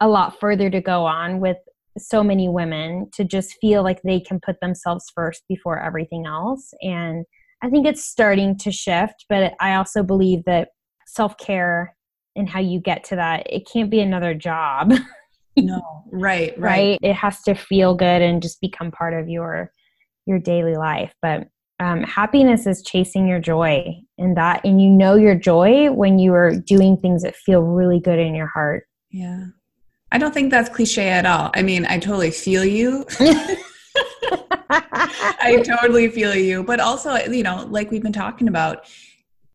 a 0.01 0.09
lot 0.09 0.39
further 0.39 0.71
to 0.71 0.81
go 0.81 1.07
on 1.07 1.41
with 1.41 1.57
so 1.97 2.23
many 2.23 2.49
women 2.49 3.09
to 3.15 3.25
just 3.25 3.57
feel 3.61 3.83
like 3.83 4.03
they 4.03 4.21
can 4.21 4.41
put 4.41 4.61
themselves 4.61 5.11
first 5.15 5.43
before 5.49 5.81
everything 5.81 6.27
else. 6.27 6.73
And 6.83 7.25
I 7.63 7.71
think 7.71 7.87
it's 7.87 8.05
starting 8.05 8.57
to 8.59 8.71
shift, 8.71 9.25
but 9.29 9.55
I 9.61 9.75
also 9.75 10.03
believe 10.03 10.45
that 10.45 10.71
self 11.07 11.37
care 11.39 11.97
and 12.37 12.49
how 12.49 12.61
you 12.61 12.81
get 12.81 13.03
to 13.05 13.17
that, 13.17 13.47
it 13.53 13.69
can't 13.71 13.91
be 13.91 14.01
another 14.01 14.35
job. 14.35 14.93
no, 15.57 16.05
right, 16.13 16.57
right, 16.59 16.59
right. 16.59 16.99
It 17.03 17.15
has 17.15 17.43
to 17.43 17.55
feel 17.55 17.95
good 17.95 18.23
and 18.23 18.43
just 18.43 18.61
become 18.61 18.91
part 18.91 19.15
of 19.15 19.29
your 19.29 19.73
your 20.29 20.39
daily 20.39 20.77
life. 20.77 21.13
But 21.21 21.49
um, 21.81 22.03
happiness 22.03 22.67
is 22.67 22.83
chasing 22.83 23.27
your 23.27 23.41
joy, 23.41 23.97
and 24.19 24.37
that, 24.37 24.65
and 24.65 24.81
you 24.83 24.91
know 24.91 25.15
your 25.15 25.35
joy 25.35 25.91
when 25.91 26.19
you 26.19 26.35
are 26.35 26.53
doing 26.55 26.97
things 26.97 27.23
that 27.23 27.37
feel 27.37 27.63
really 27.63 28.01
good 28.01 28.19
in 28.19 28.35
your 28.35 28.49
heart. 28.49 28.85
Yeah, 29.11 29.47
I 30.13 30.19
don't 30.19 30.35
think 30.35 30.51
that's 30.51 30.69
cliche 30.69 31.09
at 31.09 31.27
all. 31.27 31.51
I 31.55 31.63
mean, 31.63 31.87
I 31.87 31.99
totally 31.99 32.31
feel 32.31 32.65
you. 32.65 33.05
I 34.71 35.63
totally 35.65 36.09
feel 36.09 36.35
you. 36.35 36.65
But 36.65 36.81
also, 36.81 37.15
you 37.17 37.43
know, 37.43 37.67
like 37.71 37.91
we've 37.91 38.03
been 38.03 38.13
talking 38.13 38.49
about, 38.49 38.87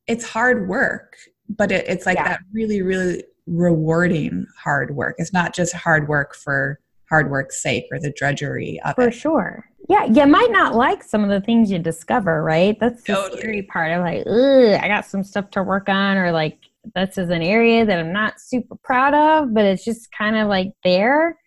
it's 0.07 0.27
hard 0.27 0.67
work, 0.67 1.15
but 1.49 1.71
it, 1.71 1.85
it's 1.87 2.05
like 2.05 2.17
yeah. 2.17 2.29
that 2.29 2.39
really, 2.53 2.81
really 2.81 3.23
rewarding 3.45 4.45
hard 4.57 4.95
work. 4.95 5.15
It's 5.17 5.33
not 5.33 5.53
just 5.53 5.73
hard 5.73 6.07
work 6.07 6.35
for 6.35 6.79
hard 7.09 7.29
work's 7.29 7.61
sake 7.61 7.85
or 7.91 7.99
the 7.99 8.11
drudgery 8.11 8.79
of 8.85 8.95
for 8.95 9.03
it. 9.03 9.13
For 9.13 9.19
sure. 9.19 9.65
Yeah, 9.89 10.05
you 10.05 10.25
might 10.27 10.51
not 10.51 10.75
like 10.75 11.03
some 11.03 11.23
of 11.23 11.29
the 11.29 11.41
things 11.41 11.69
you 11.69 11.79
discover, 11.79 12.41
right? 12.41 12.77
That's 12.79 13.03
the 13.03 13.13
totally. 13.13 13.41
scary 13.41 13.61
part. 13.63 13.91
of 13.91 14.01
like, 14.01 14.23
ugh, 14.25 14.79
I 14.81 14.87
got 14.87 15.05
some 15.05 15.23
stuff 15.23 15.51
to 15.51 15.63
work 15.63 15.89
on, 15.89 16.17
or 16.17 16.31
like 16.31 16.57
this 16.95 17.17
is 17.17 17.29
an 17.29 17.41
area 17.41 17.85
that 17.85 17.99
I'm 17.99 18.13
not 18.13 18.39
super 18.39 18.75
proud 18.83 19.13
of, 19.13 19.53
but 19.53 19.65
it's 19.65 19.83
just 19.83 20.09
kind 20.11 20.37
of 20.37 20.47
like 20.47 20.71
there. 20.83 21.37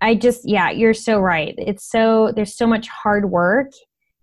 I 0.00 0.14
just, 0.14 0.48
yeah, 0.48 0.70
you're 0.70 0.94
so 0.94 1.20
right. 1.20 1.54
It's 1.58 1.90
so, 1.90 2.32
there's 2.34 2.56
so 2.56 2.66
much 2.66 2.88
hard 2.88 3.30
work 3.30 3.70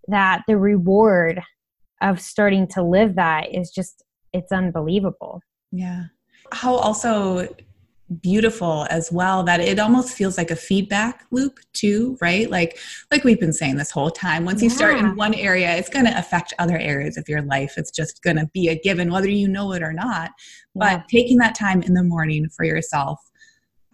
that 0.07 0.43
the 0.47 0.57
reward 0.57 1.41
of 2.01 2.19
starting 2.19 2.67
to 2.69 2.83
live 2.83 3.15
that 3.15 3.53
is 3.53 3.71
just, 3.71 4.03
it's 4.33 4.51
unbelievable. 4.51 5.41
Yeah. 5.71 6.05
How 6.51 6.75
also 6.75 7.47
beautiful 8.19 8.85
as 8.89 9.11
well 9.11 9.41
that 9.43 9.61
it 9.61 9.79
almost 9.79 10.13
feels 10.13 10.37
like 10.37 10.51
a 10.51 10.55
feedback 10.55 11.25
loop 11.31 11.59
too 11.71 12.17
right 12.19 12.49
like 12.49 12.77
like 13.09 13.23
we've 13.23 13.39
been 13.39 13.53
saying 13.53 13.77
this 13.77 13.91
whole 13.91 14.11
time 14.11 14.43
once 14.43 14.61
you 14.61 14.69
start 14.69 14.97
in 14.97 15.15
one 15.15 15.33
area 15.33 15.75
it's 15.75 15.87
going 15.87 16.05
to 16.05 16.17
affect 16.17 16.53
other 16.59 16.77
areas 16.77 17.15
of 17.15 17.29
your 17.29 17.41
life 17.43 17.75
it's 17.77 17.91
just 17.91 18.21
going 18.21 18.35
to 18.35 18.49
be 18.53 18.67
a 18.67 18.75
given 18.75 19.11
whether 19.11 19.29
you 19.29 19.47
know 19.47 19.71
it 19.71 19.81
or 19.81 19.93
not 19.93 20.31
yeah. 20.75 20.97
but 20.97 21.07
taking 21.07 21.37
that 21.37 21.55
time 21.55 21.81
in 21.83 21.93
the 21.93 22.03
morning 22.03 22.49
for 22.49 22.65
yourself 22.65 23.31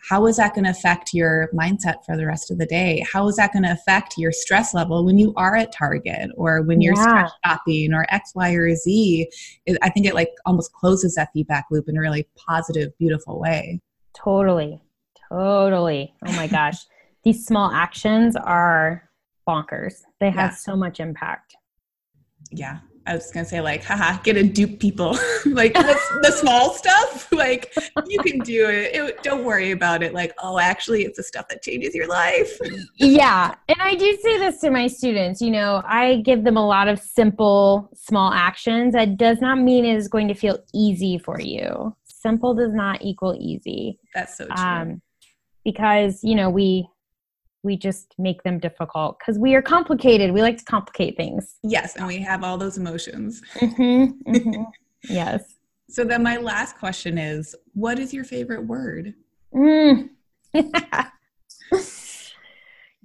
how 0.10 0.26
is 0.28 0.38
that 0.38 0.54
going 0.54 0.64
to 0.64 0.72
affect 0.72 1.14
your 1.14 1.50
mindset 1.54 2.06
for 2.06 2.16
the 2.16 2.26
rest 2.26 2.50
of 2.50 2.60
the 2.60 2.66
day? 2.66 3.04
How 3.12 3.28
is 3.28 3.36
that 3.36 3.52
going 3.52 3.64
to 3.64 3.72
affect 3.72 4.14
your 4.18 4.32
stress 4.32 4.74
level 4.74 5.04
when 5.04 5.18
you 5.18 5.34
are 5.36 5.58
at 5.58 5.74
Target 5.74 6.30
or 6.36 6.62
when 6.62 6.80
you're 6.80 6.96
yeah. 6.96 7.28
shopping 7.46 7.94
or 7.94 8.06
X, 8.10 8.32
Y, 8.34 8.54
or 8.54 8.74
Z? 8.74 9.28
I 9.82 9.90
think 9.90 10.06
it 10.06 10.14
like 10.14 10.30
almost 10.46 10.72
closes 10.72 11.16
that 11.16 11.30
feedback 11.34 11.66
loop 11.72 11.90
in 11.90 11.98
a 11.98 12.00
really 12.00 12.26
positive, 12.38 12.98
beautiful 12.98 13.40
way. 13.40 13.82
Totally. 14.24 14.82
Totally. 15.30 16.14
Oh 16.26 16.32
my 16.34 16.48
gosh. 16.60 16.78
These 17.24 17.46
small 17.46 17.72
actions 17.72 18.36
are 18.36 19.10
bonkers. 19.48 20.02
They 20.20 20.30
have 20.30 20.52
yeah. 20.52 20.56
so 20.56 20.76
much 20.76 21.00
impact. 21.00 21.56
Yeah. 22.52 22.80
I 23.08 23.16
was 23.16 23.32
gonna 23.32 23.46
say 23.46 23.62
like, 23.62 23.86
haha, 23.86 24.22
get 24.22 24.34
to 24.34 24.44
dupe 24.44 24.80
people, 24.80 25.18
like 25.46 25.74
the, 25.74 25.98
the, 26.22 26.32
small 26.32 26.74
stuff. 26.74 27.26
Like 27.38 27.72
you 28.08 28.20
can 28.20 28.40
do 28.40 28.68
it. 28.68 28.96
it. 28.96 29.24
Don't 29.24 29.46
worry 29.46 29.72
about 29.72 30.02
it. 30.02 30.14
Like, 30.14 30.34
oh, 30.42 30.58
actually, 30.60 31.04
it's 31.04 31.18
the 31.18 31.24
stuff 31.24 31.48
that 31.50 31.62
changes 31.62 31.94
your 31.94 32.08
life. 32.08 32.58
yeah, 32.96 33.54
and 33.70 33.78
I 33.80 33.96
do 33.96 34.18
say 34.22 34.40
this 34.40 34.60
to 34.62 34.72
my 34.72 34.88
students. 34.88 35.40
You 35.40 35.52
know, 35.52 35.84
I 35.86 36.18
give 36.26 36.44
them 36.44 36.58
a 36.58 36.66
lot 36.66 36.88
of 36.88 37.00
simple, 37.00 37.90
small 37.94 38.34
actions. 38.34 38.94
That 38.94 39.18
does 39.18 39.40
not 39.40 39.60
mean 39.60 39.86
it 39.86 39.96
is 39.96 40.08
going 40.08 40.28
to 40.30 40.34
feel 40.34 40.58
easy 40.74 41.20
for 41.20 41.40
you. 41.40 41.96
Simple 42.28 42.54
does 42.54 42.74
not 42.74 43.02
equal 43.02 43.38
easy. 43.40 44.00
That's 44.14 44.38
so 44.38 44.46
true. 44.48 44.56
Um, 44.56 45.02
because 45.64 46.20
you 46.24 46.36
know 46.36 46.50
we 46.50 46.88
we 47.64 47.78
just 47.78 48.14
make 48.18 48.44
them 48.44 48.60
difficult 48.60 49.18
because 49.20 49.40
we 49.40 49.56
are 49.56 49.62
complicated. 49.62 50.32
We 50.34 50.42
like 50.42 50.58
to 50.58 50.66
complicate 50.66 51.16
things. 51.16 51.56
Yes, 51.64 51.96
and 51.96 52.06
we 52.06 52.20
have 52.20 52.44
all 52.44 52.58
those 52.58 52.78
emotions. 52.78 53.42
Mm-hmm, 53.56 54.32
mm-hmm. 54.32 54.64
yes. 55.10 55.56
So 55.90 56.04
then, 56.04 56.22
my 56.22 56.38
last 56.38 56.78
question 56.78 57.18
is 57.18 57.56
what 57.74 57.98
is 57.98 58.14
your 58.14 58.26
favorite 58.26 58.66
word? 58.66 59.14
Mm. 59.54 60.10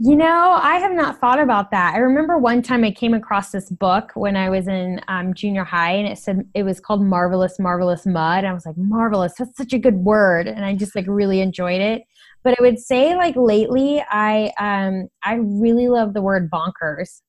you 0.05 0.17
know, 0.17 0.59
I 0.61 0.79
have 0.79 0.93
not 0.93 1.19
thought 1.21 1.39
about 1.39 1.71
that. 1.71 1.95
I 1.95 1.99
remember 1.99 2.39
one 2.39 2.63
time 2.63 2.85
I 2.85 2.91
came 2.91 3.15
across 3.15 3.51
this 3.51 3.71
book 3.71 4.11
when 4.15 4.37
I 4.37 4.51
was 4.51 4.67
in 4.67 5.01
um, 5.09 5.33
junior 5.33 5.65
high, 5.65 5.93
and 5.93 6.09
it 6.09 6.19
said 6.19 6.49
it 6.55 6.65
was 6.65 6.81
called 6.81 7.05
Marvelous, 7.05 7.59
Marvelous 7.59 8.07
Mud. 8.07 8.39
And 8.39 8.49
I 8.49 8.53
was 8.53 8.67
like, 8.67 8.77
Marvelous, 8.77 9.35
that's 9.39 9.57
such 9.57 9.73
a 9.73 9.79
good 9.79 9.97
word. 9.97 10.49
And 10.49 10.65
I 10.65 10.75
just 10.75 10.95
like 10.97 11.07
really 11.09 11.41
enjoyed 11.41 11.81
it 11.81 12.03
but 12.45 12.59
I 12.59 12.63
would 12.63 12.79
say 12.79 13.15
like 13.15 13.37
lately, 13.37 14.05
I 14.11 14.53
um 14.59 15.09
I 15.23 15.35
really 15.35 15.89
love 15.89 16.15
the 16.15 16.23
word 16.23 16.51
bonkers. 16.51 17.23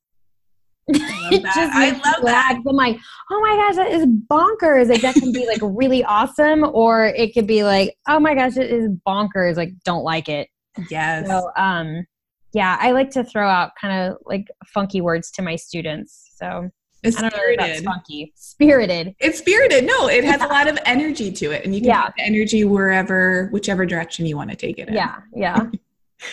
I 0.93 1.29
love 1.31 1.43
that. 1.43 1.71
I 1.73 1.91
love 1.91 2.23
that. 2.23 2.61
I'm 2.67 2.75
like, 2.75 2.97
oh 3.31 3.41
my 3.41 3.55
gosh, 3.55 3.75
that 3.75 3.91
is 3.91 4.05
bonkers. 4.05 4.89
Like 4.89 5.01
that 5.01 5.15
can 5.15 5.31
be 5.31 5.47
like 5.47 5.59
really 5.61 6.03
awesome, 6.03 6.63
or 6.73 7.05
it 7.05 7.33
could 7.33 7.47
be 7.47 7.63
like, 7.63 7.95
oh 8.07 8.19
my 8.19 8.33
gosh, 8.33 8.57
it 8.57 8.71
is 8.71 8.89
bonkers. 9.07 9.55
Like, 9.55 9.71
don't 9.85 10.03
like 10.03 10.29
it. 10.29 10.49
Yes. 10.89 11.27
So, 11.27 11.51
um, 11.55 12.05
yeah, 12.53 12.77
I 12.79 12.91
like 12.91 13.09
to 13.11 13.23
throw 13.23 13.47
out 13.47 13.71
kind 13.79 14.11
of 14.11 14.17
like 14.25 14.47
funky 14.67 15.01
words 15.01 15.31
to 15.31 15.41
my 15.41 15.55
students. 15.55 16.31
So 16.35 16.69
it's 17.03 17.17
I 17.17 17.21
don't 17.21 17.31
spirited. 17.31 17.83
funky. 17.83 18.31
Spirited. 18.35 19.15
It's 19.19 19.39
spirited. 19.39 19.85
No, 19.85 20.07
it 20.07 20.23
has 20.23 20.39
yeah. 20.39 20.47
a 20.47 20.49
lot 20.49 20.67
of 20.67 20.77
energy 20.85 21.31
to 21.31 21.51
it, 21.51 21.65
and 21.65 21.75
you 21.75 21.81
can 21.81 21.89
yeah. 21.89 22.05
take 22.05 22.15
the 22.15 22.23
energy 22.23 22.63
wherever, 22.63 23.49
whichever 23.51 23.85
direction 23.85 24.25
you 24.25 24.37
want 24.37 24.51
to 24.51 24.55
take 24.55 24.77
it 24.77 24.87
in. 24.87 24.93
Yeah, 24.93 25.19
yeah. 25.35 25.65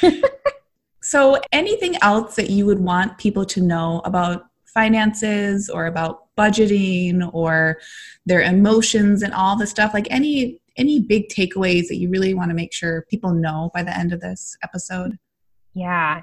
so, 1.03 1.41
anything 1.53 1.97
else 2.03 2.37
that 2.37 2.51
you 2.51 2.66
would 2.66 2.81
want 2.81 3.18
people 3.18 3.45
to 3.47 3.61
know 3.61 4.01
about 4.05 4.45
finances 4.66 5.68
or 5.68 5.87
about 5.87 6.27
budgeting 6.37 7.29
or 7.35 7.79
their 8.27 8.43
emotions 8.43 9.23
and 9.23 9.35
all 9.35 9.57
the 9.57 9.66
stuff? 9.66 9.93
Like 9.93 10.07
any 10.11 10.61
any 10.77 11.01
big 11.01 11.29
takeaways 11.29 11.89
that 11.89 11.97
you 11.97 12.09
really 12.09 12.33
want 12.33 12.51
to 12.51 12.55
make 12.55 12.73
sure 12.73 13.07
people 13.11 13.33
know 13.33 13.71
by 13.75 13.83
the 13.83 13.97
end 13.97 14.12
of 14.12 14.21
this 14.21 14.57
episode? 14.62 15.18
Yeah. 15.75 16.23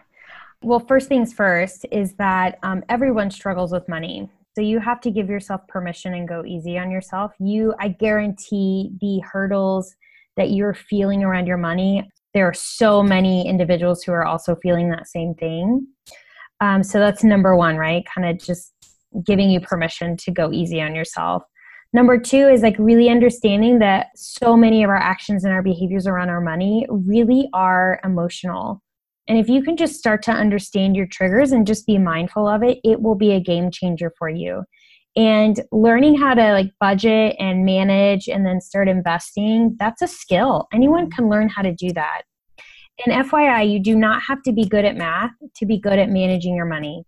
Well, 0.61 0.79
first 0.79 1.07
things 1.07 1.33
first 1.33 1.85
is 1.91 2.13
that 2.15 2.57
um, 2.63 2.83
everyone 2.89 3.31
struggles 3.31 3.71
with 3.71 3.87
money. 3.87 4.29
So 4.55 4.61
you 4.61 4.79
have 4.79 4.99
to 5.01 5.11
give 5.11 5.29
yourself 5.29 5.61
permission 5.67 6.15
and 6.15 6.27
go 6.27 6.43
easy 6.43 6.79
on 6.79 6.89
yourself. 6.89 7.31
You, 7.39 7.75
I 7.79 7.89
guarantee 7.89 8.91
the 8.99 9.19
hurdles 9.19 9.95
that 10.35 10.49
you're 10.49 10.73
feeling 10.73 11.23
around 11.23 11.45
your 11.45 11.57
money, 11.57 12.09
there 12.33 12.47
are 12.47 12.53
so 12.53 13.03
many 13.03 13.47
individuals 13.47 14.03
who 14.03 14.11
are 14.13 14.25
also 14.25 14.55
feeling 14.55 14.89
that 14.89 15.07
same 15.07 15.33
thing. 15.35 15.87
Um, 16.59 16.83
so 16.83 16.99
that's 16.99 17.23
number 17.23 17.55
one, 17.55 17.77
right? 17.77 18.03
Kind 18.13 18.27
of 18.27 18.43
just 18.43 18.73
giving 19.25 19.49
you 19.49 19.59
permission 19.59 20.17
to 20.17 20.31
go 20.31 20.51
easy 20.51 20.81
on 20.81 20.95
yourself. 20.95 21.43
Number 21.93 22.19
two 22.19 22.47
is 22.47 22.61
like 22.61 22.75
really 22.77 23.09
understanding 23.09 23.79
that 23.79 24.07
so 24.15 24.57
many 24.57 24.83
of 24.83 24.89
our 24.89 24.97
actions 24.97 25.43
and 25.43 25.53
our 25.53 25.63
behaviors 25.63 26.05
around 26.05 26.29
our 26.29 26.41
money 26.41 26.85
really 26.89 27.49
are 27.53 27.99
emotional. 28.03 28.81
And 29.27 29.37
if 29.37 29.49
you 29.49 29.61
can 29.61 29.75
just 29.75 29.95
start 29.95 30.21
to 30.23 30.31
understand 30.31 30.95
your 30.95 31.05
triggers 31.05 31.51
and 31.51 31.67
just 31.67 31.85
be 31.85 31.97
mindful 31.97 32.47
of 32.47 32.63
it, 32.63 32.79
it 32.83 33.01
will 33.01 33.15
be 33.15 33.31
a 33.31 33.39
game 33.39 33.71
changer 33.71 34.11
for 34.17 34.29
you. 34.29 34.63
And 35.17 35.59
learning 35.71 36.17
how 36.17 36.35
to 36.35 36.53
like 36.53 36.71
budget 36.79 37.35
and 37.39 37.65
manage 37.65 38.27
and 38.27 38.45
then 38.45 38.61
start 38.61 38.87
investing, 38.87 39.75
that's 39.79 40.01
a 40.01 40.07
skill. 40.07 40.67
Anyone 40.71 41.05
mm-hmm. 41.05 41.15
can 41.15 41.29
learn 41.29 41.49
how 41.49 41.63
to 41.63 41.73
do 41.73 41.91
that. 41.93 42.21
And 43.05 43.25
FYI, 43.25 43.71
you 43.71 43.79
do 43.79 43.95
not 43.95 44.21
have 44.23 44.41
to 44.43 44.51
be 44.51 44.65
good 44.65 44.85
at 44.85 44.95
math 44.95 45.31
to 45.55 45.65
be 45.65 45.79
good 45.79 45.99
at 45.99 46.09
managing 46.09 46.55
your 46.55 46.65
money. 46.65 47.03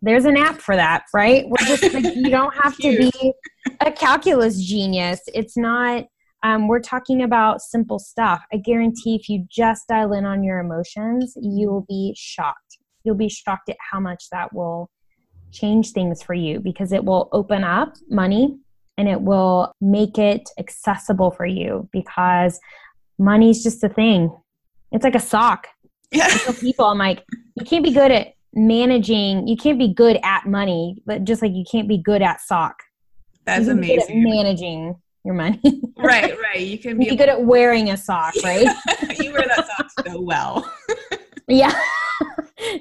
there's 0.00 0.24
an 0.24 0.36
app 0.36 0.60
for 0.60 0.76
that, 0.76 1.04
right? 1.14 1.44
We're 1.48 1.76
just 1.76 1.94
like, 1.94 2.14
you 2.14 2.30
don't 2.30 2.54
have 2.62 2.76
to 2.78 2.96
be 2.96 3.34
a 3.80 3.92
calculus 3.92 4.60
genius. 4.62 5.20
It's 5.34 5.56
not, 5.56 6.04
um, 6.42 6.68
we're 6.68 6.80
talking 6.80 7.22
about 7.22 7.60
simple 7.60 7.98
stuff. 7.98 8.42
I 8.52 8.56
guarantee 8.56 9.14
if 9.14 9.28
you 9.28 9.46
just 9.50 9.88
dial 9.88 10.12
in 10.12 10.24
on 10.24 10.42
your 10.42 10.58
emotions, 10.58 11.36
you 11.40 11.70
will 11.70 11.86
be 11.88 12.14
shocked. 12.16 12.78
You'll 13.04 13.16
be 13.16 13.28
shocked 13.28 13.68
at 13.68 13.76
how 13.90 14.00
much 14.00 14.24
that 14.32 14.52
will 14.52 14.90
change 15.52 15.90
things 15.90 16.22
for 16.22 16.34
you 16.34 16.60
because 16.60 16.92
it 16.92 17.04
will 17.04 17.28
open 17.32 17.62
up 17.62 17.94
money 18.08 18.56
and 18.98 19.08
it 19.08 19.20
will 19.20 19.72
make 19.80 20.18
it 20.18 20.48
accessible 20.58 21.30
for 21.30 21.46
you 21.46 21.88
because 21.92 22.58
money's 23.18 23.62
just 23.62 23.82
a 23.84 23.88
thing. 23.88 24.34
It's 24.90 25.04
like 25.04 25.14
a 25.14 25.20
sock. 25.20 25.68
Yeah. 26.14 26.28
people, 26.60 26.84
I'm 26.84 26.98
like, 26.98 27.24
you 27.56 27.64
can't 27.64 27.82
be 27.82 27.90
good 27.90 28.10
at 28.10 28.34
managing 28.54 29.46
you 29.48 29.56
can't 29.56 29.78
be 29.78 29.92
good 29.92 30.18
at 30.22 30.46
money 30.46 30.96
but 31.06 31.24
just 31.24 31.40
like 31.40 31.52
you 31.52 31.64
can't 31.70 31.88
be 31.88 31.96
good 31.96 32.20
at 32.20 32.40
sock 32.40 32.76
that's 33.46 33.66
amazing 33.66 34.22
managing 34.22 34.94
your 35.24 35.34
money. 35.34 35.60
Right 35.96 36.36
right. 36.54 36.60
You 36.60 36.78
can 36.78 36.98
be, 36.98 37.10
be 37.10 37.16
good 37.16 37.28
at 37.28 37.42
wearing 37.42 37.90
a 37.90 37.96
sock 37.96 38.34
right? 38.44 38.66
You 39.20 39.32
wear 39.32 39.46
that 39.46 39.68
sock 39.76 40.06
so 40.06 40.20
well. 40.20 40.72
Yeah. 41.48 41.72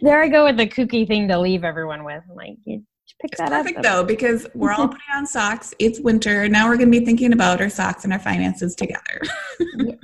There 0.02 0.22
i 0.22 0.28
go 0.28 0.46
with 0.46 0.58
the 0.58 0.68
kooky 0.68 1.08
thing 1.08 1.28
to 1.28 1.40
leave 1.40 1.64
everyone 1.64 2.04
with. 2.04 2.24
I'm 2.30 2.36
like 2.36 2.58
you 2.66 2.84
pick 3.20 3.32
it's 3.34 3.42
that 3.42 3.50
perfect 3.50 3.78
up 3.78 3.84
though 3.84 4.04
because 4.04 4.48
we're 4.54 4.72
all 4.72 4.88
putting 4.88 5.02
on 5.14 5.26
socks. 5.26 5.74
It's 5.80 6.00
winter. 6.00 6.48
Now 6.48 6.68
we're 6.68 6.78
going 6.78 6.92
to 6.92 7.00
be 7.00 7.06
thinking 7.06 7.34
about 7.34 7.62
our 7.62 7.70
socks 7.70 8.04
and 8.04 8.14
our 8.14 8.20
finances 8.20 8.76
together. 8.76 9.22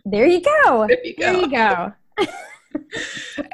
There 0.06 0.26
you 0.26 0.42
go. 0.42 0.88
There 0.88 1.06
you 1.06 1.16
go, 1.16 1.34
there 1.34 1.42
you 1.42 1.50
go. 1.50 1.94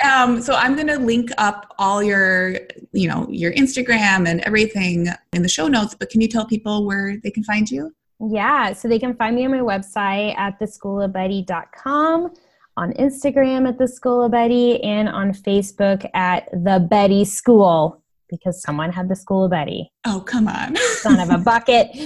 um, 0.04 0.42
so 0.42 0.56
I'm 0.56 0.76
going 0.76 0.88
to 0.88 0.98
link 0.98 1.30
up 1.38 1.74
all 1.78 2.04
your, 2.04 2.58
you 2.92 3.08
know, 3.08 3.28
your 3.30 3.54
Instagram 3.54 4.28
and 4.28 4.42
everything 4.42 5.08
in 5.34 5.42
the 5.42 5.50
show 5.50 5.68
notes. 5.68 5.96
But 5.98 6.10
can 6.10 6.22
you 6.22 6.28
tell 6.28 6.46
people 6.46 6.86
where 6.86 7.18
they 7.18 7.32
can 7.32 7.44
find 7.44 7.70
you? 7.70 7.94
Yeah, 8.30 8.74
so 8.74 8.88
they 8.88 8.99
can 8.99 9.15
find 9.15 9.36
me 9.36 9.45
on 9.45 9.51
my 9.51 9.57
website 9.57 10.38
at 10.38 10.59
theschoolofbetty.com, 10.59 12.34
on 12.78 12.93
Instagram 12.93 13.67
at 13.67 13.78
the 13.78 13.88
School 13.88 14.24
of 14.24 14.32
Betty, 14.32 14.82
and 14.84 15.09
on 15.09 15.32
Facebook 15.32 16.09
at 16.13 16.49
the 16.51 16.86
Betty 16.89 17.26
School 17.26 18.01
because 18.30 18.61
someone 18.61 18.91
had 18.91 19.09
the 19.09 19.15
School 19.15 19.45
of 19.45 19.51
Betty. 19.51 19.91
Oh, 20.05 20.21
come 20.21 20.47
on. 20.47 20.76
Son 20.76 21.19
of 21.19 21.30
a 21.30 21.38
bucket. 21.38 21.91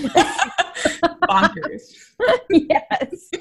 Bonkers. 1.24 1.94
yes. 2.50 3.32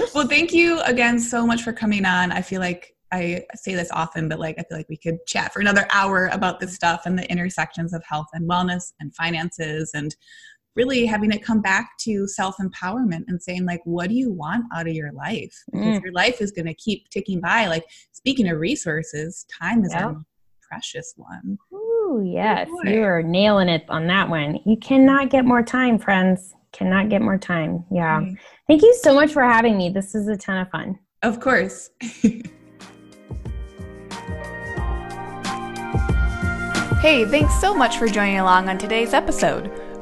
well, 0.14 0.26
thank 0.26 0.52
you 0.52 0.80
again 0.82 1.18
so 1.18 1.46
much 1.46 1.62
for 1.62 1.72
coming 1.72 2.04
on. 2.04 2.32
I 2.32 2.42
feel 2.42 2.60
like 2.60 2.94
I 3.10 3.44
say 3.54 3.74
this 3.74 3.90
often, 3.92 4.28
but 4.28 4.38
like 4.38 4.56
I 4.58 4.64
feel 4.64 4.76
like 4.76 4.88
we 4.88 4.98
could 4.98 5.18
chat 5.26 5.52
for 5.52 5.60
another 5.60 5.86
hour 5.90 6.28
about 6.32 6.60
this 6.60 6.74
stuff 6.74 7.02
and 7.06 7.18
the 7.18 7.30
intersections 7.30 7.94
of 7.94 8.02
health 8.06 8.26
and 8.34 8.48
wellness 8.48 8.92
and 9.00 9.14
finances 9.14 9.92
and 9.94 10.14
really 10.78 11.04
having 11.04 11.32
it 11.32 11.42
come 11.42 11.60
back 11.60 11.90
to 11.98 12.26
self 12.28 12.56
empowerment 12.58 13.24
and 13.26 13.42
saying 13.42 13.66
like 13.66 13.80
what 13.84 14.08
do 14.08 14.14
you 14.14 14.32
want 14.32 14.64
out 14.74 14.88
of 14.88 14.94
your 14.94 15.12
life? 15.12 15.52
Because 15.72 15.98
mm. 15.98 16.02
your 16.04 16.12
life 16.12 16.40
is 16.40 16.52
going 16.52 16.66
to 16.66 16.74
keep 16.74 17.10
ticking 17.10 17.40
by. 17.40 17.66
Like 17.66 17.84
speaking 18.12 18.48
of 18.48 18.58
resources 18.58 19.44
time 19.60 19.84
is 19.84 19.92
yep. 19.92 20.04
a 20.04 20.16
precious 20.62 21.14
one. 21.16 21.58
Ooh, 21.74 22.22
yes 22.24 22.68
oh 22.70 22.88
you 22.88 23.02
are 23.02 23.22
nailing 23.22 23.68
it 23.68 23.84
on 23.88 24.06
that 24.06 24.30
one. 24.30 24.60
You 24.64 24.76
cannot 24.76 25.30
get 25.30 25.44
more 25.44 25.62
time 25.62 25.98
friends. 25.98 26.54
Cannot 26.72 27.08
get 27.08 27.22
more 27.22 27.38
time. 27.38 27.84
Yeah. 27.90 28.20
Mm. 28.20 28.38
thank 28.68 28.82
you 28.82 28.94
so 29.02 29.12
much 29.12 29.32
for 29.32 29.42
having 29.42 29.76
me. 29.76 29.90
This 29.90 30.14
is 30.14 30.28
a 30.28 30.36
ton 30.36 30.58
of 30.58 30.70
fun. 30.70 30.98
Of 31.22 31.40
course. 31.40 31.90
Hey, 37.00 37.24
thanks 37.24 37.54
so 37.60 37.72
much 37.72 37.96
for 37.96 38.08
joining 38.08 38.40
along 38.40 38.68
on 38.68 38.76
today's 38.76 39.14
episode. 39.14 39.70